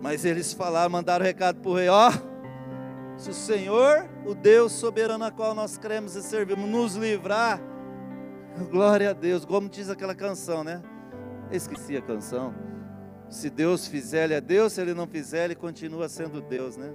Mas 0.00 0.24
eles 0.24 0.52
falaram, 0.52 0.90
mandaram 0.90 1.24
recado 1.24 1.60
para 1.60 1.70
o 1.70 1.74
rei, 1.74 1.88
ó. 1.88 2.10
Se 3.18 3.30
o 3.30 3.34
Senhor, 3.34 4.08
o 4.24 4.34
Deus 4.34 4.72
soberano 4.72 5.24
a 5.24 5.30
qual 5.30 5.54
nós 5.54 5.76
cremos 5.76 6.16
e 6.16 6.22
servimos, 6.22 6.66
nos 6.66 6.94
livrar, 6.96 7.60
glória 8.70 9.10
a 9.10 9.12
Deus, 9.12 9.44
como 9.44 9.68
diz 9.68 9.90
aquela 9.90 10.14
canção, 10.14 10.64
né? 10.64 10.82
esqueci 11.56 11.96
a 11.96 12.02
canção. 12.02 12.54
Se 13.28 13.48
Deus 13.48 13.86
fizer, 13.86 14.24
ele 14.24 14.34
é 14.34 14.40
Deus, 14.40 14.72
se 14.72 14.80
ele 14.80 14.94
não 14.94 15.06
fizer, 15.06 15.44
ele 15.44 15.54
continua 15.54 16.08
sendo 16.08 16.40
Deus, 16.40 16.76
né? 16.76 16.92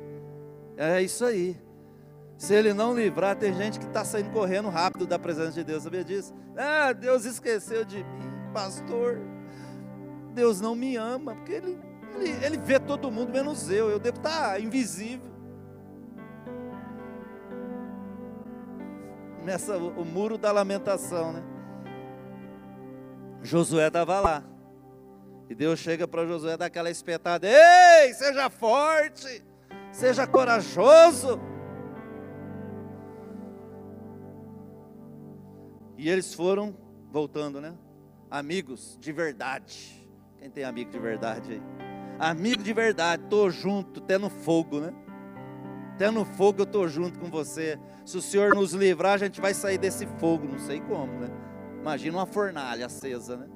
É 0.76 1.02
isso 1.02 1.24
aí. 1.24 1.58
Se 2.38 2.54
ele 2.54 2.74
não 2.74 2.94
livrar, 2.94 3.36
tem 3.36 3.54
gente 3.54 3.80
que 3.80 3.86
está 3.86 4.04
saindo 4.04 4.32
correndo 4.32 4.70
rápido 4.70 5.08
da 5.08 5.18
presença 5.18 5.52
de 5.52 5.64
Deus, 5.64 5.84
sabia 5.84 6.04
disso? 6.04 6.34
Ah, 6.58 6.92
Deus 6.92 7.24
esqueceu 7.24 7.86
de 7.86 7.98
mim, 7.98 8.52
pastor. 8.54 9.20
Deus 10.34 10.60
não 10.60 10.76
me 10.76 10.98
ama, 10.98 11.34
porque 11.34 11.54
ele, 11.54 11.80
ele, 12.16 12.46
ele 12.46 12.58
vê 12.58 12.78
todo 12.78 13.10
mundo 13.10 13.32
menos 13.32 13.70
eu. 13.70 13.90
Eu 13.90 14.00
devo 14.00 14.18
estar 14.18 14.52
tá 14.52 14.60
invisível. 14.60 15.34
Nessa, 19.44 19.78
o 19.78 20.04
muro 20.04 20.38
da 20.38 20.52
lamentação, 20.52 21.32
né? 21.32 21.44
Josué 23.42 23.88
estava 23.88 24.20
lá. 24.20 24.44
E 25.50 25.56
Deus 25.56 25.80
chega 25.80 26.08
para 26.08 26.26
Josué 26.26 26.58
daquela 26.58 26.90
espetada: 26.90 27.48
Ei, 27.48 28.14
seja 28.14 28.50
forte, 28.50 29.44
seja 29.92 30.28
corajoso. 30.28 31.40
E 36.06 36.10
eles 36.10 36.36
foram, 36.36 36.78
voltando, 37.12 37.60
né? 37.60 37.74
Amigos 38.30 38.96
de 39.02 39.12
verdade. 39.12 40.08
Quem 40.38 40.52
tem 40.52 40.64
amigo 40.64 40.92
de 40.92 41.00
verdade 41.00 41.54
aí? 41.54 41.62
Amigo 42.20 42.62
de 42.62 42.72
verdade, 42.74 43.24
tô 43.28 43.50
junto, 43.50 44.02
até 44.02 44.16
no 44.16 44.30
fogo, 44.30 44.82
né? 44.82 44.94
Até 45.96 46.12
no 46.12 46.24
fogo 46.24 46.62
eu 46.62 46.66
tô 46.68 46.88
junto 46.88 47.18
com 47.18 47.28
você. 47.28 47.80
Se 48.06 48.20
o 48.20 48.22
Senhor 48.22 48.54
nos 48.54 48.72
livrar, 48.74 49.14
a 49.14 49.18
gente 49.18 49.42
vai 49.42 49.56
sair 49.56 49.80
desse 49.80 50.06
fogo, 50.20 50.48
não 50.48 50.60
sei 50.60 50.80
como, 50.80 51.12
né? 51.22 51.28
Imagina 51.82 52.20
uma 52.20 52.28
fornalha 52.28 52.86
acesa, 52.86 53.38
né? 53.38 53.48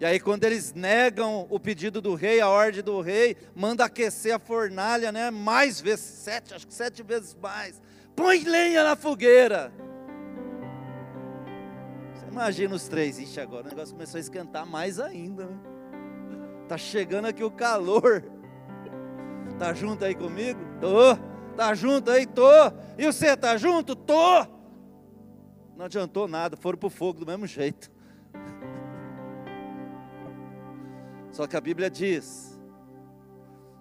E 0.00 0.06
aí, 0.06 0.18
quando 0.18 0.44
eles 0.44 0.72
negam 0.72 1.46
o 1.50 1.60
pedido 1.60 2.00
do 2.00 2.14
rei, 2.14 2.40
a 2.40 2.48
ordem 2.48 2.82
do 2.82 3.02
rei, 3.02 3.36
manda 3.54 3.84
aquecer 3.84 4.34
a 4.34 4.38
fornalha, 4.38 5.12
né? 5.12 5.30
Mais 5.30 5.78
vezes, 5.78 6.06
sete, 6.06 6.54
acho 6.54 6.66
que 6.66 6.72
sete 6.72 7.02
vezes 7.02 7.34
mais. 7.34 7.82
Põe 8.14 8.44
lenha 8.44 8.82
na 8.82 8.96
fogueira. 8.96 9.70
Imagina 12.36 12.74
os 12.74 12.86
três. 12.86 13.18
Ixi, 13.18 13.40
agora 13.40 13.64
o 13.64 13.68
negócio 13.70 13.94
começou 13.94 14.18
a 14.18 14.20
esquentar 14.20 14.66
mais 14.66 15.00
ainda. 15.00 15.46
Né? 15.46 15.58
Tá 16.68 16.76
chegando 16.76 17.24
aqui 17.24 17.42
o 17.42 17.50
calor. 17.50 18.22
Tá 19.58 19.72
junto 19.72 20.04
aí 20.04 20.14
comigo? 20.14 20.60
Tô. 20.78 21.16
Tá 21.56 21.72
junto 21.72 22.10
aí? 22.10 22.26
Tô. 22.26 22.50
E 22.98 23.06
você 23.06 23.34
tá 23.34 23.56
junto? 23.56 23.96
Tô. 23.96 24.44
Não 25.78 25.86
adiantou 25.86 26.28
nada, 26.28 26.58
foram 26.58 26.76
pro 26.76 26.90
fogo 26.90 27.20
do 27.20 27.26
mesmo 27.26 27.46
jeito. 27.46 27.90
Só 31.32 31.46
que 31.46 31.56
a 31.56 31.60
Bíblia 31.60 31.88
diz 31.88 32.60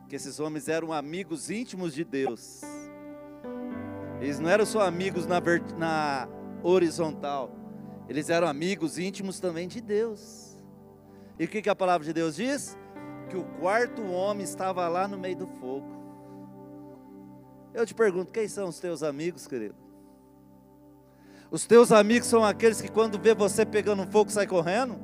que 0.07 0.15
esses 0.15 0.39
homens 0.39 0.69
eram 0.69 0.93
amigos 0.93 1.49
íntimos 1.49 1.93
de 1.93 2.05
Deus. 2.05 2.61
Eles 4.21 4.39
não 4.39 4.49
eram 4.49 4.65
só 4.65 4.79
amigos 4.79 5.25
na, 5.27 5.41
na 5.77 6.29
horizontal, 6.63 7.64
eles 8.07 8.29
eram 8.29 8.47
amigos 8.47 8.97
íntimos 8.97 9.39
também 9.39 9.67
de 9.67 9.81
Deus. 9.81 10.55
E 11.39 11.45
o 11.45 11.47
que, 11.47 11.61
que 11.61 11.69
a 11.69 11.75
palavra 11.75 12.05
de 12.05 12.13
Deus 12.13 12.35
diz? 12.35 12.77
Que 13.29 13.35
o 13.35 13.43
quarto 13.59 14.03
homem 14.03 14.43
estava 14.43 14.87
lá 14.87 15.07
no 15.07 15.17
meio 15.17 15.35
do 15.35 15.47
fogo. 15.47 15.95
Eu 17.73 17.85
te 17.85 17.93
pergunto, 17.93 18.31
quem 18.31 18.47
são 18.47 18.69
os 18.69 18.79
teus 18.79 19.03
amigos, 19.03 19.47
querido? 19.47 19.75
Os 21.51 21.65
teus 21.65 21.91
amigos 21.91 22.27
são 22.27 22.43
aqueles 22.43 22.81
que 22.81 22.89
quando 22.89 23.19
vê 23.19 23.33
você 23.33 23.65
pegando 23.65 24.05
fogo 24.07 24.31
sai 24.31 24.47
correndo? 24.47 24.97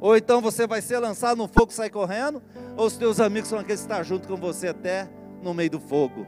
Ou 0.00 0.16
então 0.16 0.40
você 0.40 0.66
vai 0.66 0.80
ser 0.80 0.98
lançado 0.98 1.38
no 1.38 1.48
fogo 1.48 1.70
e 1.70 1.74
sai 1.74 1.90
correndo? 1.90 2.42
Ou 2.76 2.86
os 2.86 2.96
teus 2.96 3.20
amigos 3.20 3.48
são 3.48 3.58
aqueles 3.58 3.80
que 3.80 3.90
estão 3.90 4.04
junto 4.04 4.26
com 4.26 4.36
você 4.36 4.68
até 4.68 5.08
no 5.42 5.54
meio 5.54 5.70
do 5.70 5.80
fogo? 5.80 6.26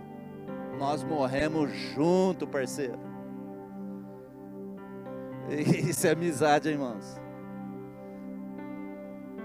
Nós 0.78 1.02
morremos 1.02 1.70
junto, 1.94 2.46
parceiro. 2.46 3.09
Isso 5.88 6.06
é 6.06 6.10
amizade, 6.10 6.68
irmãos. 6.68 7.16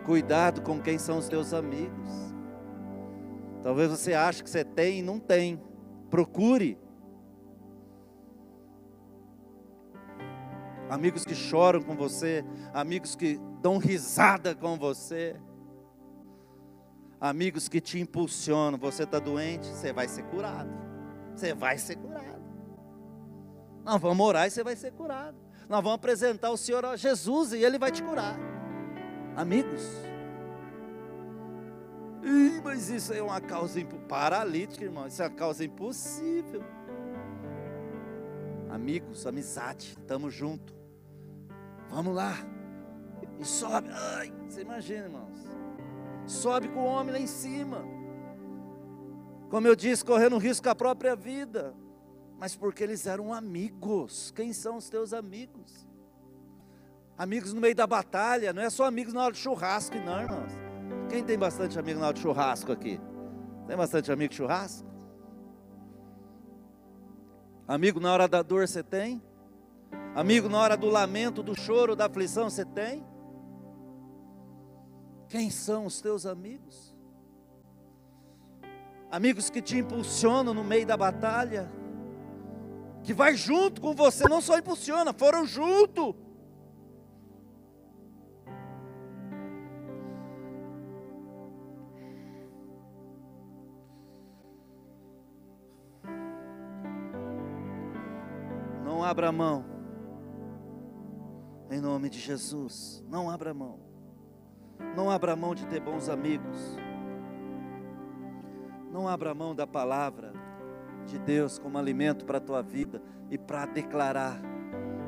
Cuidado 0.06 0.62
com 0.62 0.80
quem 0.80 1.00
são 1.00 1.18
os 1.18 1.28
teus 1.28 1.54
amigos. 1.54 2.10
Talvez 3.64 3.90
você 3.90 4.14
ache 4.14 4.44
que 4.44 4.50
você 4.50 4.64
tem 4.64 5.00
e 5.00 5.02
não 5.02 5.20
tem. 5.20 5.60
Procure. 6.12 6.78
Amigos 10.88 11.26
que 11.26 11.34
choram 11.34 11.82
com 11.82 11.96
você, 11.96 12.46
amigos 12.72 13.16
que 13.16 13.40
dão 13.60 13.80
risada 13.80 14.54
com 14.54 14.78
você, 14.78 15.36
amigos 17.20 17.68
que 17.68 17.82
te 17.82 18.00
impulsionam. 18.00 18.78
Você 18.78 19.04
está 19.04 19.18
doente, 19.18 19.66
você 19.66 19.92
vai 19.92 20.08
ser 20.08 20.22
curado. 20.26 20.70
Você 21.36 21.56
vai 21.56 21.80
ser 21.80 21.96
curado. 21.96 22.46
Não, 23.84 23.98
vamos 23.98 24.24
orar 24.24 24.46
e 24.46 24.52
você 24.52 24.64
vai 24.64 24.76
ser 24.76 24.92
curado. 24.92 25.45
Nós 25.68 25.82
vamos 25.82 25.96
apresentar 25.96 26.52
o 26.52 26.58
Senhor 26.58 26.86
a 26.86 26.96
Jesus 26.96 27.54
e 27.54 27.64
Ele 27.64 27.80
vai 27.80 27.92
te 27.92 28.04
curar. 28.04 28.38
Amigos. 29.36 29.82
Ih, 32.24 32.62
mas 32.64 32.90
isso 32.90 33.14
é 33.14 33.22
uma 33.22 33.42
causa 33.42 33.84
paralítica, 34.08 34.84
irmão. 34.84 35.08
Isso 35.08 35.22
é 35.22 35.28
uma 35.28 35.36
causa 35.36 35.64
impossível. 35.64 36.64
Amigos, 38.70 39.26
amizade, 39.26 39.96
estamos 40.00 40.34
juntos. 40.34 40.76
Vamos 41.90 42.16
lá. 42.16 42.34
E 43.40 43.46
sobe. 43.46 43.90
Ai, 43.92 44.32
você 44.48 44.62
imagina, 44.62 45.06
irmãos. 45.06 45.40
Sobe 46.28 46.68
com 46.68 46.82
o 46.82 46.86
homem 46.86 47.14
lá 47.14 47.20
em 47.20 47.28
cima. 47.28 47.84
Como 49.50 49.68
eu 49.68 49.76
disse, 49.76 50.04
correndo 50.04 50.38
risco 50.38 50.68
a 50.70 50.76
própria 50.76 51.16
vida 51.16 51.74
mas 52.40 52.56
porque 52.56 52.84
eles 52.84 53.06
eram 53.08 53.34
amigos. 53.34 54.32
Quem 54.36 54.54
são 54.54 54.78
os 54.78 54.90
teus 54.90 55.14
amigos? 55.14 55.88
Amigos 57.18 57.54
no 57.54 57.62
meio 57.62 57.76
da 57.76 57.88
batalha, 57.88 58.52
não 58.52 58.62
é 58.62 58.70
só 58.70 58.86
amigos 58.86 59.14
na 59.14 59.24
hora 59.24 59.32
do 59.32 59.38
churrasco, 59.38 59.96
não, 59.98 60.22
irmãos. 60.22 60.52
Quem 61.10 61.24
tem 61.24 61.38
bastante 61.38 61.80
amigo 61.80 62.00
na 62.00 62.08
hora 62.08 62.14
do 62.14 62.20
churrasco 62.20 62.72
aqui? 62.72 63.00
Tem 63.68 63.78
bastante 63.78 64.12
amigo 64.12 64.32
de 64.32 64.36
churrasco? 64.36 64.88
Amigo 67.68 68.00
na 68.00 68.12
hora 68.12 68.28
da 68.28 68.42
dor 68.42 68.68
você 68.68 68.84
tem? 68.84 69.24
Amigo 70.14 70.50
na 70.50 70.60
hora 70.60 70.78
do 70.78 70.88
lamento, 70.88 71.42
do 71.42 71.56
choro, 71.56 71.96
da 71.96 72.06
aflição 72.06 72.50
você 72.50 72.66
tem? 72.66 73.06
Quem 75.30 75.50
são 75.50 75.86
os 75.86 76.02
teus 76.02 76.26
amigos? 76.26 76.96
Amigos 79.10 79.50
que 79.50 79.62
te 79.62 79.78
impulsionam 79.78 80.54
no 80.54 80.64
meio 80.64 80.86
da 80.86 80.98
batalha, 80.98 81.72
que 83.06 83.14
vai 83.14 83.36
junto 83.38 83.80
com 83.80 83.94
você, 83.94 84.28
não 84.28 84.42
só 84.42 84.58
impulsiona, 84.58 85.14
foram 85.14 85.46
junto. 85.46 86.16
Não 98.84 99.04
abra 99.04 99.32
mão. 99.32 99.64
Em 101.70 101.80
nome 101.80 102.10
de 102.10 102.20
Jesus, 102.20 103.04
não 103.08 103.30
abra 103.30 103.54
mão. 103.54 103.80
Não 104.96 105.12
abra 105.12 105.36
mão 105.36 105.54
de 105.54 105.68
ter 105.68 105.80
bons 105.80 106.10
amigos. 106.10 106.58
Não 108.92 109.08
abra 109.08 109.36
mão 109.36 109.54
da 109.54 109.68
palavra 109.68 110.35
de 111.06 111.20
Deus 111.20 111.58
como 111.58 111.78
alimento 111.78 112.26
para 112.26 112.38
a 112.38 112.42
tua 112.42 112.62
vida 112.62 113.02
e 113.30 113.38
para 113.38 113.66
declarar, 113.66 114.40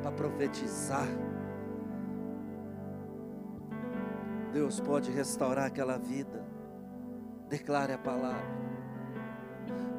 para 0.02 0.12
profetizar. 0.12 1.08
Deus 4.52 4.80
pode 4.80 5.12
restaurar 5.12 5.66
aquela 5.66 5.98
vida. 5.98 6.46
Declare 7.50 7.94
a 7.94 7.98
palavra. 7.98 8.58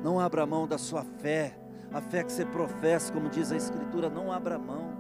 Não 0.03 0.19
abra 0.19 0.47
mão 0.47 0.67
da 0.67 0.79
sua 0.79 1.05
fé, 1.05 1.59
a 1.93 2.01
fé 2.01 2.23
que 2.23 2.33
você 2.33 2.45
professa, 2.45 3.13
como 3.13 3.29
diz 3.29 3.51
a 3.51 3.57
Escritura, 3.57 4.11
não 4.11 4.33
abra 4.33 4.59
mão. 4.59 4.98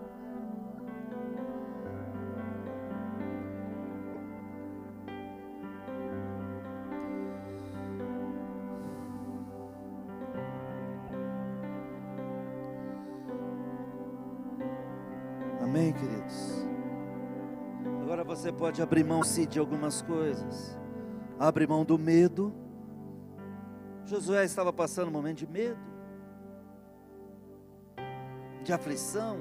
Pode 18.58 18.82
abrir 18.82 19.04
mão 19.04 19.22
sim 19.22 19.46
de 19.46 19.58
algumas 19.58 20.02
coisas. 20.02 20.76
Abre 21.38 21.66
mão 21.66 21.84
do 21.84 21.96
medo. 21.96 22.52
Josué 24.04 24.44
estava 24.44 24.72
passando 24.72 25.08
um 25.08 25.12
momento 25.12 25.38
de 25.38 25.46
medo, 25.46 25.78
de 28.64 28.72
aflição. 28.72 29.38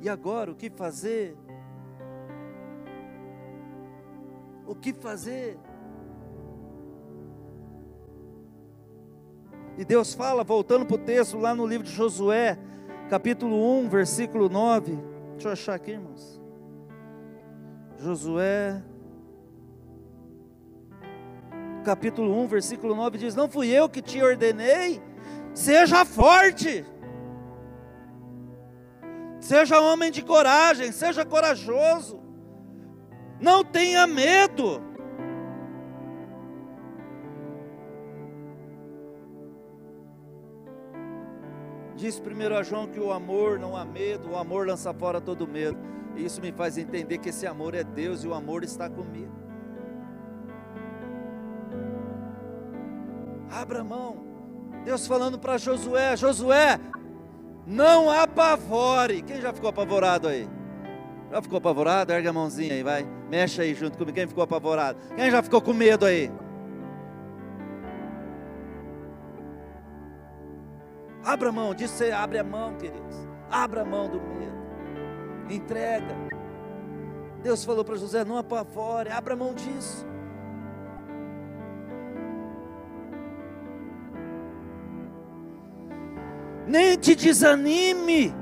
E 0.00 0.08
agora 0.08 0.50
o 0.50 0.54
que 0.54 0.70
fazer? 0.70 1.36
O 4.66 4.74
que 4.74 4.94
fazer? 4.94 5.58
E 9.76 9.84
Deus 9.84 10.14
fala, 10.14 10.42
voltando 10.42 10.86
para 10.86 10.94
o 10.94 10.98
texto 10.98 11.36
lá 11.36 11.54
no 11.54 11.66
livro 11.66 11.86
de 11.86 11.92
Josué, 11.92 12.58
capítulo 13.10 13.80
1, 13.80 13.88
versículo 13.88 14.48
9. 14.48 14.96
Deixa 15.32 15.48
eu 15.48 15.52
achar 15.52 15.74
aqui, 15.74 15.92
irmãos. 15.92 16.39
Josué, 18.00 18.82
capítulo 21.84 22.34
1, 22.44 22.46
versículo 22.46 22.94
9 22.94 23.18
diz: 23.18 23.34
Não 23.34 23.46
fui 23.46 23.68
eu 23.68 23.90
que 23.90 24.00
te 24.00 24.22
ordenei, 24.22 25.02
seja 25.52 26.02
forte, 26.06 26.82
seja 29.38 29.78
homem 29.80 30.10
de 30.10 30.22
coragem, 30.22 30.92
seja 30.92 31.26
corajoso, 31.26 32.18
não 33.38 33.62
tenha 33.62 34.06
medo. 34.06 34.82
Diz 41.96 42.18
1 42.18 42.64
João 42.64 42.86
que 42.86 42.98
o 42.98 43.12
amor 43.12 43.58
não 43.58 43.76
há 43.76 43.84
medo, 43.84 44.30
o 44.30 44.36
amor 44.38 44.66
lança 44.66 44.94
fora 44.94 45.20
todo 45.20 45.46
medo. 45.46 45.99
E 46.16 46.24
isso 46.24 46.40
me 46.40 46.52
faz 46.52 46.76
entender 46.76 47.18
que 47.18 47.28
esse 47.28 47.46
amor 47.46 47.74
é 47.74 47.84
Deus 47.84 48.24
e 48.24 48.28
o 48.28 48.34
amor 48.34 48.64
está 48.64 48.88
comigo. 48.88 49.32
Abra 53.50 53.82
mão. 53.82 54.24
Deus 54.84 55.06
falando 55.06 55.38
para 55.38 55.58
Josué: 55.58 56.16
Josué, 56.16 56.78
não 57.66 58.10
apavore. 58.10 59.22
Quem 59.22 59.40
já 59.40 59.52
ficou 59.52 59.70
apavorado 59.70 60.28
aí? 60.28 60.48
Já 61.30 61.42
ficou 61.42 61.58
apavorado? 61.58 62.12
Erga 62.12 62.30
a 62.30 62.32
mãozinha 62.32 62.74
aí, 62.74 62.82
vai. 62.82 63.06
Mexe 63.28 63.60
aí 63.60 63.74
junto 63.74 63.96
comigo. 63.96 64.14
Quem 64.14 64.26
ficou 64.26 64.42
apavorado? 64.42 64.98
Quem 65.14 65.30
já 65.30 65.42
ficou 65.42 65.60
com 65.60 65.72
medo 65.72 66.06
aí? 66.06 66.30
Abra 71.24 71.52
mão, 71.52 71.74
você, 71.76 72.10
abre 72.10 72.38
a 72.38 72.44
mão, 72.44 72.74
queridos. 72.76 73.28
Abra 73.50 73.82
a 73.82 73.84
mão 73.84 74.08
do. 74.08 74.20
Entrega. 75.50 76.14
Deus 77.42 77.64
falou 77.64 77.84
para 77.84 77.96
José: 77.96 78.24
não 78.24 78.38
apavore, 78.38 79.10
abra 79.10 79.34
mão 79.34 79.54
disso. 79.54 80.06
Nem 86.66 86.96
te 86.96 87.14
desanime. 87.14 88.32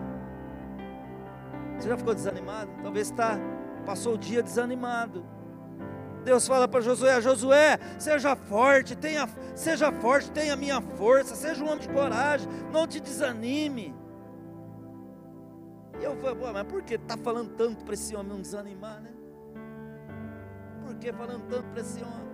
Você 1.79 1.89
já 1.89 1.97
ficou 1.97 2.15
desanimado? 2.15 2.71
Talvez 2.83 3.09
está, 3.09 3.39
passou 3.87 4.15
o 4.15 4.19
dia 4.19 4.43
desanimado. 4.43 5.25
Deus 6.25 6.47
fala 6.47 6.69
para 6.69 6.81
Josué: 6.81 7.21
Josué, 7.23 7.79
seja 7.99 8.37
forte, 8.37 8.95
tenha, 8.95 9.27
seja 9.55 9.91
forte, 9.93 10.31
tenha 10.31 10.57
minha 10.57 10.81
força, 10.81 11.35
seja 11.35 11.65
um 11.65 11.69
homem 11.69 11.81
de 11.81 11.89
coragem, 11.89 12.49
não 12.71 12.87
te 12.87 13.01
desanime. 13.01 13.98
E 16.01 16.05
eu 16.05 16.17
falei, 16.17 16.53
mas 16.53 16.65
por 16.65 16.83
que 16.83 16.95
está 16.95 17.17
falando 17.17 17.55
tanto 17.57 17.85
para 17.85 17.95
esse 17.95 18.15
homem 18.15 18.33
não 18.33 18.41
desanimar, 18.41 19.01
né? 19.01 19.13
Por 20.87 20.95
que 20.97 21.13
falando 21.13 21.49
tanto 21.49 21.69
para 21.71 21.81
esse 21.81 22.03
homem? 22.03 22.29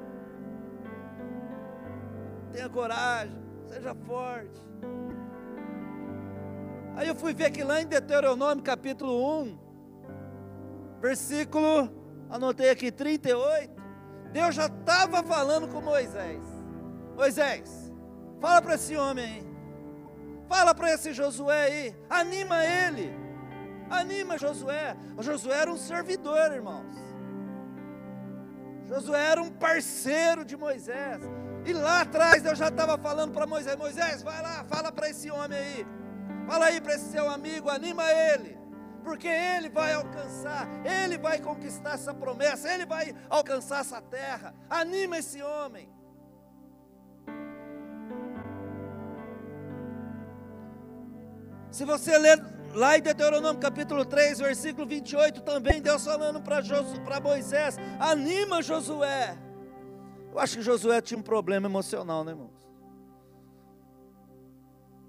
Tenha 2.53 2.69
coragem, 2.69 3.43
seja 3.67 3.95
forte. 3.95 4.61
Aí 6.97 7.09
eu 7.09 7.15
fui 7.17 7.35
ver 7.35 7.51
que 7.51 7.65
lá 7.65 7.81
em 7.81 7.87
Deuteronômio 7.87 8.63
capítulo 8.63 9.43
1, 9.43 9.59
versículo, 11.01 11.91
anotei 12.31 12.71
aqui 12.71 12.93
38. 12.93 13.73
Deus 14.31 14.55
já 14.55 14.67
estava 14.67 15.23
falando 15.23 15.69
com 15.69 15.81
Moisés. 15.81 16.43
Moisés, 17.17 17.93
fala 18.41 18.61
para 18.61 18.75
esse 18.75 18.97
homem 18.97 19.25
aí. 19.25 19.55
Fala 20.49 20.75
para 20.75 20.93
esse 20.93 21.13
Josué 21.13 21.63
aí. 21.63 21.97
Anima 22.09 22.65
ele. 22.65 23.24
Anima 23.91 24.39
Josué. 24.39 24.97
O 25.17 25.23
Josué 25.23 25.57
era 25.57 25.73
um 25.73 25.77
servidor, 25.77 26.53
irmãos. 26.53 26.95
Josué 28.87 29.25
era 29.25 29.43
um 29.43 29.51
parceiro 29.51 30.45
de 30.45 30.57
Moisés. 30.57 31.23
E 31.65 31.73
lá 31.73 32.03
atrás 32.03 32.43
Deus 32.43 32.59
já 32.59 32.69
estava 32.69 32.99
falando 32.99 33.33
para 33.33 33.47
Moisés: 33.47 33.77
Moisés, 33.77 34.23
vai 34.23 34.43
lá, 34.43 34.65
fala 34.65 34.93
para 34.93 35.09
esse 35.09 35.31
homem 35.31 35.59
aí. 35.59 35.87
Fala 36.47 36.67
aí 36.67 36.81
para 36.81 36.95
esse 36.95 37.11
seu 37.11 37.29
amigo, 37.29 37.71
anima 37.71 38.05
ele 38.13 38.65
porque 39.05 39.29
Ele 39.29 39.69
vai 39.69 39.93
alcançar, 39.93 40.67
Ele 40.83 41.19
vai 41.19 41.39
conquistar 41.39 41.93
essa 41.93 42.15
promessa, 42.15 42.73
Ele 42.73 42.87
vai 42.87 43.15
alcançar 43.29 43.81
essa 43.81 44.01
terra. 44.01 44.55
Anima 44.69 45.19
esse 45.19 45.43
homem. 45.43 45.89
Se 51.75 51.85
você 51.85 52.17
ler 52.17 52.41
lá 52.73 52.97
em 52.97 53.03
Deuteronômio 53.03 53.61
capítulo 53.61 54.05
3, 54.05 54.39
versículo 54.39 54.87
28, 54.87 55.43
também 55.43 55.83
Deus 55.83 56.05
falando 56.05 56.41
para 56.41 57.21
Moisés: 57.21 57.77
anima 57.99 58.63
Josué. 58.63 59.37
Eu 60.31 60.39
acho 60.39 60.59
que 60.59 60.63
Josué 60.63 61.01
tinha 61.01 61.19
um 61.19 61.23
problema 61.23 61.67
emocional, 61.67 62.23
né, 62.23 62.31
irmãos? 62.31 62.53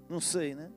Não 0.08 0.20
sei, 0.20 0.56
né? 0.56 0.68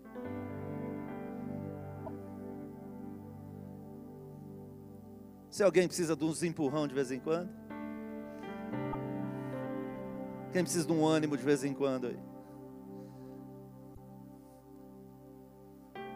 Se 5.49 5.63
alguém 5.63 5.87
precisa 5.87 6.15
de 6.15 6.23
uns 6.23 6.43
empurrão 6.43 6.87
de 6.87 6.93
vez 6.93 7.11
em 7.11 7.19
quando. 7.19 7.49
Quem 10.51 10.61
precisa 10.61 10.85
de 10.85 10.93
um 10.93 11.03
ânimo 11.03 11.35
de 11.35 11.43
vez 11.43 11.63
em 11.63 11.73
quando 11.73 12.05
aí? 12.05 12.28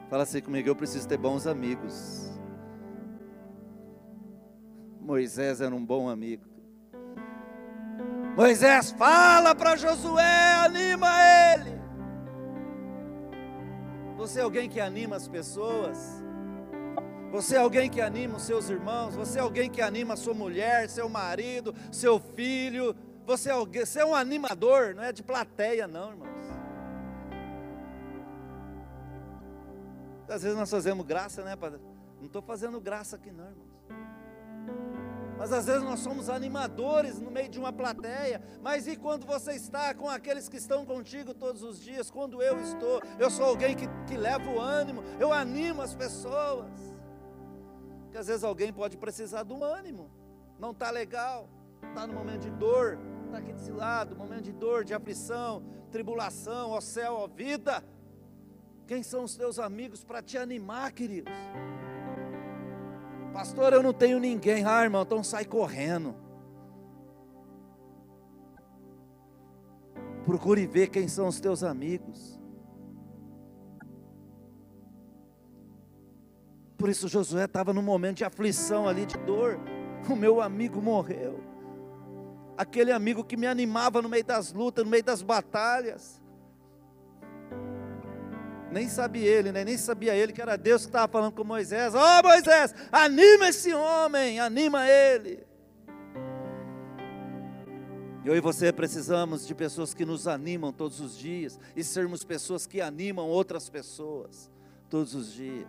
Fala 0.09 0.23
assim 0.23 0.41
comigo, 0.41 0.69
eu 0.69 0.75
preciso 0.75 1.07
ter 1.07 1.17
bons 1.17 1.47
amigos. 1.47 2.31
Moisés 4.99 5.59
era 5.59 5.73
um 5.73 5.85
bom 5.85 6.09
amigo. 6.09 6.45
Moisés 8.35 8.91
fala 8.91 9.53
para 9.53 9.75
Josué, 9.75 10.55
anima 10.65 11.07
ele. 11.53 11.79
Você 14.15 14.39
é 14.39 14.43
alguém 14.43 14.69
que 14.69 14.79
anima 14.79 15.15
as 15.15 15.27
pessoas? 15.27 16.23
Você 17.31 17.55
é 17.55 17.59
alguém 17.59 17.89
que 17.89 17.99
anima 17.99 18.37
os 18.37 18.43
seus 18.43 18.69
irmãos, 18.69 19.15
você 19.15 19.39
é 19.39 19.41
alguém 19.41 19.69
que 19.69 19.81
anima 19.81 20.15
sua 20.15 20.33
mulher, 20.35 20.87
seu 20.87 21.09
marido, 21.09 21.73
seu 21.91 22.19
filho. 22.19 22.95
Você 23.25 23.49
é, 23.49 23.53
alguém, 23.53 23.85
você 23.85 24.01
é 24.01 24.05
um 24.05 24.13
animador, 24.13 24.93
não 24.95 25.03
é 25.03 25.11
de 25.11 25.23
plateia, 25.23 25.87
não, 25.87 26.11
irmãos. 26.11 26.32
Às 30.33 30.41
vezes 30.41 30.57
nós 30.57 30.71
fazemos 30.71 31.05
graça, 31.05 31.43
né, 31.43 31.55
Padre? 31.55 31.79
Não 32.17 32.25
estou 32.25 32.41
fazendo 32.41 32.81
graça 32.81 33.17
aqui, 33.17 33.31
não, 33.31 33.45
irmãos. 33.45 33.73
Mas 35.37 35.53
às 35.53 35.67
vezes 35.67 35.83
nós 35.83 35.99
somos 35.99 36.27
animadores 36.27 37.19
no 37.19 37.29
meio 37.29 37.49
de 37.49 37.59
uma 37.59 37.71
plateia. 37.71 38.41
Mas 38.59 38.87
e 38.87 38.95
quando 38.95 39.27
você 39.27 39.51
está 39.53 39.93
com 39.93 40.09
aqueles 40.09 40.49
que 40.49 40.57
estão 40.57 40.85
contigo 40.87 41.35
todos 41.35 41.61
os 41.61 41.79
dias? 41.79 42.09
Quando 42.09 42.41
eu 42.41 42.59
estou, 42.59 42.99
eu 43.19 43.29
sou 43.29 43.45
alguém 43.45 43.75
que, 43.75 43.87
que 44.07 44.17
leva 44.17 44.49
o 44.49 44.59
ânimo, 44.59 45.03
eu 45.19 45.31
animo 45.31 45.83
as 45.83 45.93
pessoas. 45.93 46.71
Porque 48.01 48.17
às 48.17 48.25
vezes 48.25 48.43
alguém 48.43 48.73
pode 48.73 48.97
precisar 48.97 49.43
de 49.43 49.53
um 49.53 49.63
ânimo, 49.63 50.09
não 50.57 50.71
está 50.71 50.89
legal, 50.89 51.47
está 51.89 52.07
no 52.07 52.13
momento 52.13 52.41
de 52.41 52.51
dor, 52.51 52.97
está 53.25 53.37
aqui 53.37 53.53
desse 53.53 53.71
lado, 53.71 54.15
momento 54.15 54.43
de 54.43 54.53
dor, 54.53 54.83
de 54.83 54.95
aflição, 54.95 55.63
tribulação, 55.91 56.71
ó 56.71 56.81
céu, 56.81 57.13
ó 57.13 57.27
vida. 57.27 57.83
Quem 58.87 59.01
são 59.01 59.23
os 59.23 59.35
teus 59.35 59.59
amigos 59.59 60.03
para 60.03 60.21
te 60.21 60.37
animar, 60.37 60.91
queridos? 60.91 61.33
Pastor, 63.33 63.73
eu 63.73 63.81
não 63.81 63.93
tenho 63.93 64.19
ninguém. 64.19 64.65
Ah, 64.65 64.83
irmão, 64.83 65.03
então 65.03 65.23
sai 65.23 65.45
correndo. 65.45 66.15
Procure 70.25 70.65
ver 70.67 70.87
quem 70.87 71.07
são 71.07 71.27
os 71.27 71.39
teus 71.39 71.63
amigos. 71.63 72.39
Por 76.77 76.89
isso 76.89 77.07
Josué 77.07 77.45
estava 77.45 77.73
num 77.73 77.81
momento 77.81 78.17
de 78.17 78.25
aflição 78.25 78.87
ali, 78.87 79.05
de 79.05 79.17
dor. 79.19 79.59
O 80.09 80.15
meu 80.15 80.41
amigo 80.41 80.81
morreu. 80.81 81.41
Aquele 82.57 82.91
amigo 82.91 83.23
que 83.23 83.37
me 83.37 83.47
animava 83.47 84.01
no 84.01 84.09
meio 84.09 84.23
das 84.23 84.51
lutas, 84.53 84.83
no 84.83 84.91
meio 84.91 85.03
das 85.03 85.21
batalhas. 85.21 86.21
Nem 88.73 88.89
sabia 88.89 89.29
ele, 89.29 89.51
né? 89.51 89.63
nem 89.63 89.77
sabia 89.77 90.15
ele 90.15 90.33
que 90.33 90.41
era 90.41 90.57
Deus 90.57 90.81
que 90.81 90.89
estava 90.89 91.07
falando 91.07 91.33
com 91.33 91.43
Moisés. 91.43 91.93
Ó 91.93 91.99
oh, 91.99 92.23
Moisés, 92.27 92.73
anima 92.91 93.49
esse 93.49 93.71
homem, 93.71 94.39
anima 94.39 94.89
ele. 94.89 95.45
Eu 98.25 98.35
e 98.35 98.39
você 98.39 98.71
precisamos 98.73 99.45
de 99.45 99.53
pessoas 99.53 99.93
que 99.93 100.03
nos 100.03 100.27
animam 100.27 100.73
todos 100.73 100.99
os 100.99 101.15
dias 101.15 101.59
e 101.75 101.83
sermos 101.83 102.23
pessoas 102.23 102.65
que 102.65 102.81
animam 102.81 103.27
outras 103.27 103.69
pessoas 103.69 104.49
todos 104.89 105.13
os 105.13 105.31
dias. 105.31 105.67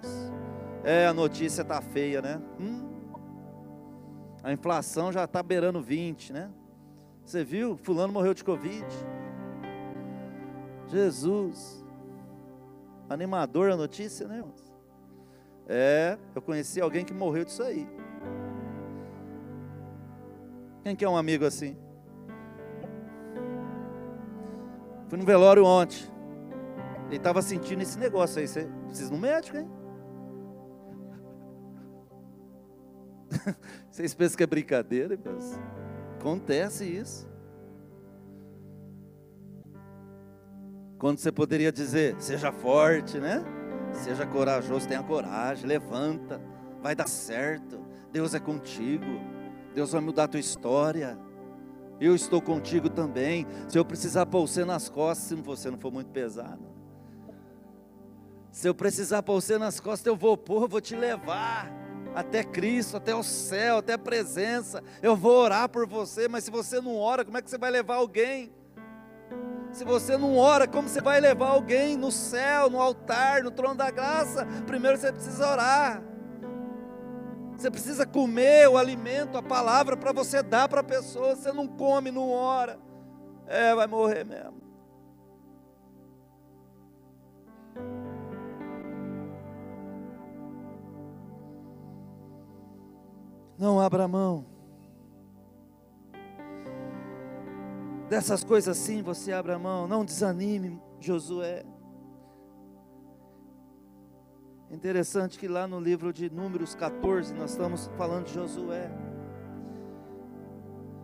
É, 0.83 1.07
a 1.07 1.13
notícia 1.13 1.61
está 1.61 1.83
feia, 1.83 2.23
né? 2.23 2.41
Hum? 2.59 2.89
A 4.43 4.51
inflação 4.51 5.13
já 5.13 5.25
está 5.25 5.43
beirando 5.43 5.83
20, 5.83 6.33
né? 6.33 6.51
Você 7.23 7.45
viu? 7.45 7.77
Fulano 7.77 8.15
morreu 8.15 8.33
de 8.33 8.43
Covid. 8.43 8.87
Jesus. 10.89 11.84
Animador 13.09 13.71
a 13.71 13.77
notícia, 13.77 14.27
né, 14.27 14.37
irmãos? 14.37 14.73
É, 15.67 16.19
eu 16.35 16.43
conheci 16.43 16.81
alguém 16.81 17.05
que 17.05 17.15
morreu 17.15 17.45
disso 17.45 17.63
aí. 17.63 17.89
Quem 20.83 20.95
que 20.95 21.05
é 21.05 21.09
um 21.09 21.17
amigo 21.17 21.45
assim? 21.47 21.77
Fui 25.09 25.19
no 25.19 25.25
velório 25.25 25.65
ontem. 25.65 26.05
Ele 27.07 27.17
estava 27.17 27.41
sentindo 27.41 27.83
esse 27.83 27.99
negócio 27.99 28.41
aí. 28.41 28.49
Você 28.49 28.69
precisa 28.87 29.11
de 29.11 29.17
um 29.17 29.21
médico, 29.21 29.57
hein? 29.57 29.71
Vocês 33.91 34.15
pensam 34.15 34.37
que 34.37 34.43
é 34.43 34.47
brincadeira, 34.47 35.15
irmãos? 35.15 35.59
Acontece 36.19 36.85
isso. 36.85 37.34
Quando 40.99 41.19
você 41.19 41.33
poderia 41.33 41.73
dizer, 41.73 42.17
seja 42.19 42.53
forte, 42.53 43.19
né? 43.19 43.45
Seja 43.93 44.27
corajoso, 44.27 44.89
tenha 44.89 45.03
coragem, 45.03 45.67
levanta, 45.67 46.41
vai 46.83 46.95
dar 46.95 47.09
certo. 47.09 47.81
Deus 48.13 48.35
é 48.35 48.41
contigo. 48.41 49.21
Deus 49.75 49.93
vai 49.93 50.01
mudar 50.01 50.25
a 50.25 50.29
tua 50.29 50.41
história. 50.41 51.19
Eu 52.01 52.15
estou 52.15 52.41
contigo 52.41 52.89
também. 52.89 53.47
Se 53.69 53.79
eu 53.79 53.85
precisar 53.85 54.27
pôr 54.27 54.47
você 54.47 54.65
nas 54.65 54.89
costas, 54.89 55.29
se 55.29 55.35
você 55.35 55.71
não 55.71 55.79
for 55.79 55.93
muito 55.93 56.11
pesado. 56.11 56.63
Se 58.51 58.69
eu 58.69 58.75
precisar 58.75 59.23
pôr 59.23 59.41
você 59.41 59.59
nas 59.59 59.81
costas, 59.81 60.07
eu 60.07 60.17
vou 60.17 60.37
pôr, 60.37 60.69
vou 60.69 60.81
te 60.81 60.95
levar 60.95 61.73
até 62.15 62.45
Cristo, 62.45 62.97
até 62.97 63.13
o 63.15 63.23
céu, 63.23 63.79
até 63.79 63.95
a 63.95 63.99
presença. 63.99 64.83
Eu 65.03 65.17
vou 65.17 65.43
orar 65.43 65.69
por 65.69 65.87
você, 65.87 66.29
mas 66.29 66.45
se 66.45 66.51
você 66.51 66.81
não 66.81 66.97
ora, 66.97 67.25
como 67.25 67.37
é 67.37 67.43
que 67.43 67.51
você 67.51 67.59
vai 67.59 67.71
levar 67.71 67.97
alguém? 67.97 68.53
Se 69.75 69.85
você 69.85 70.17
não 70.17 70.39
ora, 70.39 70.69
como 70.69 70.89
você 70.89 71.01
vai 71.01 71.21
levar 71.21 71.49
alguém 71.49 71.97
no 71.97 72.13
céu, 72.13 72.71
no 72.71 72.81
altar, 72.81 73.43
no 73.43 73.51
trono 73.51 73.75
da 73.75 73.91
graça? 73.91 74.47
Primeiro 74.69 74.97
você 74.97 75.13
precisa 75.13 75.51
orar. 75.51 76.01
Você 77.57 77.69
precisa 77.73 78.07
comer 78.07 78.69
o 78.69 78.79
alimento, 78.79 79.37
a 79.37 79.43
palavra 79.43 79.97
para 79.97 80.13
você 80.13 80.45
dar 80.45 80.69
para 80.69 80.81
a 80.81 80.85
pessoa. 80.85 81.35
Você 81.35 81.53
não 81.53 81.67
come, 81.67 82.13
não 82.13 82.31
ora. 82.31 82.79
É, 83.49 83.75
vai 83.75 83.89
morrer 83.89 84.25
mesmo. 84.25 84.63
Não 93.59 93.81
abra 93.81 94.07
mão. 94.07 94.54
Dessas 98.15 98.45
coisas 98.45 98.79
assim, 98.79 99.03
você 99.03 99.33
abre 99.33 99.51
a 99.51 99.59
mão, 99.59 99.89
não 99.89 100.05
desanime, 100.05 100.81
Josué. 101.01 101.65
Interessante 104.71 105.37
que 105.37 105.49
lá 105.49 105.67
no 105.67 105.81
livro 105.81 106.13
de 106.13 106.31
Números 106.31 106.77
14, 106.77 107.35
nós 107.35 107.51
estamos 107.51 107.91
falando 107.97 108.27
de 108.27 108.35
Josué. 108.35 108.89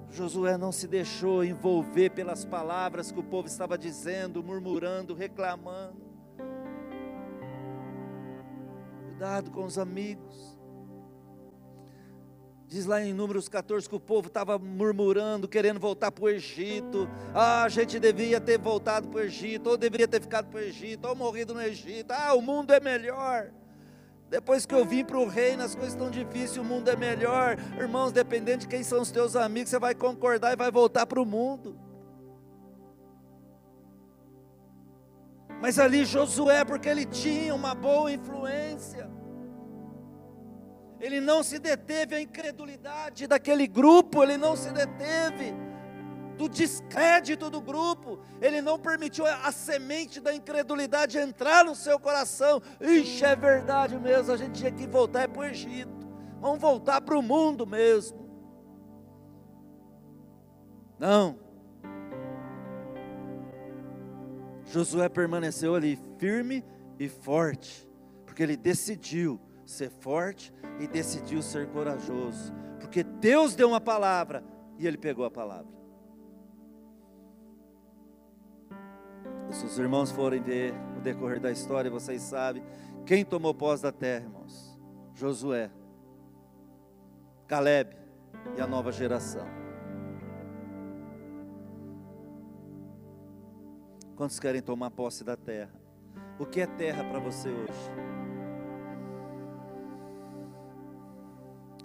Josué 0.08 0.56
não 0.56 0.70
se 0.70 0.86
deixou 0.86 1.44
envolver 1.44 2.10
pelas 2.10 2.44
palavras 2.44 3.10
que 3.10 3.18
o 3.18 3.24
povo 3.24 3.48
estava 3.48 3.76
dizendo, 3.76 4.40
murmurando, 4.40 5.12
reclamando. 5.12 6.00
Cuidado 9.08 9.50
com 9.50 9.64
os 9.64 9.78
amigos. 9.78 10.59
Diz 12.70 12.86
lá 12.86 13.02
em 13.02 13.12
Números 13.12 13.48
14 13.48 13.88
que 13.88 13.97
o 13.97 13.98
povo 13.98 14.28
estava 14.28 14.56
murmurando, 14.56 15.48
querendo 15.48 15.80
voltar 15.80 16.12
para 16.12 16.24
o 16.24 16.28
Egito. 16.28 17.10
Ah, 17.34 17.64
a 17.64 17.68
gente 17.68 17.98
devia 17.98 18.40
ter 18.40 18.60
voltado 18.60 19.09
para 19.09 19.18
o 19.18 19.22
Egito, 19.24 19.70
ou 19.70 19.76
deveria 19.76 20.06
ter 20.06 20.20
ficado 20.20 20.47
para 20.47 20.60
o 20.60 20.62
Egito, 20.62 21.09
ou 21.09 21.16
morrido 21.16 21.52
no 21.52 21.60
Egito. 21.60 22.12
Ah, 22.12 22.32
o 22.32 22.40
mundo 22.40 22.72
é 22.72 22.78
melhor. 22.78 23.51
Depois 24.28 24.66
que 24.66 24.72
eu 24.72 24.84
vim 24.84 25.05
para 25.05 25.18
o 25.18 25.26
reino, 25.26 25.64
as 25.64 25.74
coisas 25.74 25.94
estão 25.94 26.12
difíceis, 26.12 26.59
o 26.59 26.62
mundo 26.62 26.88
é 26.88 26.94
melhor. 26.94 27.59
Irmãos, 27.76 28.12
dependendo 28.12 28.59
de 28.59 28.68
quem 28.68 28.84
são 28.84 29.02
os 29.02 29.10
teus 29.10 29.34
amigos, 29.34 29.70
você 29.70 29.78
vai 29.80 29.92
concordar 29.92 30.52
e 30.52 30.56
vai 30.56 30.70
voltar 30.70 31.06
para 31.06 31.20
o 31.20 31.26
mundo. 31.26 31.76
Mas 35.60 35.76
ali 35.76 36.05
Josué, 36.05 36.64
porque 36.64 36.88
ele 36.88 37.05
tinha 37.05 37.52
uma 37.52 37.74
boa 37.74 38.12
influência 38.12 39.10
ele 41.01 41.20
não 41.20 41.43
se 41.43 41.59
deteve 41.59 42.14
à 42.14 42.20
incredulidade 42.20 43.27
daquele 43.27 43.66
grupo, 43.66 44.22
ele 44.22 44.36
não 44.36 44.55
se 44.55 44.70
deteve 44.70 45.55
do 46.36 46.48
descrédito 46.48 47.51
do 47.51 47.60
grupo, 47.60 48.18
ele 48.40 48.62
não 48.62 48.78
permitiu 48.78 49.27
a 49.27 49.51
semente 49.52 50.20
da 50.20 50.35
incredulidade 50.35 51.18
entrar 51.18 51.64
no 51.64 51.74
seu 51.74 51.98
coração. 51.98 52.62
Ixi, 52.81 53.24
é 53.24 53.36
verdade 53.36 53.98
mesmo, 53.98 54.32
a 54.32 54.36
gente 54.36 54.59
tinha 54.59 54.72
que 54.72 54.86
voltar 54.86 55.28
para 55.28 55.40
o 55.40 55.44
Egito, 55.44 56.09
vamos 56.40 56.59
voltar 56.59 57.01
para 57.01 57.18
o 57.18 57.22
mundo 57.22 57.66
mesmo. 57.66 58.20
Não. 60.98 61.39
Josué 64.66 65.09
permaneceu 65.09 65.74
ali 65.74 65.98
firme 66.18 66.64
e 66.98 67.09
forte, 67.09 67.89
porque 68.24 68.43
ele 68.43 68.56
decidiu 68.56 69.40
ser 69.70 69.90
forte 69.90 70.52
e 70.78 70.86
decidiu 70.86 71.42
ser 71.42 71.68
corajoso, 71.68 72.52
porque 72.78 73.02
Deus 73.02 73.55
deu 73.55 73.68
uma 73.68 73.80
palavra 73.80 74.42
e 74.78 74.86
ele 74.86 74.98
pegou 74.98 75.24
a 75.24 75.30
palavra. 75.30 75.80
Se 79.51 79.64
os 79.66 79.78
irmãos 79.78 80.10
forem 80.10 80.40
ver 80.40 80.72
o 80.97 81.01
decorrer 81.01 81.40
da 81.40 81.51
história, 81.51 81.90
vocês 81.90 82.22
sabem 82.22 82.62
quem 83.05 83.24
tomou 83.24 83.52
posse 83.52 83.82
da 83.82 83.92
terra, 83.92 84.24
irmãos: 84.24 84.78
Josué, 85.14 85.70
Caleb 87.47 87.97
e 88.56 88.60
a 88.60 88.66
nova 88.66 88.92
geração. 88.92 89.47
Quantos 94.14 94.38
querem 94.38 94.60
tomar 94.60 94.90
posse 94.90 95.24
da 95.24 95.36
terra? 95.36 95.72
O 96.38 96.47
que 96.47 96.60
é 96.60 96.66
terra 96.66 97.02
para 97.05 97.18
você 97.18 97.48
hoje? 97.48 98.19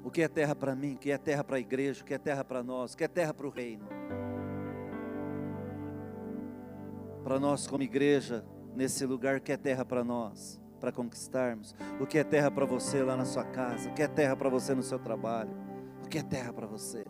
O 0.06 0.11
que 0.11 0.22
é 0.22 0.27
terra 0.27 0.56
para 0.56 0.76
mim, 0.76 0.94
o 0.94 0.98
que 0.99 1.10
é 1.10 1.18
terra 1.18 1.44
para 1.44 1.57
a 1.57 1.60
igreja, 1.60 2.03
o 2.03 2.06
que 2.06 2.14
é 2.14 2.19
terra 2.19 2.44
para 2.44 2.61
nós, 2.61 2.94
o 2.94 2.98
que 2.98 3.03
é 3.03 3.07
terra 3.07 3.34
para 3.34 3.48
o 3.48 3.49
reino. 3.49 3.88
Para 7.23 7.40
nós, 7.40 7.65
como 7.65 7.82
igreja, 7.82 8.45
nesse 8.76 9.03
lugar, 9.03 9.38
o 9.38 9.41
que 9.41 9.52
é 9.52 9.57
terra 9.57 9.84
para 9.84 10.03
nós, 10.03 10.61
para 10.80 10.91
conquistarmos. 10.91 11.73
O 11.99 12.06
que 12.06 12.19
é 12.19 12.23
terra 12.23 12.52
para 12.52 12.65
você 12.65 13.02
lá 13.02 13.18
na 13.18 13.26
sua 13.26 13.44
casa, 13.45 13.90
o 13.90 13.95
que 13.95 14.03
é 14.03 14.07
terra 14.07 14.36
para 14.36 14.48
você 14.48 14.76
no 14.76 14.84
seu 14.84 14.99
trabalho, 14.99 15.49
o 16.06 16.07
que 16.07 16.19
é 16.19 16.23
terra 16.23 16.53
para 16.53 16.68
você. 16.68 17.03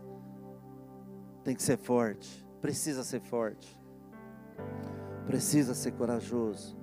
Tem 1.43 1.53
que 1.53 1.63
ser 1.63 1.77
forte, 1.77 2.47
precisa 2.61 3.03
ser 3.03 3.19
forte, 3.19 3.77
precisa 5.25 5.75
ser 5.75 5.91
corajoso. 5.91 6.77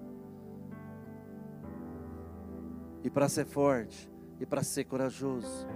E 3.02 3.08
para 3.08 3.30
ser 3.30 3.46
forte 3.46 4.12
e 4.38 4.44
para 4.44 4.62
ser 4.62 4.84
corajoso, 4.84 5.66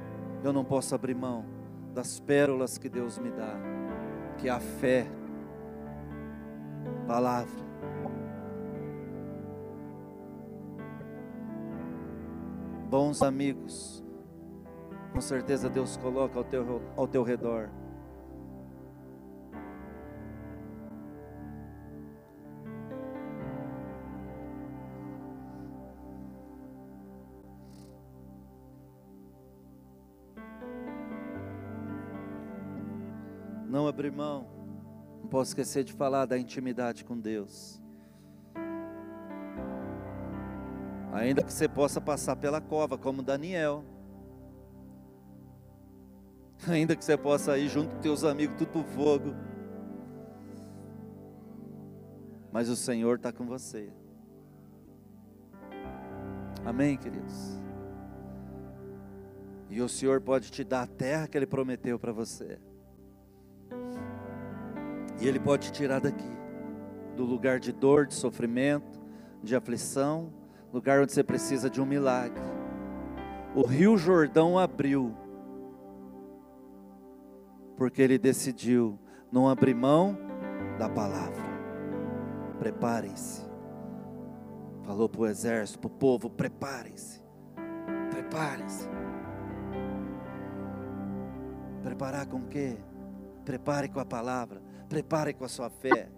eu 0.46 0.52
não 0.52 0.64
posso 0.64 0.94
abrir 0.94 1.14
mão 1.14 1.44
das 1.92 2.20
pérolas 2.20 2.78
que 2.78 2.88
Deus 2.88 3.18
me 3.18 3.30
dá, 3.30 3.58
que 4.38 4.48
é 4.48 4.52
a 4.52 4.60
fé, 4.60 5.06
palavra. 7.06 7.66
Bons 12.88 13.22
amigos, 13.22 14.04
com 15.12 15.20
certeza 15.20 15.68
Deus 15.68 15.96
coloca 15.96 16.38
ao 16.38 16.44
teu, 16.44 16.80
ao 16.96 17.08
teu 17.08 17.24
redor. 17.24 17.68
Abrir 33.96 34.12
mão. 34.12 34.46
Não 35.22 35.26
posso 35.30 35.52
esquecer 35.52 35.82
de 35.82 35.90
falar 35.90 36.26
da 36.26 36.36
intimidade 36.36 37.02
com 37.02 37.18
Deus. 37.18 37.80
Ainda 41.14 41.42
que 41.42 41.50
você 41.50 41.66
possa 41.66 41.98
passar 41.98 42.36
pela 42.36 42.60
cova, 42.60 42.98
como 42.98 43.22
Daniel. 43.22 43.82
Ainda 46.68 46.94
que 46.94 47.02
você 47.02 47.16
possa 47.16 47.56
ir 47.56 47.70
junto 47.70 47.94
com 47.94 48.00
teus 48.02 48.22
amigos, 48.22 48.58
tudo 48.58 48.70
pro 48.70 48.84
fogo. 48.84 49.34
Mas 52.52 52.68
o 52.68 52.76
Senhor 52.76 53.16
está 53.16 53.32
com 53.32 53.46
você. 53.46 53.90
Amém, 56.66 56.98
queridos? 56.98 57.58
E 59.70 59.80
o 59.80 59.88
Senhor 59.88 60.20
pode 60.20 60.50
te 60.50 60.62
dar 60.62 60.82
a 60.82 60.86
terra 60.86 61.26
que 61.26 61.38
Ele 61.38 61.46
prometeu 61.46 61.98
para 61.98 62.12
você. 62.12 62.58
E 65.20 65.26
Ele 65.26 65.40
pode 65.40 65.66
te 65.66 65.72
tirar 65.72 66.00
daqui, 66.00 66.30
do 67.16 67.24
lugar 67.24 67.58
de 67.58 67.72
dor, 67.72 68.06
de 68.06 68.14
sofrimento, 68.14 69.00
de 69.42 69.56
aflição, 69.56 70.32
lugar 70.72 71.00
onde 71.00 71.12
você 71.12 71.22
precisa 71.22 71.70
de 71.70 71.80
um 71.80 71.86
milagre. 71.86 72.42
O 73.54 73.66
Rio 73.66 73.96
Jordão 73.96 74.58
abriu, 74.58 75.14
porque 77.76 78.02
Ele 78.02 78.18
decidiu 78.18 78.98
não 79.32 79.48
abrir 79.48 79.74
mão 79.74 80.18
da 80.78 80.88
palavra. 80.88 81.44
Preparem-se. 82.58 83.46
Falou 84.82 85.08
para 85.08 85.20
o 85.22 85.26
exército, 85.26 85.78
para 85.78 85.88
o 85.88 85.90
povo: 85.90 86.30
preparem-se. 86.30 87.22
Preparem-se. 88.10 88.88
Preparar 91.82 92.26
com 92.26 92.38
o 92.38 92.46
quê? 92.46 92.76
Prepare 93.44 93.88
com 93.88 94.00
a 94.00 94.04
palavra. 94.04 94.65
Prepare 94.88 95.32
com 95.34 95.44
a 95.44 95.48
sua 95.48 95.68
fé. 95.68 96.08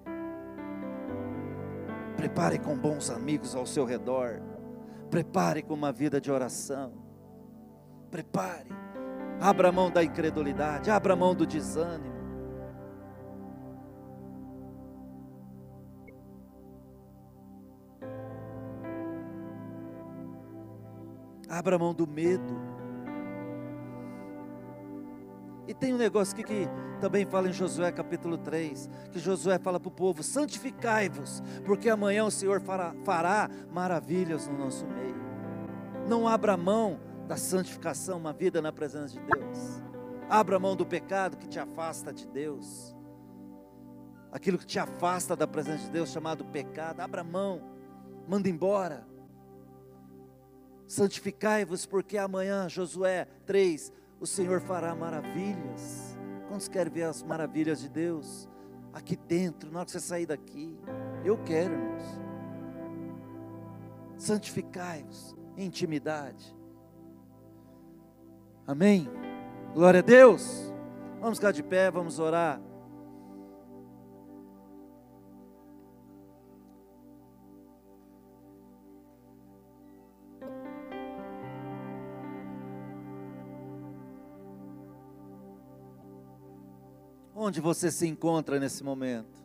Prepare 2.17 2.59
com 2.59 2.77
bons 2.77 3.11
amigos 3.11 3.55
ao 3.55 3.65
seu 3.65 3.85
redor. 3.85 4.43
Prepare 5.11 5.63
com 5.63 5.75
uma 5.75 5.93
vida 5.93 6.21
de 6.21 6.31
oração. 6.31 6.93
Prepare. 8.11 8.69
Abra 9.41 9.69
a 9.69 9.73
mão 9.73 9.91
da 9.91 10.03
incredulidade. 10.03 10.91
Abra 10.91 11.13
a 11.13 11.17
mão 11.17 11.35
do 11.35 11.47
desânimo. 11.47 12.19
Abra 21.49 21.77
a 21.77 21.79
mão 21.79 21.95
do 21.95 22.07
medo. 22.07 22.68
E 25.69 25.75
tem 25.75 25.93
um 25.93 25.99
negócio 25.99 26.33
aqui 26.33 26.43
que 26.43 26.67
também 26.99 27.27
fala 27.27 27.51
em 27.51 27.53
Josué 27.53 27.93
capítulo 27.93 28.39
3, 28.39 28.89
que 29.13 29.19
Josué 29.19 29.59
fala 29.59 29.79
para 29.79 29.89
o 29.89 29.93
povo: 29.93 30.23
santificai-vos, 30.23 31.43
porque 31.67 31.91
amanhã 31.91 32.25
o 32.25 32.31
Senhor 32.31 32.59
fará, 32.63 32.95
fará 33.05 33.51
maravilhas 33.71 34.49
no 34.49 34.57
nosso 34.57 34.87
meio. 34.87 35.15
Não 36.09 36.27
abra 36.27 36.57
mão 36.57 36.99
da 37.27 37.37
santificação, 37.37 38.17
uma 38.17 38.33
vida 38.33 38.63
na 38.63 38.73
presença 38.73 39.13
de 39.13 39.21
Deus. 39.21 39.83
Abra 40.31 40.59
mão 40.59 40.75
do 40.75 40.87
pecado 40.87 41.37
que 41.37 41.47
te 41.47 41.59
afasta 41.59 42.15
de 42.15 42.27
Deus. 42.27 42.97
Aquilo 44.33 44.57
que 44.57 44.67
te 44.67 44.79
afasta 44.79 45.37
da 45.37 45.47
presença 45.47 45.85
de 45.85 45.91
Deus, 45.91 46.11
chamado 46.11 46.47
pecado, 46.47 47.01
abra 47.01 47.23
mão, 47.23 47.61
manda 48.27 48.49
embora. 48.49 49.07
Santificai-vos, 50.87 51.85
porque 51.85 52.17
amanhã, 52.17 52.67
Josué 52.71 53.27
3, 53.45 53.93
o 54.21 54.27
Senhor 54.27 54.61
fará 54.61 54.95
maravilhas. 54.95 56.17
Quantos 56.49 56.69
querem 56.69 56.93
ver 56.93 57.05
as 57.05 57.23
maravilhas 57.23 57.81
de 57.81 57.89
Deus? 57.89 58.49
Aqui 58.93 59.17
dentro, 59.17 59.71
na 59.71 59.81
hora 59.81 59.87
que 59.87 59.93
você 59.93 60.01
sair 60.01 60.27
daqui. 60.27 60.77
Eu 61.25 61.39
quero, 61.45 61.75
irmãos. 61.75 62.21
Santificai-vos 64.17 65.37
em 65.57 65.67
intimidade. 65.67 66.57
Amém? 68.67 69.09
Glória 69.75 70.01
a 70.01 70.03
Deus. 70.03 70.73
Vamos 71.21 71.39
ficar 71.39 71.53
de 71.53 71.63
pé, 71.63 71.91
vamos 71.91 72.19
orar. 72.19 72.61
Onde 87.41 87.61
você 87.61 87.89
se 87.89 88.05
encontra 88.05 88.59
nesse 88.59 88.83
momento? 88.83 89.41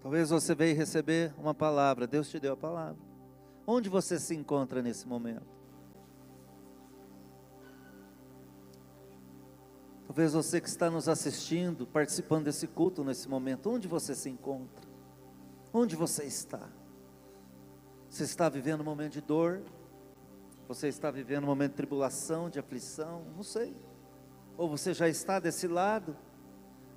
Talvez 0.00 0.30
você 0.30 0.54
veio 0.54 0.74
receber 0.74 1.34
uma 1.36 1.52
palavra, 1.52 2.06
Deus 2.06 2.30
te 2.30 2.40
deu 2.40 2.54
a 2.54 2.56
palavra. 2.56 2.96
Onde 3.66 3.90
você 3.90 4.18
se 4.18 4.34
encontra 4.34 4.80
nesse 4.80 5.06
momento? 5.06 5.44
Talvez 10.06 10.32
você 10.32 10.58
que 10.58 10.68
está 10.70 10.90
nos 10.90 11.06
assistindo, 11.06 11.86
participando 11.86 12.44
desse 12.44 12.66
culto 12.66 13.04
nesse 13.04 13.28
momento, 13.28 13.68
onde 13.68 13.86
você 13.86 14.14
se 14.14 14.30
encontra? 14.30 14.88
Onde 15.70 15.96
você 15.96 16.24
está? 16.24 16.66
Você 18.08 18.24
está 18.24 18.48
vivendo 18.48 18.80
um 18.80 18.84
momento 18.84 19.12
de 19.12 19.20
dor? 19.20 19.62
Você 20.68 20.88
está 20.88 21.10
vivendo 21.10 21.44
um 21.44 21.46
momento 21.46 21.72
de 21.72 21.76
tribulação, 21.76 22.50
de 22.50 22.58
aflição, 22.58 23.24
não 23.36 23.42
sei. 23.42 23.76
Ou 24.56 24.68
você 24.68 24.92
já 24.92 25.08
está 25.08 25.38
desse 25.38 25.68
lado, 25.68 26.16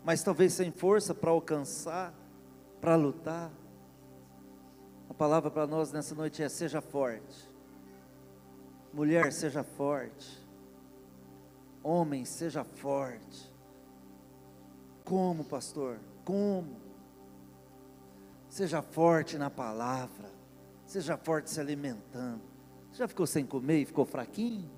mas 0.04 0.24
talvez 0.24 0.54
sem 0.54 0.72
força 0.72 1.14
para 1.14 1.30
alcançar, 1.30 2.14
para 2.82 2.96
lutar. 2.96 3.52
A 5.10 5.14
palavra 5.14 5.52
para 5.52 5.68
nós 5.68 5.92
nessa 5.92 6.16
noite 6.16 6.42
é: 6.42 6.50
seja 6.50 6.82
forte. 6.82 7.50
Mulher, 8.92 9.32
seja 9.32 9.64
forte. 9.64 10.48
Homem, 11.84 12.26
seja 12.26 12.64
forte. 12.64 13.54
Como, 15.04 15.44
pastor? 15.44 16.00
Como? 16.26 16.78
Seja 18.50 18.82
forte 18.82 19.38
na 19.38 19.50
palavra. 19.50 20.30
Seja 20.86 21.18
forte 21.18 21.52
se 21.52 21.60
alimentando. 21.60 22.49
Já 22.94 23.08
ficou 23.08 23.26
sem 23.26 23.46
comer 23.46 23.82
e 23.82 23.86
ficou 23.86 24.06
fraquinho? 24.06 24.70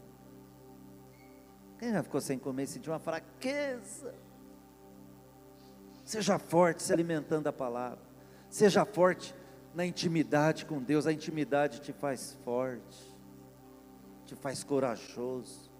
Quem 1.79 1.91
já 1.91 2.03
ficou 2.03 2.21
sem 2.21 2.37
comer 2.37 2.63
e 2.63 2.67
sentiu 2.67 2.93
uma 2.93 2.99
fraqueza? 2.99 4.13
Seja 6.05 6.37
forte 6.37 6.83
se 6.83 6.93
alimentando 6.93 7.45
da 7.45 7.53
palavra. 7.53 7.99
Seja 8.49 8.85
forte 8.85 9.33
na 9.73 9.85
intimidade 9.85 10.65
com 10.65 10.81
Deus. 10.81 11.07
A 11.07 11.13
intimidade 11.13 11.79
te 11.79 11.93
faz 11.93 12.37
forte, 12.43 13.17
te 14.25 14.35
faz 14.35 14.63
corajoso. 14.63 15.71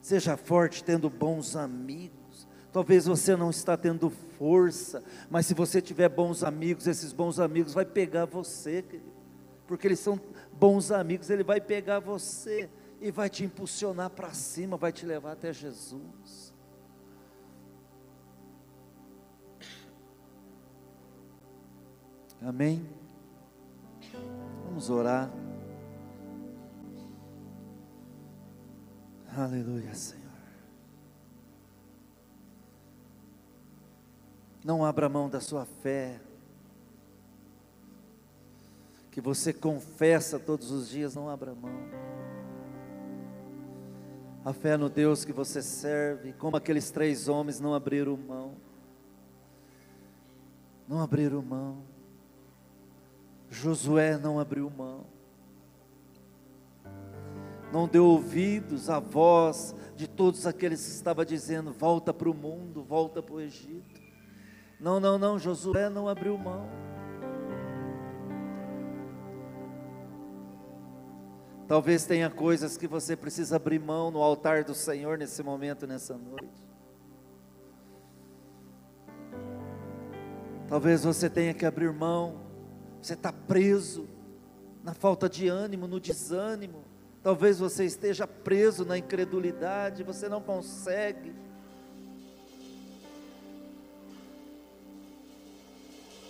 Seja 0.00 0.36
forte 0.36 0.84
tendo 0.84 1.08
bons 1.08 1.56
amigos. 1.56 2.46
Talvez 2.72 3.06
você 3.06 3.34
não 3.34 3.50
está 3.50 3.76
tendo 3.76 4.10
força, 4.10 5.02
mas 5.30 5.46
se 5.46 5.54
você 5.54 5.80
tiver 5.80 6.08
bons 6.08 6.44
amigos, 6.44 6.86
esses 6.86 7.12
bons 7.12 7.40
amigos 7.40 7.72
vai 7.72 7.84
pegar 7.84 8.26
você, 8.26 8.82
querido 8.82 9.17
porque 9.68 9.86
eles 9.86 10.00
são 10.00 10.18
bons 10.50 10.90
amigos. 10.90 11.28
Ele 11.28 11.44
vai 11.44 11.60
pegar 11.60 12.00
você 12.00 12.68
e 13.00 13.10
vai 13.12 13.28
te 13.28 13.44
impulsionar 13.44 14.10
para 14.10 14.32
cima, 14.32 14.76
vai 14.76 14.90
te 14.90 15.06
levar 15.06 15.32
até 15.32 15.52
Jesus. 15.52 16.52
Amém? 22.40 22.88
Vamos 24.64 24.88
orar. 24.88 25.30
Aleluia, 29.36 29.94
Senhor. 29.94 30.24
Não 34.64 34.84
abra 34.84 35.08
mão 35.08 35.28
da 35.28 35.40
sua 35.40 35.64
fé. 35.64 36.20
Que 39.18 39.22
você 39.22 39.52
confessa 39.52 40.38
todos 40.38 40.70
os 40.70 40.88
dias, 40.88 41.16
não 41.16 41.28
abra 41.28 41.52
mão. 41.52 41.76
A 44.44 44.52
fé 44.52 44.76
no 44.76 44.88
Deus 44.88 45.24
que 45.24 45.32
você 45.32 45.60
serve, 45.60 46.32
como 46.34 46.56
aqueles 46.56 46.92
três 46.92 47.26
homens 47.26 47.58
não 47.58 47.74
abriram 47.74 48.16
mão. 48.16 48.52
Não 50.86 51.00
abriram 51.00 51.42
mão. 51.42 51.78
Josué 53.50 54.16
não 54.16 54.38
abriu 54.38 54.70
mão. 54.70 55.04
Não 57.72 57.88
deu 57.88 58.04
ouvidos 58.04 58.88
à 58.88 59.00
voz 59.00 59.74
de 59.96 60.06
todos 60.06 60.46
aqueles 60.46 60.80
que 60.80 60.92
estavam 60.92 61.24
dizendo: 61.24 61.72
volta 61.72 62.14
para 62.14 62.30
o 62.30 62.34
mundo, 62.34 62.84
volta 62.84 63.20
para 63.20 63.34
o 63.34 63.40
Egito. 63.40 64.00
Não, 64.78 65.00
não, 65.00 65.18
não, 65.18 65.40
Josué 65.40 65.88
não 65.88 66.08
abriu 66.08 66.38
mão. 66.38 66.87
Talvez 71.68 72.04
tenha 72.04 72.28
coisas 72.28 72.76
que 72.76 72.88
você 72.88 73.14
precisa 73.14 73.56
abrir 73.56 73.78
mão 73.78 74.10
no 74.10 74.22
altar 74.22 74.64
do 74.64 74.74
Senhor 74.74 75.16
nesse 75.18 75.42
momento, 75.42 75.86
nessa 75.86 76.16
noite. 76.16 76.66
Talvez 80.66 81.04
você 81.04 81.30
tenha 81.30 81.54
que 81.54 81.64
abrir 81.64 81.92
mão 81.92 82.48
você 83.00 83.14
está 83.14 83.32
preso 83.32 84.08
na 84.82 84.92
falta 84.92 85.28
de 85.28 85.48
ânimo, 85.48 85.86
no 85.86 86.00
desânimo. 86.00 86.84
Talvez 87.22 87.58
você 87.58 87.84
esteja 87.84 88.26
preso 88.26 88.84
na 88.84 88.98
incredulidade, 88.98 90.02
você 90.02 90.28
não 90.28 90.40
consegue. 90.40 91.32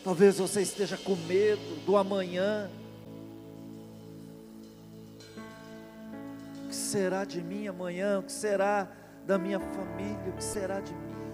Talvez 0.04 0.38
você 0.38 0.62
esteja 0.62 0.96
com 0.96 1.14
medo 1.14 1.84
do 1.84 1.96
amanhã. 1.96 2.70
Que 6.78 6.84
será 6.84 7.24
de 7.24 7.42
mim 7.42 7.66
amanhã? 7.66 8.20
O 8.20 8.22
que 8.22 8.30
será 8.30 8.86
da 9.26 9.36
minha 9.36 9.58
família? 9.58 10.28
O 10.28 10.32
que 10.32 10.44
será 10.44 10.78
de 10.78 10.94
mim? 10.94 11.32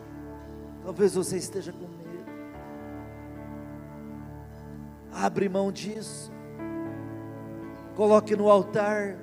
Talvez 0.83 1.15
você 1.15 1.37
esteja 1.37 1.71
com 1.71 1.87
medo. 1.87 2.25
Abre 5.13 5.47
mão 5.51 5.71
disso. 5.71 6.33
Coloque 7.95 8.35
no 8.35 8.51
altar 8.51 9.19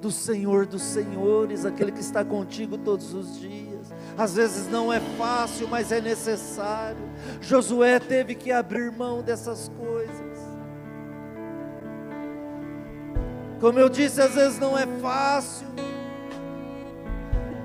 do 0.00 0.12
Senhor 0.12 0.64
dos 0.64 0.80
Senhores, 0.80 1.66
aquele 1.66 1.90
que 1.90 2.00
está 2.00 2.24
contigo 2.24 2.78
todos 2.78 3.12
os 3.12 3.38
dias. 3.38 3.92
Às 4.16 4.36
vezes 4.36 4.68
não 4.68 4.92
é 4.92 5.00
fácil, 5.18 5.66
mas 5.68 5.90
é 5.90 6.00
necessário. 6.00 7.02
Josué 7.40 7.98
teve 7.98 8.36
que 8.36 8.52
abrir 8.52 8.92
mão 8.92 9.22
dessas 9.22 9.70
coisas. 9.76 10.19
Como 13.60 13.78
eu 13.78 13.90
disse, 13.90 14.22
às 14.22 14.34
vezes 14.34 14.58
não 14.58 14.76
é 14.76 14.86
fácil, 15.02 15.66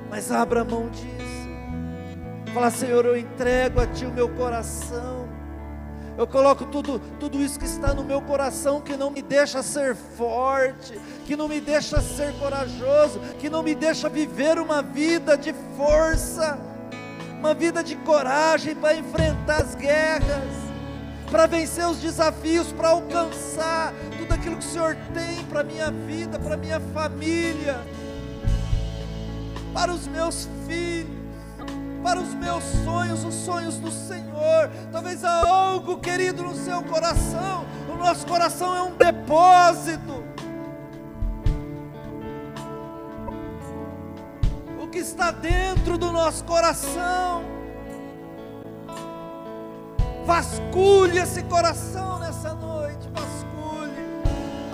mas 0.10 0.30
abra 0.30 0.66
mão 0.66 0.90
disso. 0.90 1.16
Fala, 2.54 2.70
Senhor, 2.70 3.06
eu 3.06 3.18
entrego 3.18 3.80
a 3.80 3.88
Ti 3.88 4.06
o 4.06 4.12
meu 4.12 4.28
coração. 4.30 5.26
Eu 6.18 6.28
coloco 6.28 6.66
tudo, 6.66 7.00
tudo 7.20 7.42
isso 7.42 7.60
que 7.60 7.66
está 7.66 7.94
no 7.94 8.04
meu 8.04 8.22
coração, 8.22 8.82
que 8.82 8.96
não 8.96 9.10
me 9.10 9.22
deixa 9.22 9.62
ser 9.64 9.96
forte, 9.96 11.00
que 11.26 11.36
não 11.36 11.48
me 11.48 11.60
deixa 11.60 12.02
ser 12.02 12.34
corajoso, 12.40 13.20
que 13.40 13.50
não 13.50 13.64
me 13.64 13.76
deixa 13.76 14.08
viver 14.08 14.58
uma 14.60 14.82
vida 14.82 15.38
de 15.38 15.54
força, 15.76 16.58
uma 17.40 17.54
vida 17.54 17.84
de 17.84 17.96
coragem 17.98 18.76
para 18.76 18.96
enfrentar 18.96 19.62
as 19.62 19.76
guerras, 19.76 20.54
para 21.30 21.46
vencer 21.48 21.86
os 21.86 21.98
desafios, 21.98 22.72
para 22.72 22.90
alcançar 22.90 23.94
tudo 24.26 24.34
aquilo 24.34 24.58
que 24.58 24.66
o 24.66 24.70
Senhor 24.70 24.98
tem 25.14 25.46
para 25.46 25.62
a 25.62 25.64
minha 25.64 25.92
vida, 25.92 26.40
para 26.40 26.56
a 26.56 26.58
minha 26.58 26.80
família, 26.80 27.80
para 29.74 29.94
os 29.94 30.08
meus 30.08 30.48
filhos 30.68 31.26
para 32.06 32.20
os 32.20 32.36
meus 32.36 32.64
sonhos, 32.84 33.24
os 33.24 33.34
sonhos 33.34 33.80
do 33.80 33.90
Senhor. 33.90 34.70
Talvez 34.92 35.24
há 35.24 35.50
algo, 35.50 35.98
querido, 35.98 36.44
no 36.44 36.54
seu 36.54 36.84
coração. 36.84 37.66
O 37.92 37.98
nosso 37.98 38.28
coração 38.28 38.76
é 38.76 38.82
um 38.84 38.96
depósito. 38.96 40.24
O 44.80 44.88
que 44.88 45.00
está 45.00 45.32
dentro 45.32 45.98
do 45.98 46.12
nosso 46.12 46.44
coração. 46.44 47.44
Vasculhe 50.28 51.18
esse 51.18 51.42
coração 51.42 52.20
nessa 52.20 52.35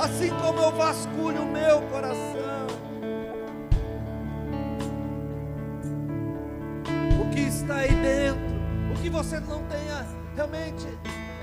assim 0.03 0.29
como 0.41 0.59
eu 0.59 0.71
vasculho 0.71 1.43
o 1.43 1.51
meu 1.51 1.81
coração. 1.83 2.51
está 7.61 7.75
aí 7.75 7.93
dentro, 7.95 8.41
o 8.91 9.01
que 9.01 9.09
você 9.09 9.39
não 9.39 9.63
tenha 9.65 10.05
realmente 10.35 10.87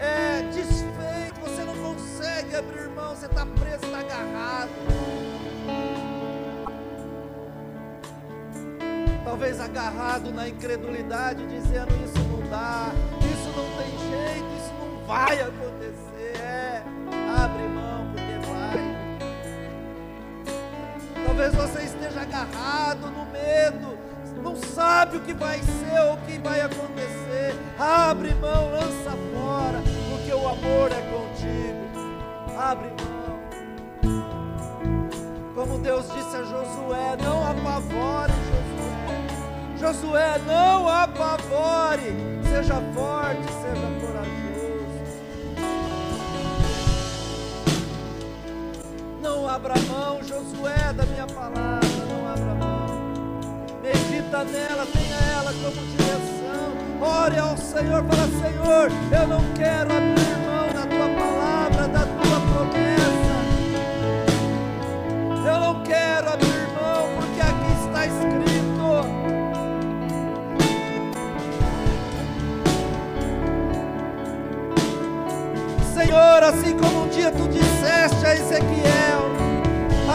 é, 0.00 0.42
desfeito, 0.52 1.40
você 1.40 1.64
não 1.64 1.74
consegue 1.76 2.56
abrir 2.56 2.88
mão, 2.88 3.14
você 3.14 3.26
está 3.26 3.46
preso, 3.46 3.84
está 3.84 4.00
agarrado. 4.00 4.70
Talvez 9.24 9.60
agarrado 9.60 10.32
na 10.32 10.48
incredulidade, 10.48 11.46
dizendo 11.46 11.94
isso 12.04 12.18
não 12.28 12.48
dá, 12.50 12.90
isso 13.32 13.48
não 13.56 13.68
tem 13.76 13.90
jeito, 14.10 14.48
isso 14.56 14.74
não 14.80 15.06
vai 15.06 15.40
acontecer. 15.40 15.77
Talvez 21.38 21.54
você 21.54 21.82
esteja 21.84 22.22
agarrado 22.22 23.12
no 23.12 23.24
medo, 23.26 23.96
não 24.42 24.56
sabe 24.56 25.18
o 25.18 25.20
que 25.20 25.32
vai 25.32 25.60
ser 25.60 26.00
ou 26.08 26.14
o 26.14 26.16
que 26.22 26.36
vai 26.36 26.60
acontecer. 26.60 27.54
Abre 27.78 28.34
mão, 28.34 28.72
lança 28.72 29.16
fora, 29.32 29.80
porque 30.10 30.32
o 30.32 30.48
amor 30.48 30.90
é 30.90 31.00
contigo. 31.12 31.78
Abre 32.58 32.88
mão. 32.88 33.38
Como 35.54 35.78
Deus 35.78 36.06
disse 36.12 36.36
a 36.38 36.42
Josué: 36.42 37.16
não 37.22 37.48
apavore, 37.48 38.32
Josué. 39.78 39.92
Josué, 39.92 40.38
não 40.44 40.88
apavore. 40.88 42.16
Seja 42.50 42.82
forte, 42.92 43.44
seja 43.62 43.86
corajoso. 44.00 44.17
Não 49.38 49.48
abra 49.48 49.74
mão, 49.88 50.18
Josué, 50.24 50.92
da 50.94 51.06
minha 51.06 51.24
palavra. 51.28 51.88
Não 52.10 52.28
abra 52.28 52.54
mão 52.56 52.78
medita 53.80 54.42
nela, 54.42 54.84
tenha 54.92 55.16
ela 55.38 55.52
como 55.52 55.86
direção. 55.86 56.74
Ore 57.00 57.38
ao 57.38 57.56
Senhor, 57.56 58.04
fala: 58.04 58.26
Senhor, 58.42 58.90
eu 59.12 59.28
não 59.28 59.40
quero 59.54 59.92
abrir 59.92 60.36
mão 60.44 60.66
da 60.74 60.84
tua 60.86 61.08
palavra, 61.08 61.86
da 61.86 62.00
tua 62.00 62.40
promessa. 62.40 63.36
Eu 65.46 65.60
não 65.60 65.82
quero 65.84 66.30
abrir 66.30 66.68
mão, 66.74 67.08
porque 67.14 67.40
aqui 67.40 67.72
está 67.86 68.06
escrito. 68.06 68.58
Senhor, 75.94 76.42
assim 76.42 76.76
como 76.76 77.04
um 77.04 77.08
dia 77.08 77.30
tu 77.32 77.48
disseste 77.48 78.24
a 78.24 78.34
Ezequiel, 78.34 79.27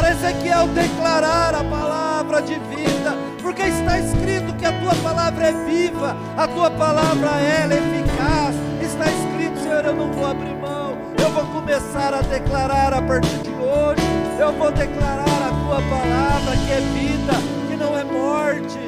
para 0.03 0.11
Ezequiel 0.11 0.67
declarar 0.67 1.55
a 1.55 1.63
palavra 1.63 2.41
de 2.41 2.55
vida, 2.55 3.15
porque 3.41 3.61
está 3.61 3.97
escrito 3.97 4.53
que 4.57 4.65
a 4.65 4.73
tua 4.81 4.93
palavra 4.95 5.47
é 5.47 5.53
viva, 5.65 6.17
a 6.35 6.45
tua 6.45 6.69
palavra 6.71 7.29
é 7.39 7.65
eficaz. 7.67 8.53
Está 8.81 9.05
escrito, 9.05 9.61
Senhor, 9.61 9.85
eu 9.85 9.95
não 9.95 10.11
vou 10.11 10.25
abrir 10.25 10.55
mão, 10.55 10.97
eu 11.17 11.29
vou 11.29 11.45
começar 11.45 12.13
a 12.13 12.21
declarar 12.21 12.93
a 12.93 13.01
partir 13.01 13.37
de 13.43 13.51
hoje, 13.51 14.03
eu 14.37 14.51
vou 14.51 14.73
declarar 14.73 15.23
a 15.23 15.51
tua 15.63 15.81
palavra 15.89 16.57
que 16.65 16.71
é 16.73 16.81
vida, 16.81 17.33
que 17.69 17.77
não 17.77 17.97
é 17.97 18.03
morte. 18.03 18.79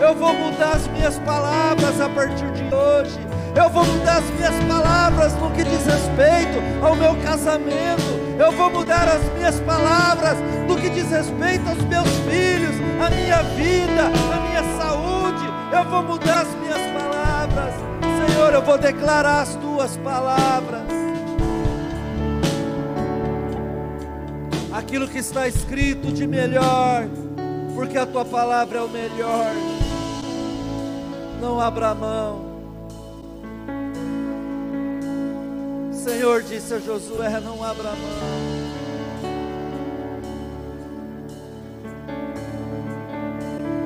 Eu 0.00 0.14
vou 0.14 0.32
mudar 0.34 0.74
as 0.74 0.86
minhas 0.86 1.18
palavras 1.18 2.00
a 2.00 2.08
partir 2.08 2.48
de 2.52 2.72
hoje. 2.72 3.37
Eu 3.54 3.68
vou 3.70 3.84
mudar 3.84 4.18
as 4.18 4.30
minhas 4.30 4.64
palavras 4.64 5.32
no 5.34 5.50
que 5.50 5.64
diz 5.64 5.84
respeito 5.84 6.58
ao 6.82 6.94
meu 6.94 7.16
casamento. 7.16 8.18
Eu 8.38 8.52
vou 8.52 8.70
mudar 8.70 9.08
as 9.08 9.22
minhas 9.34 9.58
palavras 9.60 10.38
no 10.68 10.76
que 10.76 10.88
diz 10.90 11.10
respeito 11.10 11.68
aos 11.68 11.82
meus 11.84 12.08
filhos, 12.28 12.76
a 13.04 13.10
minha 13.10 13.42
vida, 13.42 14.04
a 14.04 14.40
minha 14.48 14.78
saúde. 14.78 15.44
Eu 15.72 15.84
vou 15.90 16.02
mudar 16.02 16.42
as 16.42 16.54
minhas 16.54 16.80
palavras. 16.92 17.74
Senhor, 18.26 18.52
eu 18.52 18.62
vou 18.62 18.78
declarar 18.78 19.42
as 19.42 19.54
tuas 19.56 19.96
palavras. 19.98 20.82
Aquilo 24.72 25.08
que 25.08 25.18
está 25.18 25.48
escrito 25.48 26.12
de 26.12 26.26
melhor, 26.26 27.08
porque 27.74 27.98
a 27.98 28.06
tua 28.06 28.24
palavra 28.24 28.78
é 28.78 28.82
o 28.82 28.88
melhor. 28.88 29.52
Não 31.40 31.60
abra 31.60 31.94
mão. 31.94 32.47
Senhor 36.08 36.42
disse 36.42 36.72
a 36.72 36.78
Josué: 36.78 37.38
Não 37.38 37.62
abra 37.62 37.90
mão. 37.90 37.98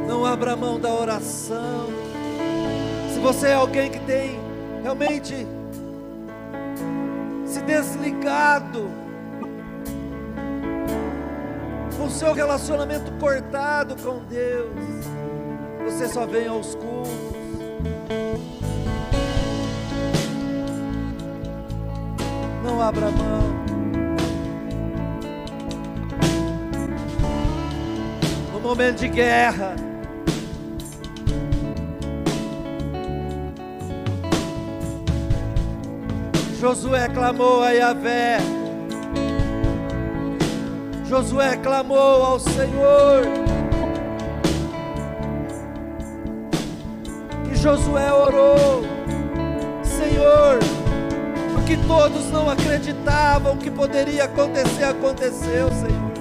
Não 0.06 0.24
abra 0.24 0.54
mão 0.54 0.78
da 0.78 0.94
oração. 0.94 1.88
Se 3.12 3.18
você 3.18 3.48
é 3.48 3.54
alguém 3.54 3.90
que 3.90 3.98
tem 4.00 4.38
realmente 4.84 5.34
se 7.44 7.60
desligado, 7.62 8.88
com 11.98 12.08
seu 12.08 12.32
relacionamento 12.32 13.10
cortado 13.18 13.96
com 13.96 14.20
Deus, 14.26 14.70
você 15.84 16.06
só 16.06 16.24
vem 16.24 16.46
aos 16.46 16.76
cultos. 16.76 18.51
Não 22.72 22.80
abra 22.80 23.10
mão. 23.10 23.42
No 28.50 28.60
momento 28.60 29.00
de 29.00 29.08
guerra, 29.08 29.76
Josué 36.58 37.10
clamou 37.10 37.62
a 37.62 37.72
Yahvé. 37.72 38.38
Josué 41.04 41.58
clamou 41.58 42.24
ao 42.24 42.40
Senhor. 42.40 43.22
E 47.52 47.54
Josué 47.54 48.10
orou: 48.10 48.82
Senhor, 49.82 50.71
o 51.62 51.64
que 51.64 51.76
todos 51.86 52.28
não 52.30 52.50
acreditavam 52.50 53.56
que 53.56 53.70
poderia 53.70 54.24
acontecer, 54.24 54.82
aconteceu, 54.82 55.70
Senhor. 55.70 56.12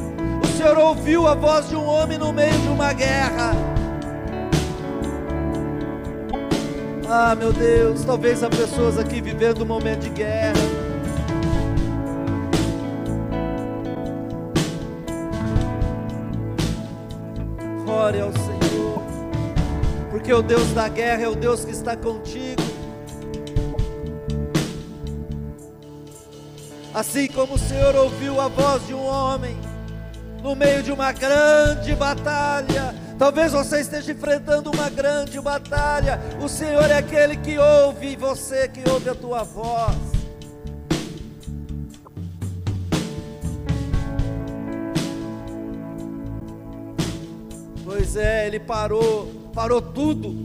O 0.44 0.48
Senhor 0.56 0.78
ouviu 0.78 1.28
a 1.28 1.34
voz 1.34 1.68
de 1.68 1.76
um 1.76 1.84
homem 1.84 2.18
no 2.18 2.32
meio 2.32 2.54
de 2.60 2.68
uma 2.68 2.94
guerra. 2.94 3.52
Ah, 7.10 7.36
meu 7.36 7.52
Deus, 7.52 8.06
talvez 8.06 8.44
há 8.44 8.50
pessoas 8.50 9.00
aqui 9.00 9.20
vivendo 9.20 9.64
um 9.64 9.66
momento 9.66 10.02
de 10.02 10.10
guerra. 10.10 10.54
Ore 17.88 18.22
ao 18.22 18.32
Senhor, 18.32 19.02
porque 20.12 20.32
o 20.32 20.42
Deus 20.42 20.72
da 20.72 20.88
guerra 20.88 21.24
é 21.24 21.28
o 21.28 21.36
Deus 21.36 21.66
que 21.66 21.72
está 21.72 21.98
contigo. 21.98 22.51
Assim 27.02 27.28
como 27.28 27.56
o 27.56 27.58
Senhor 27.58 27.96
ouviu 27.96 28.40
a 28.40 28.48
voz 28.48 28.86
de 28.86 28.94
um 28.94 29.04
homem 29.04 29.58
no 30.44 30.56
meio 30.56 30.84
de 30.84 30.92
uma 30.92 31.12
grande 31.12 31.96
batalha, 31.96 32.94
Talvez 33.18 33.52
você 33.52 33.82
esteja 33.82 34.12
enfrentando 34.12 34.70
uma 34.72 34.88
grande 34.88 35.40
batalha. 35.42 36.20
O 36.44 36.48
Senhor 36.48 36.90
é 36.90 36.98
aquele 36.98 37.38
que 37.38 37.58
ouve 37.58 38.16
você, 38.16 38.68
que 38.68 38.88
ouve 38.88 39.10
a 39.10 39.16
tua 39.16 39.44
voz. 39.44 39.96
Pois 47.84 48.16
é, 48.16 48.46
ele 48.46 48.60
parou, 48.60 49.28
parou 49.56 49.82
tudo, 49.82 50.36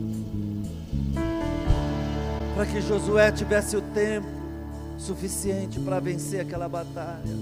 para 2.55 2.65
que 2.65 2.81
Josué 2.81 3.31
tivesse 3.31 3.75
o 3.77 3.81
tempo 3.81 4.36
suficiente 4.97 5.79
para 5.79 5.99
vencer 5.99 6.41
aquela 6.41 6.67
batalha. 6.67 7.35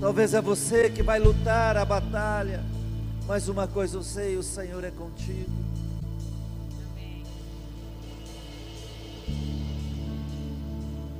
Talvez 0.00 0.34
é 0.34 0.40
você 0.40 0.90
que 0.90 1.02
vai 1.02 1.18
lutar 1.18 1.76
a 1.76 1.84
batalha. 1.84 2.62
Mas 3.26 3.48
uma 3.48 3.66
coisa 3.66 3.96
eu 3.96 4.02
sei: 4.02 4.36
o 4.36 4.42
Senhor 4.42 4.84
é 4.84 4.90
contigo. 4.90 5.50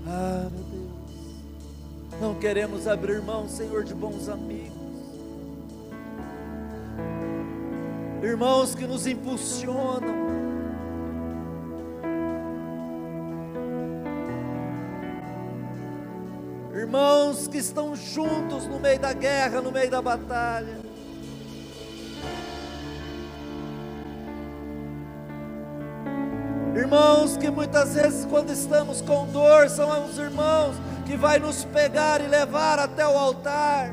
Ah, 0.07 0.49
meu 0.53 0.65
Deus. 0.65 2.21
Não 2.21 2.35
queremos 2.35 2.87
abrir 2.87 3.21
mão, 3.23 3.49
Senhor, 3.49 3.85
de 3.85 3.95
bons 3.95 4.29
amigos. 4.29 4.73
Irmãos 8.23 8.75
que 8.75 8.87
nos 8.87 9.07
impulsionam. 9.07 10.54
Irmãos 16.75 17.47
que 17.47 17.59
estão 17.59 17.95
juntos 17.95 18.67
no 18.67 18.81
meio 18.81 18.99
da 18.99 19.13
guerra, 19.13 19.61
no 19.61 19.71
meio 19.71 19.89
da 19.89 20.03
batalha. 20.03 20.77
Irmãos 26.75 27.37
que 27.37 27.49
muitas 27.49 27.95
vezes 27.95 28.25
quando 28.25 28.51
estamos 28.51 29.01
com 29.01 29.25
dor, 29.27 29.71
são 29.71 30.05
os 30.05 30.19
irmãos 30.19 30.75
que 31.07 31.17
vai 31.17 31.39
nos 31.39 31.65
pegar 31.65 32.21
e 32.21 32.27
levar 32.27 32.81
até 32.81 33.07
o 33.07 33.17
altar 33.17 33.93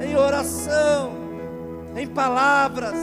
em 0.00 0.16
oração, 0.16 1.12
em 1.94 2.06
palavras, 2.06 2.94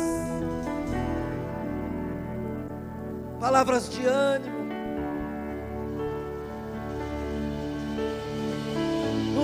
palavras 3.40 3.88
de 3.92 4.04
ânimo. 4.08 4.57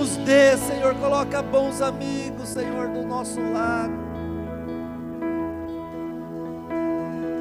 Nos 0.04 0.18
dê, 0.18 0.54
Senhor, 0.58 0.94
coloca 0.96 1.40
bons 1.40 1.80
amigos, 1.80 2.50
Senhor, 2.50 2.88
do 2.88 3.06
nosso 3.06 3.40
lado. 3.40 3.94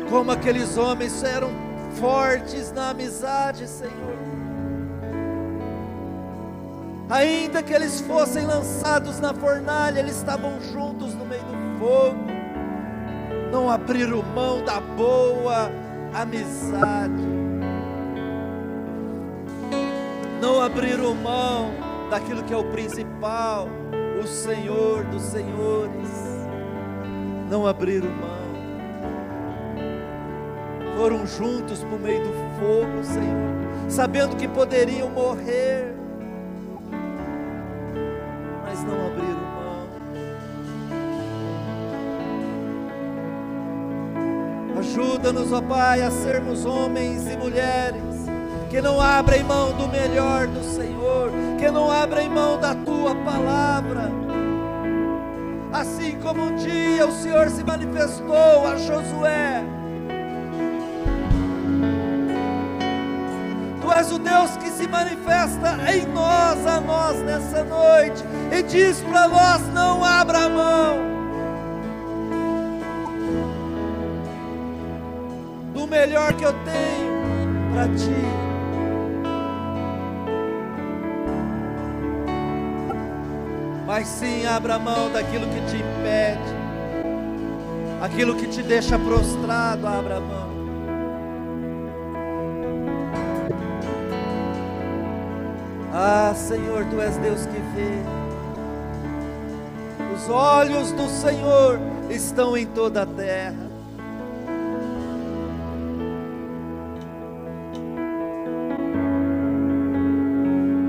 Como 0.10 0.31
aqueles 0.31 0.77
homens 0.77 1.22
eram 1.26 1.49
fortes 1.99 2.72
na 2.72 2.91
amizade, 2.91 3.68
Senhor. 3.68 4.18
Ainda 7.10 7.61
que 7.61 7.73
eles 7.73 7.99
fossem 7.99 8.45
lançados 8.45 9.19
na 9.19 9.34
fornalha, 9.34 9.99
eles 9.99 10.15
estavam 10.15 10.61
juntos 10.61 11.14
no 11.14 11.26
meio 11.26 11.44
do 11.44 11.80
fogo. 11.80 12.23
Não 13.52 13.69
abriram 13.69 14.23
mão 14.34 14.64
da 14.64 14.80
boa 14.80 15.69
amizade. 16.14 17.11
Não 20.40 20.61
abriram 20.61 21.14
mão 21.14 21.82
daquilo 22.14 22.44
que 22.44 22.53
é 22.53 22.57
o 22.57 22.65
principal, 22.65 23.68
o 24.22 24.27
Senhor 24.27 25.03
dos 25.06 25.23
Senhores. 25.23 26.10
Não 27.49 27.65
abriram 27.65 28.10
mão 28.10 28.44
foram 30.95 31.26
juntos 31.26 31.84
por 31.84 31.99
meio 31.99 32.22
do 32.23 32.31
fogo, 32.60 33.03
Senhor, 33.03 33.90
sabendo 33.90 34.35
que 34.35 34.48
poderiam 34.48 35.10
morrer, 35.10 35.94
mas 38.64 38.84
não 38.84 39.07
abriram 39.07 39.41
mão. 39.56 39.88
Ajuda-nos, 44.77 45.52
ó 45.52 45.61
Pai, 45.61 46.03
a 46.03 46.11
sermos 46.11 46.64
homens 46.64 47.27
e 47.27 47.35
mulheres 47.35 48.03
que 48.69 48.81
não 48.81 49.02
abrem 49.02 49.44
mão 49.44 49.73
do 49.73 49.88
melhor 49.88 50.48
do 50.48 50.64
Senhor, 50.64 51.31
que 51.64 51.72
não 51.72 51.90
abrem 51.90 52.30
mão 52.30 52.60
da 52.60 52.76
tua 52.76 53.15
palavra. 53.15 54.11
Assim 55.72 56.19
como 56.19 56.44
um 56.44 56.56
dia 56.57 57.07
o 57.07 57.11
Senhor 57.14 57.49
se 57.49 57.64
manifestou 57.64 58.68
a 58.68 58.76
Josué, 58.76 59.64
és 63.95 64.11
o 64.11 64.18
Deus 64.18 64.57
que 64.57 64.72
se 64.72 64.88
manifesta 64.88 65.77
em 65.94 66.06
nós, 66.07 66.65
a 66.65 66.81
nós 66.81 67.22
nessa 67.22 67.64
noite, 67.64 68.23
e 68.52 68.64
diz 68.64 68.99
para 69.02 69.27
nós: 69.27 69.61
não 69.72 70.03
abra 70.03 70.49
mão 70.49 70.98
do 75.73 75.88
melhor 75.88 76.34
que 76.34 76.44
eu 76.44 76.53
tenho 76.65 77.72
para 77.72 77.88
ti. 77.95 78.53
Mas 83.94 84.07
sim 84.07 84.44
abra 84.48 84.80
mão 84.80 85.11
daquilo 85.11 85.45
que 85.45 85.61
te 85.68 85.76
impede, 85.76 86.41
aquilo 88.02 88.36
que 88.36 88.48
te 88.48 88.64
deixa 88.64 88.98
prostrado, 88.98 89.86
abra 89.86 90.20
mão. 90.20 90.49
Ah, 95.94 96.34
Senhor, 96.36 96.86
tu 96.86 96.99
és 96.99 97.15
Deus 97.18 97.45
que 97.45 97.60
vê. 97.76 98.02
Os 100.15 100.28
olhos 100.28 100.91
do 100.94 101.07
Senhor 101.07 101.80
estão 102.10 102.57
em 102.57 102.65
toda 102.65 103.03
a 103.03 103.06
terra. 103.06 103.70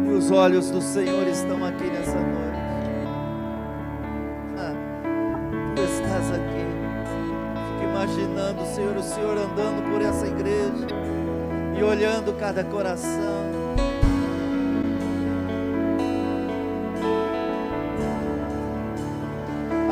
E 0.06 0.14
os 0.14 0.30
olhos 0.30 0.70
do 0.70 0.80
Senhor 0.80 1.28
estão 1.28 1.62
aqui 1.66 1.93
Senhor, 8.84 8.96
o 8.98 9.02
Senhor 9.02 9.38
andando 9.38 9.90
por 9.90 10.02
essa 10.02 10.26
igreja 10.26 10.86
e 11.78 11.82
olhando 11.82 12.38
cada 12.38 12.62
coração. 12.64 13.64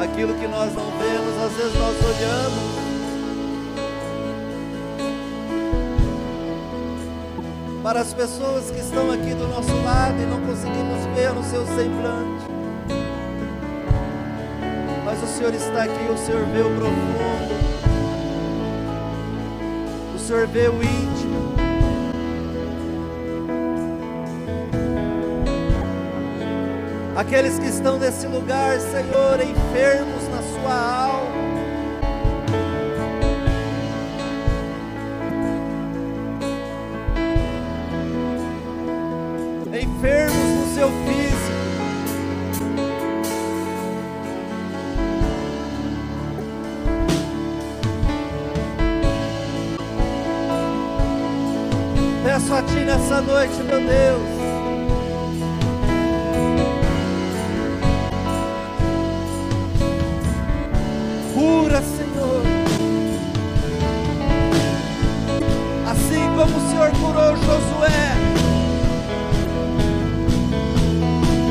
aquilo 0.03 0.35
que 0.35 0.49
nós 0.49 0.75
não 0.75 0.91
vemos, 0.99 1.43
às 1.43 1.53
vezes 1.53 1.75
nós 1.79 1.97
olhamos. 2.05 2.83
Para 7.85 8.01
as 8.01 8.13
pessoas 8.13 8.71
que 8.71 8.81
estão 8.81 9.11
aqui 9.13 9.33
do 9.33 9.47
nosso 9.47 9.73
lado 9.85 10.21
e 10.21 10.27
não 10.27 10.41
conseguimos 10.41 11.07
ver 11.15 11.33
no 11.33 11.43
seu 11.45 11.65
semblante. 11.67 12.45
Mas 15.05 15.23
o 15.23 15.27
Senhor 15.27 15.55
está 15.55 15.85
aqui, 15.85 16.11
o 16.13 16.19
Senhor 16.19 16.45
vê 16.47 16.61
o 16.61 16.77
profundo, 16.77 17.72
vê 20.47 20.69
o 20.69 20.83
íntimo. 20.83 21.53
aqueles 27.23 27.59
que 27.59 27.67
estão 27.67 27.99
nesse 27.99 28.27
lugar, 28.27 28.79
Senhor, 28.81 29.41
enfermos 29.41 30.29
na 30.29 30.43
sua 30.43 31.07
alma. 31.07 31.43
Enfermos 39.73 40.35
no 40.35 40.75
seu 40.75 40.89
físico. 41.07 41.62
A 52.55 52.63
Ti 52.63 52.85
nessa 52.85 53.21
noite, 53.23 53.63
meu 53.63 53.81
Deus. 53.81 54.43
cura, 61.33 61.83
Senhor. 61.83 62.43
Assim 65.91 66.25
como 66.37 66.57
o 66.57 66.71
Senhor 66.71 66.91
curou 66.93 67.37
Josué, 67.37 68.13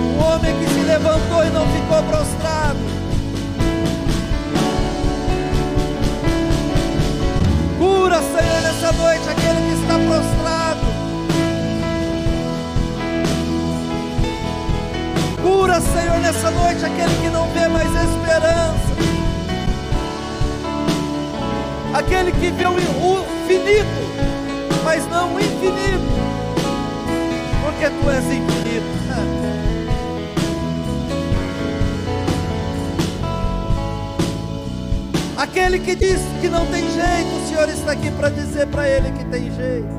um 0.06 0.24
homem 0.24 0.54
que 0.60 0.74
se 0.74 0.80
levantou 0.82 1.44
e 1.44 1.50
não 1.50 1.66
ficou 1.68 2.04
prostrado. 2.04 2.51
Cura, 15.72 15.80
Senhor, 15.80 16.20
nessa 16.20 16.52
noite 16.52 16.86
aquele 16.86 17.16
que 17.22 17.30
não 17.30 17.48
vê 17.54 17.66
mais 17.70 17.88
esperança 17.88 18.92
aquele 21.94 22.34
que 22.34 22.52
vê 22.52 22.66
o 22.66 22.76
finito, 23.48 23.88
mas 24.84 25.08
não 25.08 25.34
o 25.34 25.40
infinito, 25.40 26.12
porque 27.64 27.90
tu 27.90 28.10
és 28.10 28.26
infinito. 28.26 29.02
Aquele 35.38 35.80
que 35.80 35.96
diz 35.96 36.20
que 36.42 36.50
não 36.50 36.66
tem 36.68 36.82
jeito, 36.82 37.36
o 37.36 37.48
Senhor 37.48 37.70
está 37.70 37.94
aqui 37.94 38.12
para 38.12 38.30
dizer 38.30 38.68
para 38.68 38.88
ele 38.88 39.12
que 39.12 39.26
tem 39.26 39.52
jeito. 39.52 39.90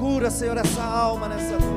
Cura, 0.00 0.30
Senhor, 0.30 0.56
essa 0.56 0.82
alma 0.82 1.28
nessa 1.28 1.58
noite. 1.58 1.75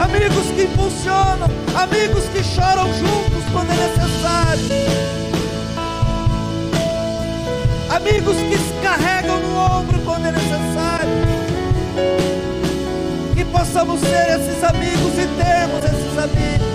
Amigos 0.00 0.46
que 0.54 0.62
impulsionam, 0.62 1.48
amigos 1.74 2.24
que 2.32 2.42
choram 2.42 2.86
juntos 2.94 3.44
quando 3.52 3.70
é 3.70 3.76
necessário, 3.76 4.62
amigos 7.94 8.36
que 8.36 8.58
se 8.58 8.72
carregam 8.82 9.38
no 9.40 9.56
ombro 9.56 10.00
quando 10.04 10.26
é 10.26 10.32
necessário. 10.32 11.10
Que 13.34 13.44
possamos 13.44 14.00
ser 14.00 14.40
esses 14.40 14.64
amigos 14.64 15.12
e 15.14 15.26
termos 15.42 15.84
esses 15.84 16.18
amigos. 16.18 16.70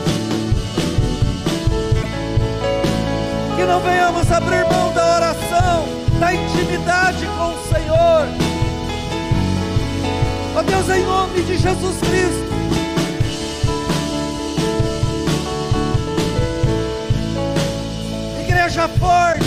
que 3.56 3.64
não 3.64 3.80
venhamos 3.80 4.30
abrir 4.32 4.66
mão 4.66 4.92
da 4.94 5.16
oração, 5.16 5.86
da 6.20 6.34
intimidade 6.34 7.26
com 7.26 7.54
o 7.54 7.74
Senhor, 7.74 8.28
Deus, 10.66 10.90
em 10.90 11.04
nome 11.06 11.42
de 11.42 11.58
Jesus 11.58 11.98
Cristo. 12.00 12.55
Igreja 18.66 18.88
forte, 18.88 19.46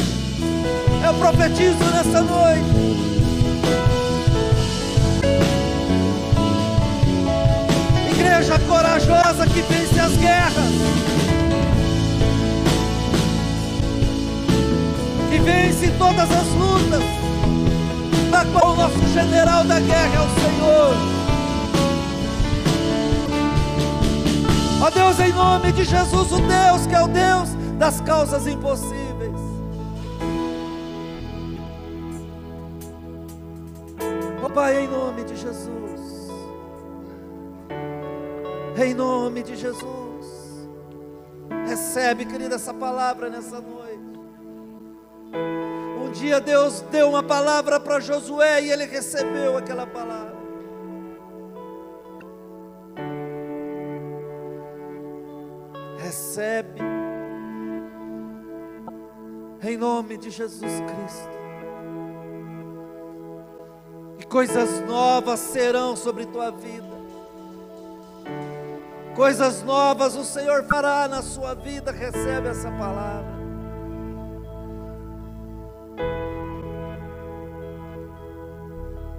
eu 1.04 1.14
profetizo 1.14 1.84
nessa 1.92 2.22
noite. 2.22 2.62
Igreja 8.12 8.60
corajosa 8.60 9.44
que 9.48 9.60
vence 9.62 9.98
as 9.98 10.16
guerras. 10.18 10.72
Que 15.28 15.38
vence 15.40 15.90
todas 15.98 16.30
as 16.30 16.46
lutas. 16.54 17.02
Da 18.30 18.44
qual 18.44 18.72
o 18.72 18.76
nosso 18.76 19.12
general 19.12 19.64
da 19.64 19.80
guerra 19.80 20.14
é 20.14 20.20
o 20.20 20.28
Senhor. 20.40 20.94
Ó 24.80 24.90
Deus, 24.90 25.18
em 25.18 25.32
nome 25.32 25.72
de 25.72 25.82
Jesus, 25.82 26.30
o 26.30 26.36
Deus 26.36 26.86
que 26.86 26.94
é 26.94 27.02
o 27.02 27.08
Deus 27.08 27.48
das 27.78 28.00
causas 28.00 28.46
impossíveis. 28.46 28.97
Jesus. 35.38 36.28
Em 38.76 38.94
nome 38.94 39.42
de 39.42 39.56
Jesus. 39.56 40.68
Recebe, 41.66 42.24
querida, 42.24 42.56
essa 42.56 42.74
palavra 42.74 43.28
nessa 43.28 43.60
noite. 43.60 43.88
Um 46.02 46.10
dia 46.12 46.40
Deus 46.40 46.80
deu 46.90 47.08
uma 47.08 47.22
palavra 47.22 47.78
para 47.78 48.00
Josué 48.00 48.62
e 48.62 48.70
ele 48.70 48.86
recebeu 48.86 49.56
aquela 49.56 49.86
palavra. 49.86 50.36
Recebe. 55.98 56.80
Em 59.62 59.76
nome 59.76 60.16
de 60.16 60.30
Jesus 60.30 60.72
Cristo. 60.80 61.37
E 64.18 64.24
coisas 64.24 64.80
novas 64.86 65.38
serão 65.38 65.94
sobre 65.94 66.26
tua 66.26 66.50
vida. 66.50 66.98
Coisas 69.14 69.62
novas 69.62 70.14
o 70.16 70.24
Senhor 70.24 70.64
fará 70.64 71.08
na 71.08 71.22
sua 71.22 71.54
vida. 71.54 71.90
Recebe 71.90 72.48
essa 72.48 72.70
palavra. 72.70 73.38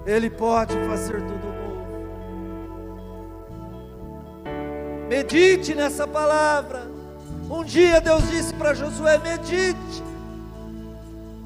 Ele 0.05 0.29
pode 0.29 0.73
fazer 0.87 1.21
tudo 1.21 1.47
novo. 1.47 1.59
Medite 5.07 5.75
nessa 5.75 6.07
palavra. 6.07 6.87
Um 7.49 7.63
dia 7.63 8.01
Deus 8.01 8.27
disse 8.29 8.53
para 8.53 8.73
Josué: 8.73 9.17
medite. 9.17 10.03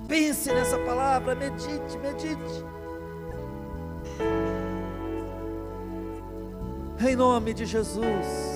Pense 0.07 0.51
nessa 0.51 0.77
palavra, 0.79 1.33
medite, 1.33 1.97
medite. 1.97 2.72
Em 7.13 7.15
nome 7.15 7.53
de 7.53 7.65
Jesus. 7.65 8.53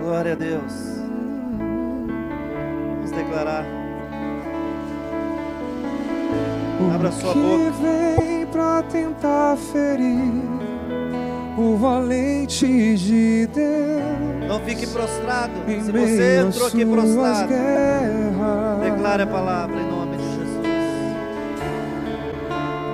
Glória 0.00 0.32
a 0.32 0.34
Deus. 0.34 0.72
Vamos 2.96 3.10
declarar. 3.12 3.64
Abra 6.94 7.12
sua 7.12 7.32
boca. 7.34 7.70
vem 7.80 8.46
pra 8.46 8.82
tentar 8.82 9.56
ferir 9.56 10.63
o 11.56 11.76
valente 11.76 12.96
de 12.96 13.46
Deus. 13.46 14.48
Não 14.48 14.60
fique 14.60 14.86
prostrado. 14.86 15.52
Se 15.66 15.92
você 15.92 16.40
entrou 16.40 16.66
aqui 16.66 16.84
prostrado, 16.84 17.54
declare 18.82 19.22
a 19.22 19.26
palavra 19.26 19.80
em 19.80 19.90
nome 19.90 20.16
de 20.16 20.24
Jesus. 20.24 20.44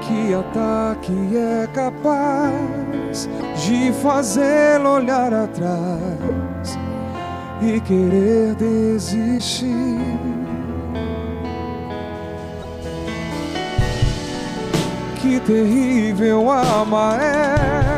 que 0.07 0.35
ataque 0.35 1.37
é 1.37 1.67
capaz 1.69 3.29
de 3.65 3.93
fazê-lo 4.03 4.95
olhar 4.97 5.33
atrás 5.33 6.79
e 7.63 7.81
querer 7.81 8.55
desistir. 8.57 9.69
Que 15.21 15.39
terrível 15.41 16.51
a 16.51 16.85
maré 16.85 17.90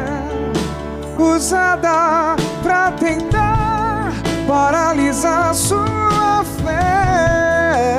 usada 1.23 2.37
pra 2.63 2.93
tentar 2.93 4.13
paralisar 4.47 5.55
sua 5.55 6.45
fé. 6.45 7.97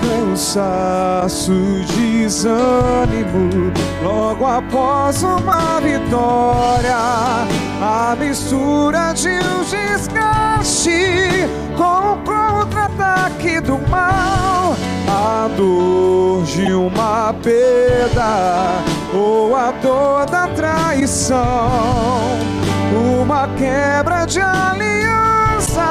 Cansaço, 0.00 1.52
desânimo, 1.96 3.72
logo 4.02 4.44
após 4.44 5.22
uma 5.22 5.80
vitória, 5.80 6.96
a 7.80 8.16
mistura 8.18 9.12
de 9.12 9.28
um 9.28 9.64
desgaste 9.64 10.90
com 11.76 12.12
o 12.12 12.16
contra-ataque 12.18 13.60
do 13.60 13.78
mal, 13.88 14.74
a 15.08 15.48
dor 15.56 16.44
de 16.44 16.72
uma 16.72 17.34
perda 17.42 19.03
ou 19.14 19.54
a 19.54 19.70
dor 19.70 20.26
da 20.26 20.48
traição, 20.48 21.38
uma 22.92 23.48
quebra 23.56 24.24
de 24.26 24.40
aliança 24.40 25.84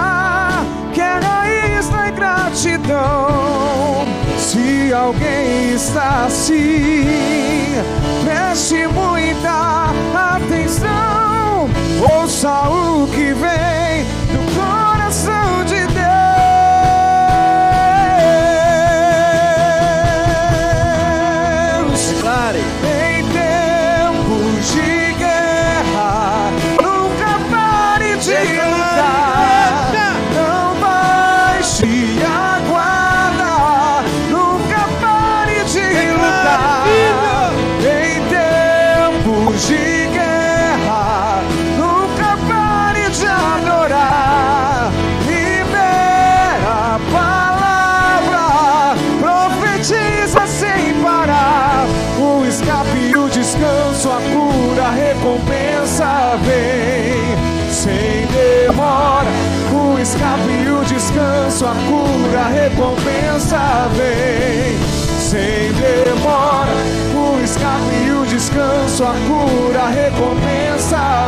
que 0.93 0.99
é 0.99 1.19
raiz 1.19 1.87
da 1.89 2.09
ingratidão. 2.09 4.05
Se 4.37 4.93
alguém 4.93 5.73
está 5.73 6.25
assim, 6.25 7.81
preste 8.23 8.87
muita 8.87 9.91
atenção. 10.35 11.69
Ouça 12.13 12.69
o 12.69 13.07
que 13.07 13.33
vem 13.33 14.03
do 14.31 14.55
coração 14.55 14.82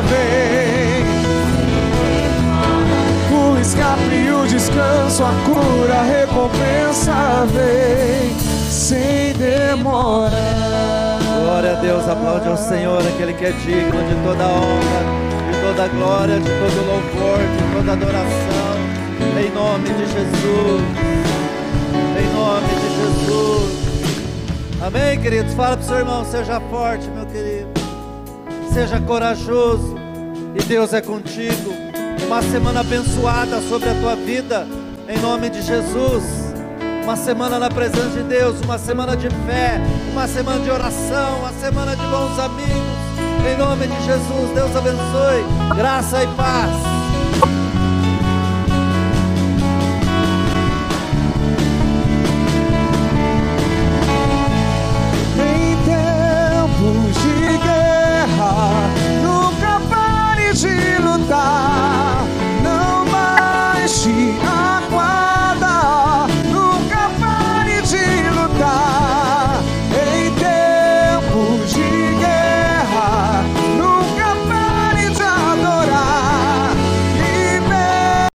vem. 0.02 1.06
O 3.32 3.60
escape 3.60 4.32
o 4.32 4.48
descanso, 4.48 5.24
a 5.24 5.34
cura, 5.46 5.96
a 5.96 6.04
recompensa 6.04 7.46
vem 7.54 8.36
sem 8.70 9.34
demora. 9.34 10.32
Glória 11.44 11.74
a 11.74 11.76
Deus, 11.76 12.08
aplaude 12.08 12.48
ao 12.48 12.58
Senhor, 12.58 13.00
aquele 13.00 13.34
que 13.34 13.46
é 13.46 13.52
digno 13.52 14.04
de 14.04 14.16
toda 14.24 14.46
honra, 14.46 15.02
de 15.52 15.62
toda 15.62 15.88
glória, 15.88 16.40
de 16.40 16.50
todo 16.50 16.86
louvor, 16.86 17.40
de 17.40 17.76
toda 17.76 17.92
adoração. 17.94 18.76
Em 19.38 19.52
nome 19.52 19.90
de 19.90 20.06
Jesus. 20.06 20.82
Em 22.18 22.34
nome 22.34 22.68
de 22.68 22.90
Jesus. 22.96 23.86
Amém, 24.82 25.20
queridos? 25.20 25.54
Fala 25.56 25.78
para 25.78 25.84
o 25.84 25.88
seu 25.88 25.98
irmão, 25.98 26.26
seja 26.26 26.60
forte, 26.70 27.10
meu. 27.10 27.25
Seja 28.76 29.00
corajoso 29.00 29.96
e 30.54 30.62
Deus 30.64 30.92
é 30.92 31.00
contigo. 31.00 31.72
Uma 32.28 32.42
semana 32.42 32.82
abençoada 32.82 33.62
sobre 33.62 33.88
a 33.88 33.94
tua 34.02 34.18
vida, 34.18 34.68
em 35.08 35.18
nome 35.22 35.50
de 35.50 35.62
Jesus. 35.62 36.54
Uma 37.02 37.16
semana 37.16 37.58
na 37.58 37.70
presença 37.70 38.10
de 38.10 38.24
Deus, 38.24 38.60
uma 38.60 38.78
semana 38.78 39.16
de 39.16 39.30
fé, 39.30 39.80
uma 40.12 40.28
semana 40.28 40.62
de 40.62 40.70
oração, 40.70 41.40
uma 41.40 41.54
semana 41.54 41.96
de 41.96 42.06
bons 42.06 42.38
amigos. 42.38 42.98
Em 43.50 43.58
nome 43.58 43.88
de 43.88 43.96
Jesus, 44.04 44.52
Deus 44.54 44.76
abençoe. 44.76 45.78
Graça 45.78 46.26
e 46.26 46.28
paz. 46.36 46.95